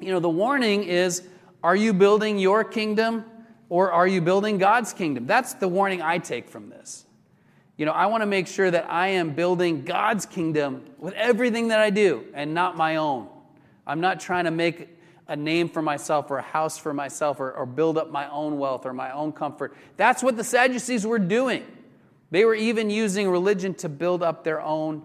You 0.00 0.12
know, 0.12 0.20
the 0.20 0.28
warning 0.28 0.84
is 0.84 1.22
are 1.62 1.76
you 1.76 1.92
building 1.92 2.38
your 2.38 2.64
kingdom 2.64 3.24
or 3.68 3.90
are 3.90 4.06
you 4.06 4.20
building 4.20 4.58
God's 4.58 4.92
kingdom? 4.92 5.26
That's 5.26 5.54
the 5.54 5.68
warning 5.68 6.02
I 6.02 6.18
take 6.18 6.48
from 6.48 6.68
this. 6.68 7.06
You 7.76 7.84
know, 7.84 7.92
I 7.92 8.06
want 8.06 8.22
to 8.22 8.26
make 8.26 8.46
sure 8.46 8.70
that 8.70 8.90
I 8.90 9.08
am 9.08 9.30
building 9.30 9.84
God's 9.84 10.24
kingdom 10.24 10.84
with 10.98 11.14
everything 11.14 11.68
that 11.68 11.80
I 11.80 11.90
do 11.90 12.24
and 12.34 12.54
not 12.54 12.76
my 12.76 12.96
own. 12.96 13.28
I'm 13.86 14.00
not 14.00 14.20
trying 14.20 14.44
to 14.44 14.50
make 14.50 14.88
a 15.28 15.36
name 15.36 15.68
for 15.68 15.82
myself 15.82 16.30
or 16.30 16.38
a 16.38 16.42
house 16.42 16.78
for 16.78 16.94
myself 16.94 17.40
or, 17.40 17.52
or 17.52 17.66
build 17.66 17.98
up 17.98 18.10
my 18.10 18.30
own 18.30 18.58
wealth 18.58 18.86
or 18.86 18.92
my 18.92 19.10
own 19.10 19.32
comfort. 19.32 19.76
That's 19.96 20.22
what 20.22 20.36
the 20.36 20.44
Sadducees 20.44 21.06
were 21.06 21.18
doing. 21.18 21.64
They 22.30 22.44
were 22.44 22.54
even 22.54 22.90
using 22.90 23.28
religion 23.28 23.74
to 23.74 23.88
build 23.88 24.22
up 24.22 24.44
their 24.44 24.60
own 24.60 25.02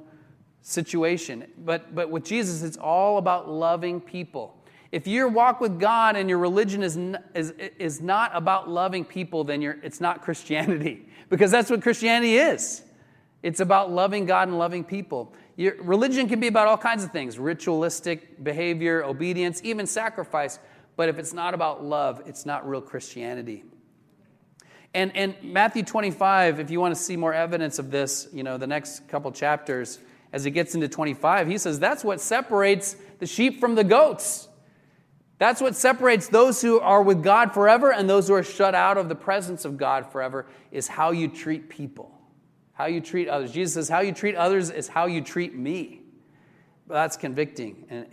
situation. 0.62 1.46
But, 1.58 1.94
but 1.94 2.10
with 2.10 2.24
Jesus, 2.24 2.64
it's 2.64 2.78
all 2.78 3.18
about 3.18 3.50
loving 3.50 4.00
people. 4.00 4.61
If 4.92 5.08
your 5.08 5.30
walk 5.30 5.62
with 5.62 5.80
God 5.80 6.18
and 6.18 6.30
your 6.30 6.38
religion 6.38 6.84
is, 6.84 6.98
is, 7.34 7.52
is 7.80 8.02
not 8.02 8.32
about 8.34 8.70
loving 8.70 9.06
people, 9.06 9.46
then 9.46 9.62
you're, 9.62 9.78
it's 9.84 10.02
not 10.02 10.22
Christianity 10.22 11.08
because 11.30 11.50
that's 11.50 11.70
what 11.70 11.82
Christianity 11.82 12.36
is. 12.36 12.84
It's 13.42 13.60
about 13.60 13.92
loving 13.92 14.26
God 14.26 14.50
and 14.50 14.60
loving 14.60 14.84
people. 14.84 15.34
Your, 15.56 15.82
religion 15.82 16.28
can 16.28 16.40
be 16.40 16.48
about 16.48 16.68
all 16.68 16.78
kinds 16.78 17.04
of 17.04 17.12
things 17.12 17.40
ritualistic 17.40 18.44
behavior, 18.44 19.04
obedience, 19.04 19.62
even 19.64 19.88
sacrifice. 19.88 20.60
But 20.98 21.10
if 21.10 21.18
it's 21.18 21.34
not 21.34 21.54
about 21.54 21.84
love, 21.84 22.22
it's 22.26 22.46
not 22.46 22.68
real 22.68 22.82
Christianity. 22.82 23.64
And, 24.94 25.16
and 25.16 25.36
Matthew 25.42 25.84
25, 25.84 26.60
if 26.60 26.70
you 26.70 26.82
want 26.82 26.94
to 26.94 27.02
see 27.02 27.16
more 27.16 27.34
evidence 27.34 27.80
of 27.80 27.92
this, 27.92 28.28
you 28.34 28.44
know, 28.44 28.58
the 28.58 28.68
next 28.68 29.08
couple 29.08 29.32
chapters, 29.32 30.00
as 30.34 30.44
he 30.44 30.52
gets 30.52 30.76
into 30.76 30.90
25, 30.90 31.48
he 31.48 31.58
says 31.58 31.80
that's 31.80 32.04
what 32.04 32.20
separates 32.20 32.98
the 33.20 33.26
sheep 33.26 33.62
from 33.62 33.76
the 33.76 33.86
goats. 33.86 34.50
That's 35.42 35.60
what 35.60 35.76
separates 35.76 36.28
those 36.28 36.62
who 36.62 36.80
are 36.80 37.02
with 37.02 37.24
God 37.24 37.52
forever 37.52 37.92
and 37.92 38.08
those 38.08 38.28
who 38.28 38.36
are 38.36 38.44
shut 38.44 38.76
out 38.76 39.00
of 39.00 39.10
the 39.10 39.16
presence 39.16 39.66
of 39.66 39.76
God 39.76 40.12
forever 40.12 40.46
is 40.72 40.88
how 40.88 41.10
you 41.10 41.28
treat 41.28 41.68
people, 41.68 42.12
how 42.74 42.86
you 42.86 43.02
treat 43.02 43.28
others. 43.28 43.52
Jesus 43.52 43.74
says, 43.74 43.90
How 43.90 44.02
you 44.02 44.12
treat 44.12 44.36
others 44.36 44.70
is 44.70 44.88
how 44.88 45.08
you 45.08 45.20
treat 45.20 45.56
me. 45.56 46.04
that's 46.88 47.18
convicting. 47.18 47.88
And, 47.90 48.06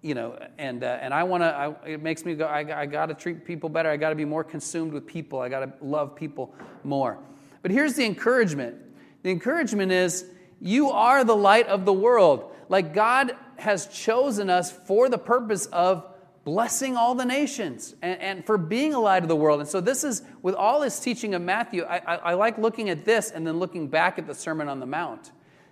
you 0.00 0.14
know, 0.14 0.38
and, 0.56 0.82
uh, 0.82 0.98
and 1.02 1.12
I 1.12 1.24
want 1.24 1.42
to, 1.42 1.76
it 1.84 2.02
makes 2.02 2.24
me 2.24 2.34
go, 2.34 2.46
I, 2.46 2.60
I 2.80 2.86
got 2.86 3.06
to 3.06 3.14
treat 3.14 3.44
people 3.44 3.68
better. 3.68 3.90
I 3.90 3.98
got 3.98 4.08
to 4.08 4.14
be 4.14 4.24
more 4.24 4.42
consumed 4.42 4.94
with 4.94 5.06
people. 5.06 5.40
I 5.40 5.50
got 5.50 5.60
to 5.60 5.84
love 5.84 6.16
people 6.16 6.54
more. 6.84 7.18
But 7.60 7.70
here's 7.70 7.96
the 7.96 8.06
encouragement 8.06 8.76
the 9.22 9.30
encouragement 9.30 9.92
is, 9.92 10.24
you 10.58 10.88
are 10.88 11.22
the 11.22 11.36
light 11.36 11.66
of 11.66 11.84
the 11.84 11.92
world. 11.92 12.50
Like 12.70 12.94
God 12.94 13.36
has 13.58 13.88
chosen 13.88 14.48
us 14.48 14.72
for 14.72 15.10
the 15.10 15.18
purpose 15.18 15.66
of 15.66 16.06
blessing 16.44 16.96
all 16.96 17.14
the 17.14 17.24
nations 17.24 17.94
and, 18.02 18.20
and, 18.20 18.46
for 18.46 18.58
being 18.58 18.94
a 18.94 18.98
light 18.98 19.22
of 19.22 19.28
the 19.28 19.36
world. 19.36 19.60
And 19.60 19.68
so, 19.68 19.80
this 19.80 20.04
is 20.04 20.22
with 20.42 20.54
all 20.54 20.80
this 20.80 20.98
teaching 20.98 21.34
of 21.34 21.42
Matthew, 21.42 21.84
I, 21.84 21.98
I, 21.98 22.16
I, 22.16 22.34
like 22.34 22.58
looking 22.58 22.90
at 22.90 23.04
this 23.04 23.30
and 23.30 23.46
then 23.46 23.58
looking 23.58 23.88
back 23.88 24.18
at 24.18 24.26
the 24.26 24.34
Sermon 24.34 24.68
on 24.68 24.80
the 24.80 24.86
Mount. 24.86 25.30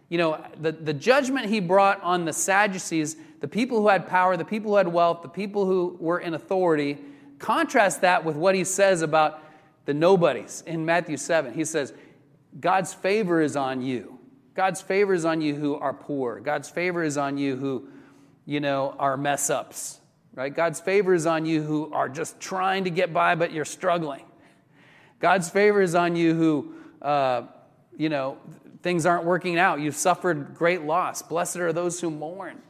You 0.09 0.19
know, 0.19 0.45
the, 0.61 0.73
the 0.73 0.93
judgment 0.93 1.47
he 1.47 1.61
brought 1.61 2.03
on 2.03 2.25
the 2.25 2.33
Sadducees, 2.33 3.17
the 3.41 3.49
people 3.49 3.81
who 3.81 3.89
had 3.89 4.09
power, 4.09 4.37
the 4.37 4.45
people 4.45 4.73
who 4.73 4.77
had 4.77 4.89
wealth, 4.89 5.23
the 5.23 5.29
people 5.29 5.67
who 5.67 5.97
were 6.01 6.19
in 6.19 6.35
authority, 6.35 6.99
contrast 7.39 8.01
that 8.01 8.25
with 8.25 8.37
what 8.37 8.55
he 8.55 8.65
says 8.65 9.03
about 9.03 9.43
the 9.87 9.95
nobodies 9.95 10.63
in 10.67 10.85
Matthew 10.85 11.17
7. 11.17 11.55
He 11.55 11.65
says, 11.65 11.95
God's 12.59 12.93
favor 12.93 13.41
is 13.41 13.57
on 13.57 13.83
you. 13.83 14.19
God's 14.55 14.81
favor 14.81 15.15
is 15.15 15.25
on 15.25 15.41
you 15.41 15.55
who 15.55 15.77
are 15.77 15.95
poor. 15.95 16.41
God's 16.41 16.69
favor 16.69 17.05
is 17.05 17.17
on 17.17 17.39
you 17.39 17.57
who, 17.57 17.89
you 18.45 18.59
know, 18.59 18.97
are 18.99 19.17
mess 19.17 19.49
ups 19.49 20.00
right? 20.35 20.55
God's 20.55 20.81
favor 20.81 21.15
is 21.15 21.27
on 21.27 21.47
you 21.47 21.63
who 21.63 21.93
are 21.93 22.09
just 22.09 22.41
trying 22.41 22.85
to 22.85 22.91
get 22.91 23.13
by, 23.13 23.35
but 23.35 23.53
you're 23.53 23.65
struggling. 23.65 24.25
God's 25.19 25.51
favor 25.51 25.83
is 25.83 25.95
on 25.95 26.17
you 26.17 26.35
who, 26.35 26.75
uh, 27.03 27.43
you 27.97 28.09
know, 28.09 28.39
things 28.83 29.07
aren't 29.07 29.25
working 29.25 29.59
out. 29.59 29.81
You've 29.81 29.97
suffered 29.97 30.55
great 30.55 30.83
loss. 30.83 31.23
Blessed 31.23 31.57
are 31.57 31.73
those 31.73 32.01
who 32.01 32.11
mourn. 32.11 32.63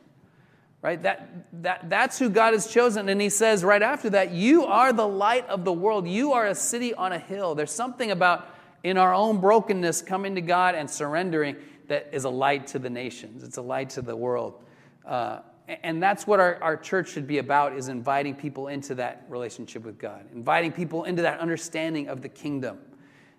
Right? 0.83 1.03
That, 1.03 1.63
that, 1.63 1.91
that's 1.91 2.19
who 2.19 2.31
God 2.31 2.55
has 2.55 2.67
chosen. 2.67 3.09
And 3.11 3.21
he 3.21 3.29
says 3.29 3.63
right 3.63 3.83
after 3.83 4.11
that, 4.11 4.33
You 4.33 4.65
are 4.65 4.93
the 4.93 5.07
light 5.07 5.47
of 5.49 5.65
the 5.65 5.73
world. 5.73 6.09
You 6.09 6.33
are 6.33 6.47
a 6.47 6.55
city 6.55 6.95
on 6.95 7.13
a 7.13 7.19
hill. 7.19 7.55
There's 7.55 7.71
something 7.71 8.11
about 8.11 8.49
in 8.83 8.97
our 8.97 9.13
own 9.13 9.41
brokenness 9.41 10.03
coming 10.03 10.37
to 10.37 10.41
God 10.41 10.75
and 10.75 10.89
surrendering 10.89 11.57
that 11.89 12.09
is 12.13 12.25
a 12.25 12.31
light 12.31 12.69
to 12.69 12.79
the 12.79 12.89
nations, 12.89 13.43
it's 13.43 13.57
a 13.57 13.63
light 13.63 13.91
to 13.91 14.03
the 14.03 14.17
world. 14.17 14.63
Uh, 15.05 15.41
and 15.83 16.03
that's 16.03 16.27
what 16.27 16.41
our, 16.41 16.63
our 16.63 16.77
church 16.77 17.11
should 17.11 17.27
be 17.27 17.39
about 17.39 17.75
is 17.75 17.89
inviting 17.89 18.35
people 18.35 18.69
into 18.69 18.95
that 18.97 19.25
relationship 19.29 19.85
with 19.85 19.99
god 19.99 20.25
inviting 20.33 20.73
people 20.73 21.05
into 21.05 21.23
that 21.23 21.39
understanding 21.41 22.09
of 22.09 22.23
the 22.23 22.29
kingdom. 22.29 22.79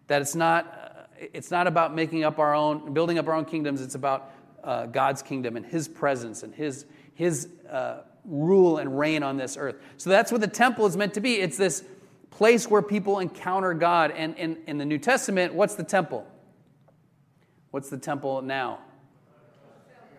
That 0.08 0.22
it's 0.22 0.36
not 0.36 0.66
uh, 0.66 1.26
it's 1.34 1.52
not 1.52 1.68
about 1.68 1.94
making 1.94 2.24
up 2.24 2.40
our 2.40 2.54
own 2.54 2.94
building 2.94 3.18
up 3.18 3.28
our 3.28 3.34
own 3.34 3.46
kingdoms 3.46 3.82
it's 3.82 3.96
about 3.96 4.32
uh, 4.64 4.86
god's 4.88 5.22
kingdom 5.22 5.58
and 5.58 5.66
his 5.66 5.88
presence 5.88 6.44
and 6.44 6.54
his 6.54 6.86
his 7.14 7.50
uh, 7.70 8.02
rule 8.26 8.78
and 8.78 8.98
reign 8.98 9.24
on 9.24 9.38
this 9.38 9.58
earth. 9.58 9.76
So 9.98 10.10
that's 10.10 10.32
what 10.32 10.42
the 10.42 10.48
temple 10.48 10.86
is 10.86 10.96
meant 10.96 11.14
to 11.16 11.22
be. 11.22 11.36
It's 11.36 11.58
this 11.58 11.84
place 12.30 12.68
where 12.68 12.82
people 12.82 13.20
encounter 13.20 13.74
god. 13.74 14.12
And 14.12 14.36
in, 14.38 14.58
in 14.68 14.78
the 14.78 14.86
new 14.86 14.98
testament 14.98 15.54
what's 15.54 15.76
the 15.76 15.84
temple? 15.84 16.26
What's 17.72 17.90
the 17.90 17.98
temple 17.98 18.42
now 18.42 18.80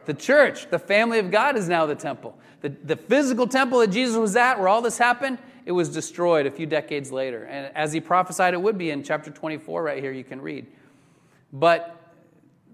the 0.05 0.15
church, 0.15 0.69
the 0.71 0.79
family 0.79 1.19
of 1.19 1.31
God, 1.31 1.57
is 1.57 1.69
now 1.69 1.87
the 1.87 1.95
temple. 1.95 2.39
The, 2.61 2.69
the 2.69 2.97
physical 2.97 3.47
temple 3.47 3.81
that 3.81 3.89
Jesus 3.89 4.17
was 4.17 4.37
at, 4.37 4.59
where 4.59 4.69
all 4.69 4.83
this 4.83 4.99
happened, 4.99 5.39
it 5.65 5.73
was 5.73 5.89
destroyed 5.89 6.47
a 6.47 6.51
few 6.51 6.67
decades 6.67 7.13
later. 7.13 7.45
And 7.45 7.75
as 7.77 7.93
he 7.93 8.01
prophesied 8.01 8.55
it 8.55 8.61
would 8.61 8.79
be 8.79 8.91
in 8.91 9.03
chapter 9.03 9.31
24, 9.31 9.83
right 9.83 10.03
here, 10.03 10.13
you 10.13 10.25
can 10.25 10.41
read. 10.41 10.67
But 11.53 11.99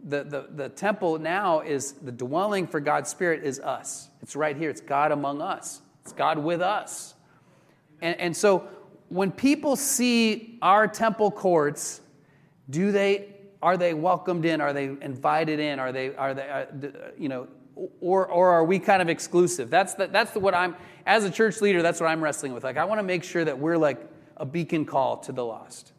the, 0.05 0.25
the, 0.25 0.49
the 0.55 0.69
temple 0.69 1.19
now 1.19 1.61
is 1.61 1.93
the 1.93 2.13
dwelling 2.13 2.67
for 2.67 2.81
God's 2.81 3.11
Spirit 3.11 3.45
is 3.45 3.61
us. 3.61 4.09
It's 4.23 4.37
right 4.37 4.57
here. 4.57 4.71
It's 4.71 4.81
God 4.81 5.13
among 5.13 5.43
us, 5.43 5.81
it's 6.03 6.13
God 6.13 6.39
with 6.39 6.61
us. 6.61 7.15
And, 8.01 8.19
and 8.21 8.37
so 8.37 8.69
when 9.09 9.33
people 9.33 9.75
see 9.77 10.59
our 10.63 10.87
temple 10.87 11.31
courts, 11.31 12.01
do 12.71 12.93
they 12.93 13.35
are 13.63 13.77
they 13.77 13.95
welcomed 13.95 14.45
in? 14.45 14.61
Are 14.61 14.73
they 14.73 14.85
invited 14.85 15.61
in? 15.61 15.79
Are 15.79 15.93
they, 15.93 16.15
are 16.15 16.35
they, 16.35 16.49
uh, 16.49 16.67
you 17.19 17.29
know, 17.29 17.49
or, 18.01 18.27
or 18.27 18.51
are 18.51 18.65
we 18.65 18.79
kind 18.79 19.03
of 19.03 19.09
exclusive? 19.09 19.71
That's, 19.71 19.95
the, 19.95 20.07
that's 20.07 20.33
the, 20.33 20.41
what 20.41 20.55
I'm, 20.55 20.77
as 21.07 21.25
a 21.25 21.31
church 21.31 21.61
leader, 21.61 21.83
that's 21.83 22.01
what 22.01 22.09
I'm 22.09 22.23
wrestling 22.23 22.53
with. 22.53 22.65
Like, 22.65 22.77
I 22.77 22.85
want 22.85 22.99
to 22.99 23.05
make 23.05 23.25
sure 23.25 23.45
that 23.45 23.59
we're 23.59 23.77
like 23.77 24.01
a 24.37 24.45
beacon 24.45 24.85
call 24.85 25.19
to 25.19 25.33
the 25.33 25.45
lost 25.45 25.93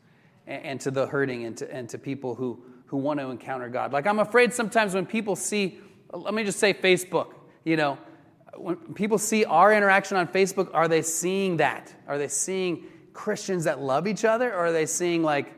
and, 0.47 0.63
and 0.63 0.81
to 0.81 0.91
the 0.91 1.07
hurting 1.07 1.45
and 1.45 1.57
to, 1.57 1.73
and 1.73 1.89
to 1.89 1.97
people 1.97 2.35
who, 2.35 2.61
who 2.87 2.97
want 2.97 3.19
to 3.19 3.29
encounter 3.29 3.69
God. 3.69 3.93
Like, 3.93 4.07
I'm 4.07 4.19
afraid 4.19 4.53
sometimes 4.53 4.93
when 4.93 5.05
people 5.05 5.35
see, 5.35 5.79
let 6.13 6.33
me 6.33 6.43
just 6.43 6.59
say 6.59 6.73
Facebook, 6.73 7.33
you 7.63 7.77
know, 7.77 7.97
when 8.55 8.75
people 8.93 9.17
see 9.17 9.45
our 9.45 9.73
interaction 9.73 10.17
on 10.17 10.27
Facebook, 10.27 10.69
are 10.73 10.87
they 10.87 11.01
seeing 11.01 11.57
that? 11.57 11.93
Are 12.07 12.17
they 12.17 12.27
seeing 12.27 12.85
Christians 13.13 13.65
that 13.65 13.79
love 13.79 14.07
each 14.07 14.25
other, 14.25 14.51
or 14.51 14.67
are 14.67 14.71
they 14.71 14.85
seeing 14.85 15.23
like 15.23 15.53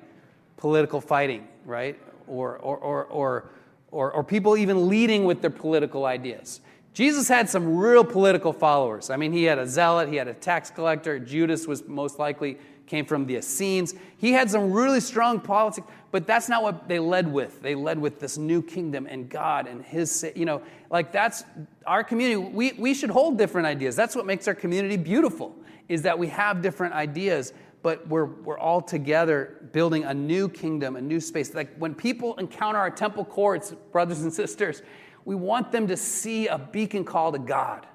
political 0.57 1.01
fighting? 1.01 1.47
Right? 1.65 1.99
Or, 2.27 2.57
or, 2.57 2.77
or, 2.77 3.05
or, 3.05 3.49
or, 3.91 4.11
or 4.11 4.23
people 4.23 4.57
even 4.57 4.87
leading 4.87 5.25
with 5.25 5.41
their 5.41 5.49
political 5.49 6.05
ideas. 6.05 6.61
Jesus 6.93 7.27
had 7.27 7.49
some 7.49 7.77
real 7.77 8.03
political 8.03 8.51
followers. 8.51 9.09
I 9.09 9.17
mean, 9.17 9.31
he 9.31 9.43
had 9.43 9.59
a 9.59 9.67
zealot, 9.67 10.09
he 10.09 10.17
had 10.17 10.27
a 10.27 10.33
tax 10.33 10.69
collector. 10.69 11.19
Judas 11.19 11.65
was 11.65 11.87
most 11.87 12.19
likely 12.19 12.57
came 12.91 13.05
from 13.05 13.25
the 13.25 13.37
Essenes. 13.37 13.95
He 14.17 14.33
had 14.33 14.51
some 14.51 14.73
really 14.73 14.99
strong 14.99 15.39
politics, 15.39 15.87
but 16.11 16.27
that's 16.27 16.49
not 16.49 16.61
what 16.61 16.89
they 16.89 16.99
led 16.99 17.31
with. 17.31 17.61
They 17.61 17.73
led 17.73 17.97
with 17.97 18.19
this 18.19 18.37
new 18.37 18.61
kingdom 18.61 19.07
and 19.09 19.29
God 19.29 19.65
and 19.65 19.81
His, 19.81 20.29
you 20.35 20.43
know, 20.43 20.61
like 20.89 21.13
that's 21.13 21.45
our 21.87 22.03
community. 22.03 22.35
We, 22.35 22.73
we 22.73 22.93
should 22.93 23.09
hold 23.09 23.37
different 23.37 23.65
ideas. 23.65 23.95
That's 23.95 24.13
what 24.13 24.25
makes 24.25 24.45
our 24.49 24.55
community 24.55 24.97
beautiful, 24.97 25.55
is 25.87 26.01
that 26.01 26.19
we 26.19 26.27
have 26.27 26.61
different 26.61 26.93
ideas, 26.93 27.53
but 27.83 28.07
we're, 28.07 28.25
we're 28.25 28.59
all 28.59 28.81
together 28.81 29.67
building 29.71 30.03
a 30.03 30.13
new 30.13 30.47
kingdom, 30.47 30.95
a 30.95 31.01
new 31.01 31.19
space. 31.19 31.53
Like 31.53 31.75
when 31.77 31.95
people 31.95 32.35
encounter 32.37 32.79
our 32.79 32.91
temple 32.91 33.25
courts, 33.25 33.73
brothers 33.91 34.21
and 34.21 34.31
sisters, 34.31 34.81
we 35.25 35.35
want 35.35 35.71
them 35.71 35.87
to 35.87 35.97
see 35.97 36.47
a 36.47 36.57
beacon 36.57 37.03
call 37.03 37.31
to 37.31 37.39
God 37.39 37.87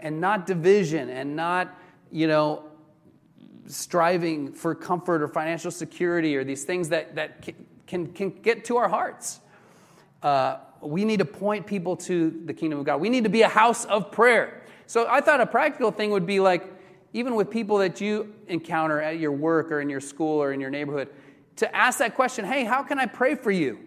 and 0.00 0.20
not 0.20 0.46
division 0.46 1.08
and 1.08 1.36
not, 1.36 1.78
you 2.10 2.26
know, 2.26 2.64
striving 3.66 4.52
for 4.52 4.74
comfort 4.74 5.22
or 5.22 5.28
financial 5.28 5.70
security 5.70 6.36
or 6.36 6.44
these 6.44 6.64
things 6.64 6.88
that, 6.90 7.16
that 7.16 7.46
can, 7.86 8.12
can 8.12 8.30
get 8.30 8.64
to 8.66 8.76
our 8.76 8.88
hearts. 8.88 9.40
Uh, 10.22 10.58
we 10.80 11.04
need 11.04 11.18
to 11.18 11.24
point 11.24 11.66
people 11.66 11.96
to 11.96 12.42
the 12.44 12.54
kingdom 12.54 12.78
of 12.78 12.84
God. 12.84 13.00
We 13.00 13.08
need 13.08 13.24
to 13.24 13.30
be 13.30 13.42
a 13.42 13.48
house 13.48 13.84
of 13.86 14.12
prayer. 14.12 14.62
So 14.86 15.06
I 15.08 15.20
thought 15.20 15.40
a 15.40 15.46
practical 15.46 15.90
thing 15.90 16.10
would 16.10 16.26
be 16.26 16.40
like, 16.40 16.72
even 17.16 17.34
with 17.34 17.48
people 17.50 17.78
that 17.78 17.98
you 17.98 18.34
encounter 18.46 19.00
at 19.00 19.18
your 19.18 19.32
work 19.32 19.72
or 19.72 19.80
in 19.80 19.88
your 19.88 20.00
school 20.00 20.38
or 20.42 20.52
in 20.52 20.60
your 20.60 20.68
neighborhood, 20.68 21.08
to 21.56 21.74
ask 21.74 21.98
that 21.98 22.14
question 22.14 22.44
hey, 22.44 22.62
how 22.64 22.82
can 22.82 22.98
I 22.98 23.06
pray 23.06 23.34
for 23.34 23.50
you? 23.50 23.78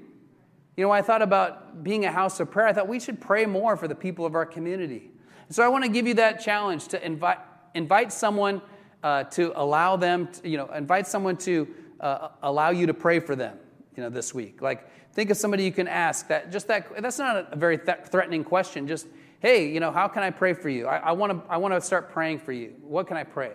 You 0.75 0.86
know, 0.86 0.91
I 0.91 1.03
thought 1.03 1.21
about 1.21 1.84
being 1.84 2.05
a 2.05 2.11
house 2.11 2.39
of 2.39 2.49
prayer. 2.49 2.65
I 2.65 2.73
thought 2.73 2.88
we 2.88 2.99
should 2.99 3.21
pray 3.21 3.45
more 3.45 3.77
for 3.77 3.88
the 3.88 3.93
people 3.93 4.25
of 4.25 4.34
our 4.34 4.47
community. 4.47 5.11
So 5.51 5.61
I 5.61 5.67
want 5.67 5.84
to 5.84 5.91
give 5.91 6.07
you 6.07 6.15
that 6.15 6.39
challenge 6.39 6.88
to 6.88 7.05
invite, 7.05 7.38
invite 7.75 8.11
someone 8.11 8.63
uh, 9.03 9.25
to 9.25 9.53
allow 9.55 9.95
them, 9.95 10.30
to, 10.34 10.49
you 10.49 10.57
know, 10.57 10.67
invite 10.73 11.05
someone 11.05 11.38
to 11.38 11.67
uh, 11.99 12.30
allow 12.41 12.71
you 12.71 12.88
to 12.88 12.95
pray 12.95 13.19
for 13.19 13.36
them, 13.36 13.59
you 13.95 14.01
know, 14.01 14.09
this 14.09 14.34
week. 14.34 14.59
Like, 14.59 14.89
think 15.13 15.30
of 15.30 15.38
somebody 15.38 15.65
you 15.65 15.71
can 15.71 15.88
ask 15.88 16.27
that, 16.30 16.51
just 16.51 16.67
that, 16.67 16.99
that's 16.99 17.19
not 17.19 17.53
a 17.53 17.55
very 17.55 17.77
th- 17.77 17.99
threatening 18.07 18.43
question. 18.43 18.88
Just, 18.88 19.05
hey, 19.39 19.69
you 19.71 19.79
know, 19.79 19.91
how 19.91 20.07
can 20.07 20.23
I 20.23 20.29
pray 20.29 20.53
for 20.53 20.69
you? 20.69 20.87
I, 20.87 20.97
I 20.97 21.11
want 21.11 21.73
to 21.73 21.81
start 21.81 22.11
praying 22.11 22.39
for 22.39 22.51
you. 22.51 22.73
What 22.81 23.07
can 23.07 23.17
I 23.17 23.23
pray? 23.23 23.53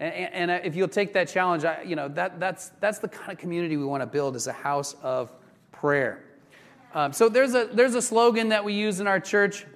And, 0.00 0.14
and, 0.14 0.50
and 0.50 0.64
if 0.64 0.76
you'll 0.76 0.88
take 0.88 1.12
that 1.14 1.28
challenge, 1.28 1.64
I, 1.64 1.82
you 1.82 1.96
know, 1.96 2.08
that, 2.08 2.38
that's, 2.38 2.68
that's 2.80 2.98
the 2.98 3.08
kind 3.08 3.32
of 3.32 3.38
community 3.38 3.76
we 3.76 3.84
want 3.84 4.02
to 4.02 4.06
build 4.06 4.36
as 4.36 4.46
a 4.46 4.52
house 4.52 4.94
of 5.02 5.32
prayer. 5.72 6.24
Um, 6.94 7.12
so 7.12 7.28
there's 7.28 7.54
a, 7.54 7.68
there's 7.72 7.94
a 7.94 8.02
slogan 8.02 8.50
that 8.50 8.64
we 8.64 8.72
use 8.72 9.00
in 9.00 9.06
our 9.06 9.20
church, 9.20 9.66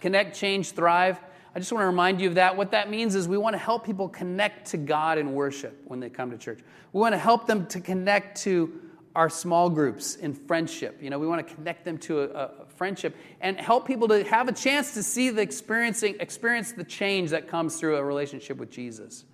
connect, 0.00 0.36
change, 0.36 0.72
thrive. 0.72 1.18
I 1.54 1.58
just 1.58 1.72
want 1.72 1.82
to 1.82 1.86
remind 1.86 2.20
you 2.20 2.28
of 2.28 2.36
that. 2.36 2.56
What 2.56 2.70
that 2.70 2.90
means 2.90 3.14
is 3.14 3.26
we 3.26 3.38
want 3.38 3.54
to 3.54 3.58
help 3.58 3.84
people 3.84 4.08
connect 4.08 4.68
to 4.68 4.76
God 4.76 5.18
in 5.18 5.32
worship 5.32 5.80
when 5.86 5.98
they 5.98 6.08
come 6.08 6.30
to 6.30 6.38
church. 6.38 6.60
We 6.92 7.00
want 7.00 7.14
to 7.14 7.18
help 7.18 7.46
them 7.46 7.66
to 7.66 7.80
connect 7.80 8.40
to 8.42 8.80
our 9.16 9.28
small 9.28 9.68
groups 9.68 10.14
in 10.16 10.32
friendship. 10.32 10.98
You 11.02 11.10
know, 11.10 11.18
we 11.18 11.26
want 11.26 11.46
to 11.46 11.54
connect 11.54 11.84
them 11.84 11.98
to 11.98 12.20
a, 12.20 12.24
a, 12.28 12.50
friendship 12.80 13.14
and 13.42 13.60
help 13.60 13.86
people 13.86 14.08
to 14.08 14.24
have 14.24 14.48
a 14.48 14.52
chance 14.52 14.94
to 14.94 15.02
see 15.02 15.28
the 15.28 15.42
experiencing 15.42 16.16
experience 16.18 16.72
the 16.72 16.82
change 16.82 17.28
that 17.28 17.46
comes 17.46 17.76
through 17.76 17.96
a 17.96 18.02
relationship 18.02 18.56
with 18.56 18.70
Jesus. 18.70 19.26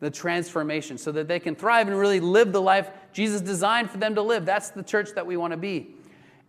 The 0.00 0.10
transformation 0.10 0.98
so 0.98 1.10
that 1.12 1.26
they 1.26 1.40
can 1.40 1.54
thrive 1.54 1.88
and 1.88 1.98
really 1.98 2.20
live 2.20 2.52
the 2.52 2.60
life 2.60 2.90
Jesus 3.14 3.40
designed 3.40 3.88
for 3.88 3.96
them 3.96 4.14
to 4.16 4.20
live. 4.20 4.44
That's 4.44 4.68
the 4.68 4.82
church 4.82 5.08
that 5.14 5.26
we 5.26 5.38
want 5.38 5.52
to 5.52 5.56
be. 5.56 5.94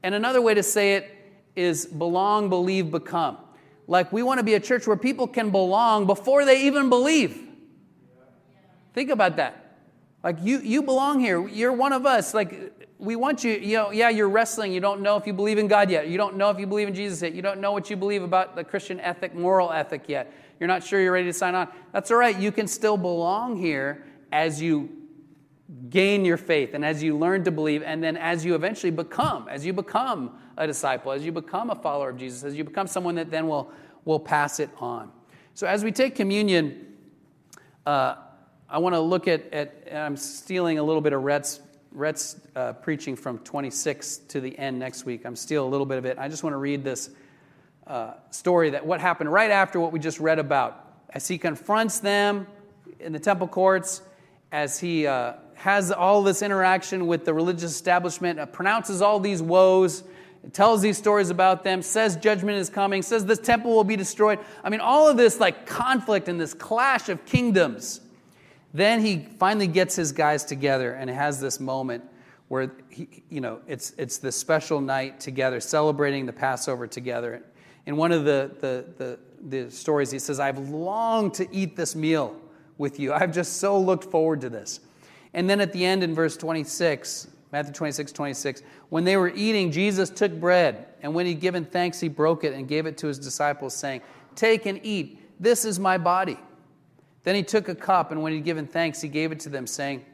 And 0.04 0.14
another 0.14 0.42
way 0.42 0.54
to 0.54 0.64
say 0.64 0.96
it 0.96 1.16
is 1.56 1.86
belong, 1.86 2.50
believe, 2.50 2.92
become. 2.92 3.38
Like 3.88 4.12
we 4.12 4.22
want 4.22 4.40
to 4.40 4.44
be 4.44 4.56
a 4.56 4.60
church 4.60 4.86
where 4.86 4.98
people 4.98 5.30
can 5.30 5.50
belong 5.50 6.08
before 6.08 6.44
they 6.44 6.64
even 6.66 6.90
believe. 6.90 7.42
Think 8.94 9.12
about 9.12 9.38
that. 9.38 9.63
Like 10.24 10.38
you, 10.42 10.60
you 10.60 10.82
belong 10.82 11.20
here. 11.20 11.46
You're 11.48 11.74
one 11.74 11.92
of 11.92 12.06
us. 12.06 12.34
Like 12.34 12.88
we 12.98 13.16
want 13.16 13.44
you, 13.44 13.52
you 13.52 13.76
know, 13.76 13.92
yeah, 13.92 14.10
you're 14.10 14.30
wrestling. 14.30 14.72
You 14.72 14.80
don't 14.80 15.02
know 15.02 15.18
if 15.18 15.28
you 15.28 15.34
believe 15.34 15.58
in 15.58 15.68
God 15.68 15.90
yet. 15.90 16.08
You 16.08 16.18
don't 16.18 16.38
know 16.38 16.50
if 16.50 16.58
you 16.58 16.66
believe 16.66 16.88
in 16.88 16.94
Jesus 16.94 17.22
yet. 17.22 17.34
You 17.34 17.42
don't 17.42 17.60
know 17.60 17.74
what 17.74 17.90
you 17.90 17.98
believe 17.98 18.24
about 18.24 18.56
the 18.56 18.64
Christian 18.64 19.00
ethic, 19.02 19.36
moral 19.36 19.72
ethic 19.72 20.04
yet. 20.08 20.32
You're 20.60 20.70
not 20.70 20.84
sure 20.84 21.02
you're 21.02 21.12
ready 21.12 21.28
to 21.28 21.34
sign 21.34 21.56
on. 21.56 21.68
That's 21.92 22.10
all 22.10 22.18
right. 22.18 22.38
You 22.38 22.52
can 22.52 22.68
still 22.68 22.96
belong 22.96 23.58
here 23.58 24.06
as 24.32 24.62
you 24.62 24.90
gain 25.90 26.24
your 26.24 26.38
faith 26.38 26.74
and 26.74 26.86
as 26.86 27.04
you 27.04 27.18
learn 27.18 27.44
to 27.44 27.52
believe 27.52 27.84
and 27.84 28.02
then 28.04 28.16
as 28.16 28.46
you 28.46 28.56
eventually 28.56 28.92
become, 28.92 29.48
as 29.50 29.66
you 29.66 29.74
become 29.74 30.38
a 30.56 30.68
disciple, 30.68 31.12
as 31.12 31.26
you 31.26 31.32
become 31.32 31.70
a 31.70 31.76
follower 31.76 32.10
of 32.10 32.18
Jesus, 32.18 32.44
as 32.44 32.56
you 32.56 32.64
become 32.64 32.88
someone 32.88 33.16
that 33.16 33.30
then 33.30 33.48
will, 33.48 33.72
will 34.06 34.20
pass 34.20 34.60
it 34.60 34.70
on. 34.78 35.12
So 35.54 35.68
as 35.68 35.84
we 35.84 35.92
take 35.92 36.16
communion, 36.16 36.94
uh, 37.86 38.16
I 38.74 38.80
want 38.80 38.96
to 38.96 39.00
look 39.00 39.28
at, 39.28 39.54
at, 39.54 39.88
I'm 39.94 40.18
stealing 40.18 40.80
a 40.80 40.84
little 40.84 41.00
bit 41.00 41.14
of 41.14 41.22
Rhett's, 41.22 41.60
Rhett's 41.92 42.38
uh, 42.56 42.74
preaching 42.74 43.16
from 43.16 43.38
26 43.38 44.18
to 44.30 44.42
the 44.42 44.58
end 44.58 44.80
next 44.80 45.06
week. 45.06 45.26
I'm 45.26 45.36
stealing 45.36 45.68
a 45.68 45.70
little 45.70 45.86
bit 45.86 46.00
of 46.00 46.06
it. 46.06 46.18
I 46.18 46.28
just 46.28 46.44
want 46.44 46.56
to 46.56 46.58
read 46.58 46.84
this 46.84 47.12
uh, 47.86 48.14
story 48.32 48.72
that 48.72 48.84
what 48.84 49.00
happened 49.00 49.32
right 49.32 49.52
after 49.52 49.80
what 49.80 49.92
we 49.92 50.00
just 50.00 50.20
read 50.20 50.40
about. 50.40 50.88
As 51.12 51.28
he 51.28 51.38
confronts 51.38 52.00
them 52.00 52.48
in 53.00 53.14
the 53.14 53.20
temple 53.20 53.48
courts, 53.48 54.02
as 54.52 54.80
he 54.80 55.06
uh, 55.06 55.34
has 55.54 55.92
all 55.92 56.24
this 56.24 56.42
interaction 56.42 57.06
with 57.06 57.26
the 57.26 57.34
religious 57.36 57.70
establishment, 57.70 58.40
uh, 58.40 58.48
pronounces 58.48 59.04
all 59.04 59.20
these 59.20 59.44
woes, 59.44 60.04
tells 60.52 60.82
these 60.82 60.98
stories 60.98 61.30
about 61.30 61.64
them, 61.64 61.84
says 61.84 62.18
judgment 62.18 62.58
is 62.58 62.72
coming, 62.72 63.04
says 63.04 63.24
this 63.24 63.38
temple 63.38 63.76
will 63.76 63.84
be 63.84 63.96
destroyed. 63.96 64.40
I 64.64 64.72
mean, 64.72 64.80
all 64.80 65.08
of 65.08 65.16
this 65.16 65.40
like 65.40 65.68
conflict 65.68 66.28
and 66.28 66.42
this 66.42 66.56
clash 66.56 67.08
of 67.08 67.24
kingdoms. 67.28 68.00
Then 68.74 69.02
he 69.02 69.28
finally 69.38 69.68
gets 69.68 69.96
his 69.96 70.12
guys 70.12 70.44
together 70.44 70.94
and 70.94 71.10
has 71.10 71.40
this 71.40 71.60
moment 71.60 72.04
where 72.48 72.72
he, 72.90 73.24
you 73.30 73.42
know 73.42 73.60
it's 73.68 73.94
it's 73.98 74.18
this 74.18 74.36
special 74.36 74.82
night 74.82 75.20
together, 75.20 75.60
celebrating 75.60 76.26
the 76.26 76.34
Passover 76.34 76.88
together. 76.88 77.44
In 77.86 77.98
one 77.98 78.12
of 78.12 78.24
the, 78.24 78.52
the, 78.60 78.86
the, 78.98 79.20
the 79.66 79.72
stories, 79.72 80.10
he 80.10 80.20
says, 80.20 80.40
I've 80.40 80.58
longed 80.70 81.34
to 81.36 81.48
eat 81.54 81.76
this 81.76 81.96
meal 81.96 82.40
with 82.78 83.00
you. 83.00 83.12
I've 83.12 83.34
just 83.34 83.58
so 83.58 83.78
looked 83.78 84.06
forward 84.06 84.42
to 84.42 84.50
this. 84.50 84.80
And 85.34 85.50
then 85.50 85.60
at 85.60 85.74
the 85.74 85.84
end 85.84 86.04
in 86.04 86.16
verse 86.16 86.38
26, 86.38 87.28
Matthew 87.52 87.74
26, 87.74 88.12
26, 88.12 88.64
when 88.90 89.04
they 89.04 89.18
were 89.18 89.30
eating, 89.36 89.72
Jesus 89.72 90.10
took 90.10 90.32
bread, 90.40 90.88
and 91.02 91.14
when 91.14 91.26
he'd 91.26 91.42
given 91.42 91.66
thanks, 91.66 92.00
he 92.00 92.08
broke 92.08 92.44
it 92.44 92.54
and 92.54 92.68
gave 92.68 92.86
it 92.86 92.98
to 93.00 93.08
his 93.08 93.20
disciples, 93.20 93.76
saying, 93.76 94.02
Take 94.36 94.66
and 94.66 94.80
eat. 94.84 95.20
This 95.40 95.66
is 95.66 95.80
my 95.80 95.98
body. 95.98 96.40
Then 97.24 97.36
he 97.36 97.44
took 97.44 97.70
a 97.70 97.76
cup, 97.76 98.12
and 98.12 98.22
when 98.22 98.34
he'd 98.34 98.44
given 98.44 98.68
thanks, 98.68 99.02
he 99.02 99.08
gave 99.08 99.32
it 99.32 99.40
to 99.42 99.50
them, 99.50 99.66
saying, 99.66 100.06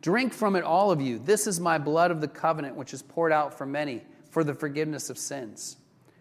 Drink 0.00 0.32
from 0.32 0.54
it, 0.54 0.62
all 0.62 0.90
of 0.90 1.00
you. 1.00 1.18
This 1.18 1.46
is 1.46 1.58
my 1.58 1.78
blood 1.78 2.10
of 2.10 2.20
the 2.20 2.28
covenant, 2.28 2.76
which 2.76 2.94
is 2.94 3.02
poured 3.02 3.32
out 3.32 3.56
for 3.56 3.66
many 3.66 4.02
for 4.30 4.44
the 4.44 4.54
forgiveness 4.54 5.10
of 5.10 5.18
sins. 5.18 5.78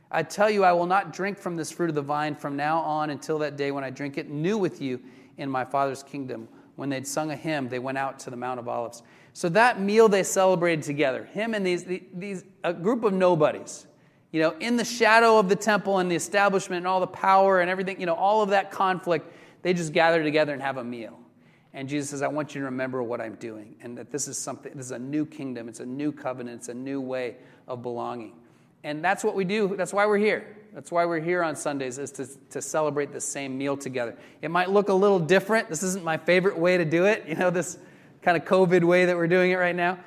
I 0.09 0.24
tell 0.24 0.49
you, 0.49 0.63
I 0.63 0.72
will 0.72 0.86
not 0.86 1.13
drink 1.13 1.38
from 1.38 1.55
this 1.55 1.70
fruit 1.70 1.89
of 1.89 1.95
the 1.95 2.01
vine 2.01 2.36
from 2.36 2.55
now 2.55 2.80
on 2.80 3.09
until 3.09 3.38
that 3.39 3.57
day 3.57 3.72
when 3.72 3.84
I 3.84 3.89
drink 3.89 4.18
it 4.18 4.30
new 4.30 4.57
with 4.57 4.82
you 4.82 5.01
in 5.38 5.49
my 5.49 5.65
Father's 5.65 6.01
kingdom. 6.01 6.47
When 6.78 6.89
they'd 6.89 7.05
sung 7.05 7.32
a 7.32 7.36
hymn, 7.36 7.68
they 7.70 7.80
went 7.80 7.97
out 7.97 8.20
to 8.20 8.30
the 8.30 8.38
Mount 8.38 8.59
of 8.59 8.68
Olives. 8.68 9.03
So 9.34 9.49
that 9.49 9.82
meal 9.82 10.07
they 10.07 10.24
celebrated 10.24 10.84
together, 10.84 11.26
him 11.26 11.53
and 11.53 11.65
these, 11.65 11.86
these 12.13 12.43
a 12.63 12.74
group 12.74 13.03
of 13.03 13.13
nobodies, 13.13 13.86
you 14.32 14.41
know, 14.41 14.55
in 14.59 14.78
the 14.78 14.86
shadow 14.86 15.38
of 15.38 15.49
the 15.49 15.55
temple 15.55 15.99
and 15.99 16.09
the 16.09 16.15
establishment 16.15 16.80
and 16.80 16.88
all 16.88 16.99
the 16.99 17.07
power 17.07 17.61
and 17.61 17.70
everything, 17.70 17.99
you 17.99 18.05
know, 18.05 18.15
all 18.15 18.41
of 18.41 18.49
that 18.49 18.72
conflict, 18.72 19.32
they 19.62 19.74
just 19.74 19.93
gather 19.93 20.24
together 20.24 20.53
and 20.53 20.62
have 20.62 20.78
a 20.78 20.84
meal. 20.84 21.18
And 21.74 21.88
Jesus 21.88 22.10
says, 22.10 22.22
I 22.22 22.28
want 22.28 22.55
you 22.55 22.62
to 22.62 22.66
remember 22.66 23.03
what 23.03 23.22
I'm 23.22 23.36
doing 23.36 23.76
and 23.82 23.97
that 23.97 24.10
this 24.10 24.28
is 24.28 24.38
something, 24.38 24.72
this 24.76 24.88
is 24.88 24.91
a 24.91 24.99
new 24.99 25.26
kingdom, 25.26 25.70
it's 25.70 25.80
a 25.80 25.86
new 25.86 26.12
covenant, 26.12 26.58
it's 26.58 26.70
a 26.70 26.74
new 26.74 26.99
way 26.99 27.36
of 27.68 27.82
belonging. 27.84 28.34
And 28.84 29.03
that's 29.03 29.24
what 29.24 29.36
we 29.36 29.45
do. 29.45 29.76
That's 29.76 29.93
why 29.93 30.05
we're 30.05 30.18
here. 30.18 30.58
That's 30.74 30.91
why 30.91 31.05
we're 31.05 31.20
here 31.20 31.43
on 31.43 31.55
Sundays, 31.55 31.97
is 31.97 32.12
to, 32.14 32.28
to 32.51 32.62
celebrate 32.62 33.12
the 33.12 33.22
same 33.22 33.58
meal 33.58 33.76
together. 33.76 34.16
It 34.41 34.49
might 34.49 34.70
look 34.70 34.89
a 34.89 34.93
little 34.93 35.20
different. 35.20 35.70
This 35.70 35.84
isn't 35.84 36.03
my 36.03 36.18
favorite 36.18 36.58
way 36.58 36.78
to 36.78 36.86
do 36.86 37.05
it, 37.05 37.26
you 37.28 37.36
know, 37.36 37.49
this 37.49 37.80
kind 38.22 38.38
of 38.38 38.45
COVID 38.45 38.84
way 38.84 39.05
that 39.05 39.16
we're 39.16 39.28
doing 39.28 39.51
it 39.51 39.55
right 39.55 39.76
now. 39.76 39.99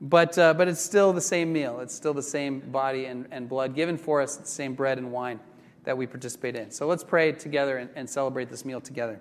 But, 0.00 0.38
uh, 0.38 0.54
but 0.54 0.68
it's 0.68 0.80
still 0.80 1.12
the 1.12 1.20
same 1.20 1.52
meal. 1.52 1.80
It's 1.80 1.94
still 1.94 2.14
the 2.14 2.22
same 2.22 2.60
body 2.60 3.06
and, 3.06 3.26
and 3.30 3.48
blood 3.48 3.74
given 3.74 3.98
for 3.98 4.20
us, 4.20 4.36
the 4.36 4.46
same 4.46 4.74
bread 4.74 4.98
and 4.98 5.10
wine 5.10 5.40
that 5.88 5.96
we 5.96 6.06
participate 6.06 6.54
in. 6.54 6.70
So 6.70 6.86
let's 6.86 7.02
pray 7.02 7.32
together 7.32 7.78
and, 7.78 7.88
and 7.96 8.10
celebrate 8.10 8.50
this 8.50 8.62
meal 8.62 8.78
together. 8.78 9.18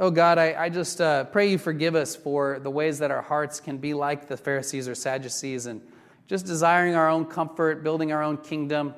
Oh 0.00 0.10
God, 0.10 0.38
I, 0.38 0.64
I 0.64 0.68
just 0.70 1.00
uh, 1.00 1.22
pray 1.22 1.52
you 1.52 1.56
forgive 1.56 1.94
us 1.94 2.16
for 2.16 2.58
the 2.58 2.68
ways 2.68 2.98
that 2.98 3.12
our 3.12 3.22
hearts 3.22 3.60
can 3.60 3.78
be 3.78 3.94
like 3.94 4.26
the 4.26 4.36
Pharisees 4.36 4.88
or 4.88 4.96
Sadducees 4.96 5.66
and 5.66 5.80
just 6.26 6.46
desiring 6.46 6.96
our 6.96 7.08
own 7.08 7.26
comfort, 7.26 7.84
building 7.84 8.10
our 8.10 8.24
own 8.24 8.38
kingdom, 8.38 8.92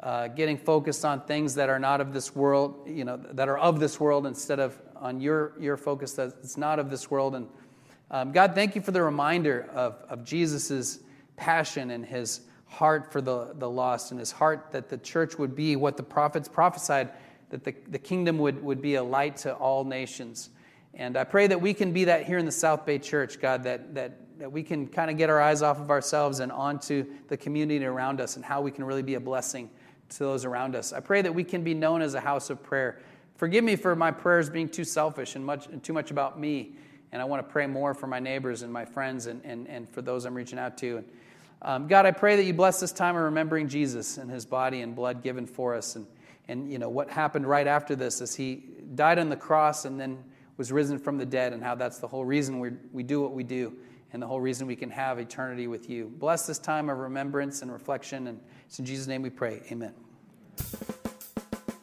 uh, 0.00 0.26
getting 0.26 0.58
focused 0.58 1.04
on 1.04 1.20
things 1.20 1.54
that 1.54 1.68
are 1.68 1.78
not 1.78 2.00
of 2.00 2.12
this 2.12 2.34
world, 2.34 2.82
you 2.84 3.04
know, 3.04 3.16
that 3.16 3.48
are 3.48 3.58
of 3.58 3.78
this 3.78 4.00
world 4.00 4.26
instead 4.26 4.58
of 4.58 4.76
on 4.96 5.20
your, 5.20 5.52
your 5.60 5.76
focus 5.76 6.14
that's 6.14 6.56
not 6.56 6.80
of 6.80 6.90
this 6.90 7.12
world. 7.12 7.36
And 7.36 7.46
um, 8.10 8.32
God, 8.32 8.56
thank 8.56 8.74
you 8.74 8.82
for 8.82 8.90
the 8.90 9.04
reminder 9.04 9.70
of, 9.72 10.02
of 10.08 10.24
Jesus' 10.24 10.98
passion 11.36 11.92
and 11.92 12.04
his 12.04 12.40
heart 12.70 13.12
for 13.12 13.20
the, 13.20 13.52
the 13.58 13.68
lost 13.68 14.12
and 14.12 14.20
his 14.20 14.30
heart 14.30 14.68
that 14.70 14.88
the 14.88 14.96
church 14.96 15.36
would 15.36 15.56
be 15.56 15.74
what 15.76 15.96
the 15.96 16.02
prophets 16.02 16.48
prophesied 16.48 17.10
that 17.50 17.64
the, 17.64 17.74
the 17.88 17.98
kingdom 17.98 18.38
would, 18.38 18.62
would 18.62 18.80
be 18.80 18.94
a 18.94 19.02
light 19.02 19.36
to 19.38 19.52
all 19.54 19.84
nations. 19.84 20.50
And 20.94 21.16
I 21.16 21.24
pray 21.24 21.48
that 21.48 21.60
we 21.60 21.74
can 21.74 21.92
be 21.92 22.04
that 22.04 22.24
here 22.24 22.38
in 22.38 22.46
the 22.46 22.52
South 22.52 22.86
Bay 22.86 22.98
Church, 22.98 23.40
God, 23.40 23.64
that, 23.64 23.94
that, 23.94 24.38
that 24.38 24.52
we 24.52 24.62
can 24.62 24.86
kind 24.86 25.10
of 25.10 25.16
get 25.16 25.30
our 25.30 25.40
eyes 25.40 25.62
off 25.62 25.80
of 25.80 25.90
ourselves 25.90 26.38
and 26.38 26.52
onto 26.52 27.06
the 27.26 27.36
community 27.36 27.84
around 27.84 28.20
us 28.20 28.36
and 28.36 28.44
how 28.44 28.60
we 28.60 28.70
can 28.70 28.84
really 28.84 29.02
be 29.02 29.14
a 29.14 29.20
blessing 29.20 29.68
to 30.10 30.20
those 30.20 30.44
around 30.44 30.76
us. 30.76 30.92
I 30.92 31.00
pray 31.00 31.22
that 31.22 31.34
we 31.34 31.42
can 31.42 31.64
be 31.64 31.74
known 31.74 32.02
as 32.02 32.14
a 32.14 32.20
house 32.20 32.50
of 32.50 32.62
prayer. 32.62 33.00
Forgive 33.34 33.64
me 33.64 33.74
for 33.74 33.96
my 33.96 34.12
prayers 34.12 34.48
being 34.48 34.68
too 34.68 34.84
selfish 34.84 35.34
and, 35.34 35.44
much, 35.44 35.66
and 35.66 35.82
too 35.82 35.92
much 35.92 36.12
about 36.12 36.38
me. 36.38 36.74
And 37.10 37.20
I 37.20 37.24
want 37.24 37.44
to 37.44 37.52
pray 37.52 37.66
more 37.66 37.94
for 37.94 38.06
my 38.06 38.20
neighbors 38.20 38.62
and 38.62 38.72
my 38.72 38.84
friends 38.84 39.26
and, 39.26 39.44
and, 39.44 39.66
and 39.68 39.88
for 39.88 40.02
those 40.02 40.24
I'm 40.24 40.34
reaching 40.34 40.58
out 40.58 40.78
to. 40.78 40.98
And, 40.98 41.06
um, 41.62 41.86
God, 41.88 42.06
I 42.06 42.10
pray 42.10 42.36
that 42.36 42.44
you 42.44 42.54
bless 42.54 42.80
this 42.80 42.92
time 42.92 43.16
of 43.16 43.22
remembering 43.22 43.68
Jesus 43.68 44.18
and 44.18 44.30
his 44.30 44.46
body 44.46 44.80
and 44.80 44.94
blood 44.94 45.22
given 45.22 45.46
for 45.46 45.74
us. 45.74 45.96
And, 45.96 46.06
and 46.48 46.70
you 46.70 46.78
know 46.78 46.88
what 46.88 47.10
happened 47.10 47.46
right 47.46 47.66
after 47.66 47.94
this 47.94 48.20
is 48.20 48.34
he 48.34 48.64
died 48.94 49.18
on 49.18 49.28
the 49.28 49.36
cross 49.36 49.84
and 49.84 50.00
then 50.00 50.22
was 50.56 50.72
risen 50.72 50.98
from 50.98 51.18
the 51.18 51.26
dead 51.26 51.52
and 51.52 51.62
how 51.62 51.74
that's 51.74 51.98
the 51.98 52.08
whole 52.08 52.24
reason 52.24 52.60
we 52.60 52.70
we 52.92 53.02
do 53.02 53.20
what 53.22 53.32
we 53.32 53.42
do 53.42 53.74
and 54.12 54.20
the 54.20 54.26
whole 54.26 54.40
reason 54.40 54.66
we 54.66 54.76
can 54.76 54.90
have 54.90 55.18
eternity 55.18 55.66
with 55.66 55.88
you. 55.88 56.12
Bless 56.18 56.46
this 56.46 56.58
time 56.58 56.90
of 56.90 56.98
remembrance 56.98 57.62
and 57.62 57.72
reflection. 57.72 58.26
And 58.26 58.40
it's 58.66 58.78
in 58.78 58.84
jesus 58.84 59.06
name 59.06 59.22
we 59.22 59.30
pray. 59.30 59.62
Amen 59.70 59.94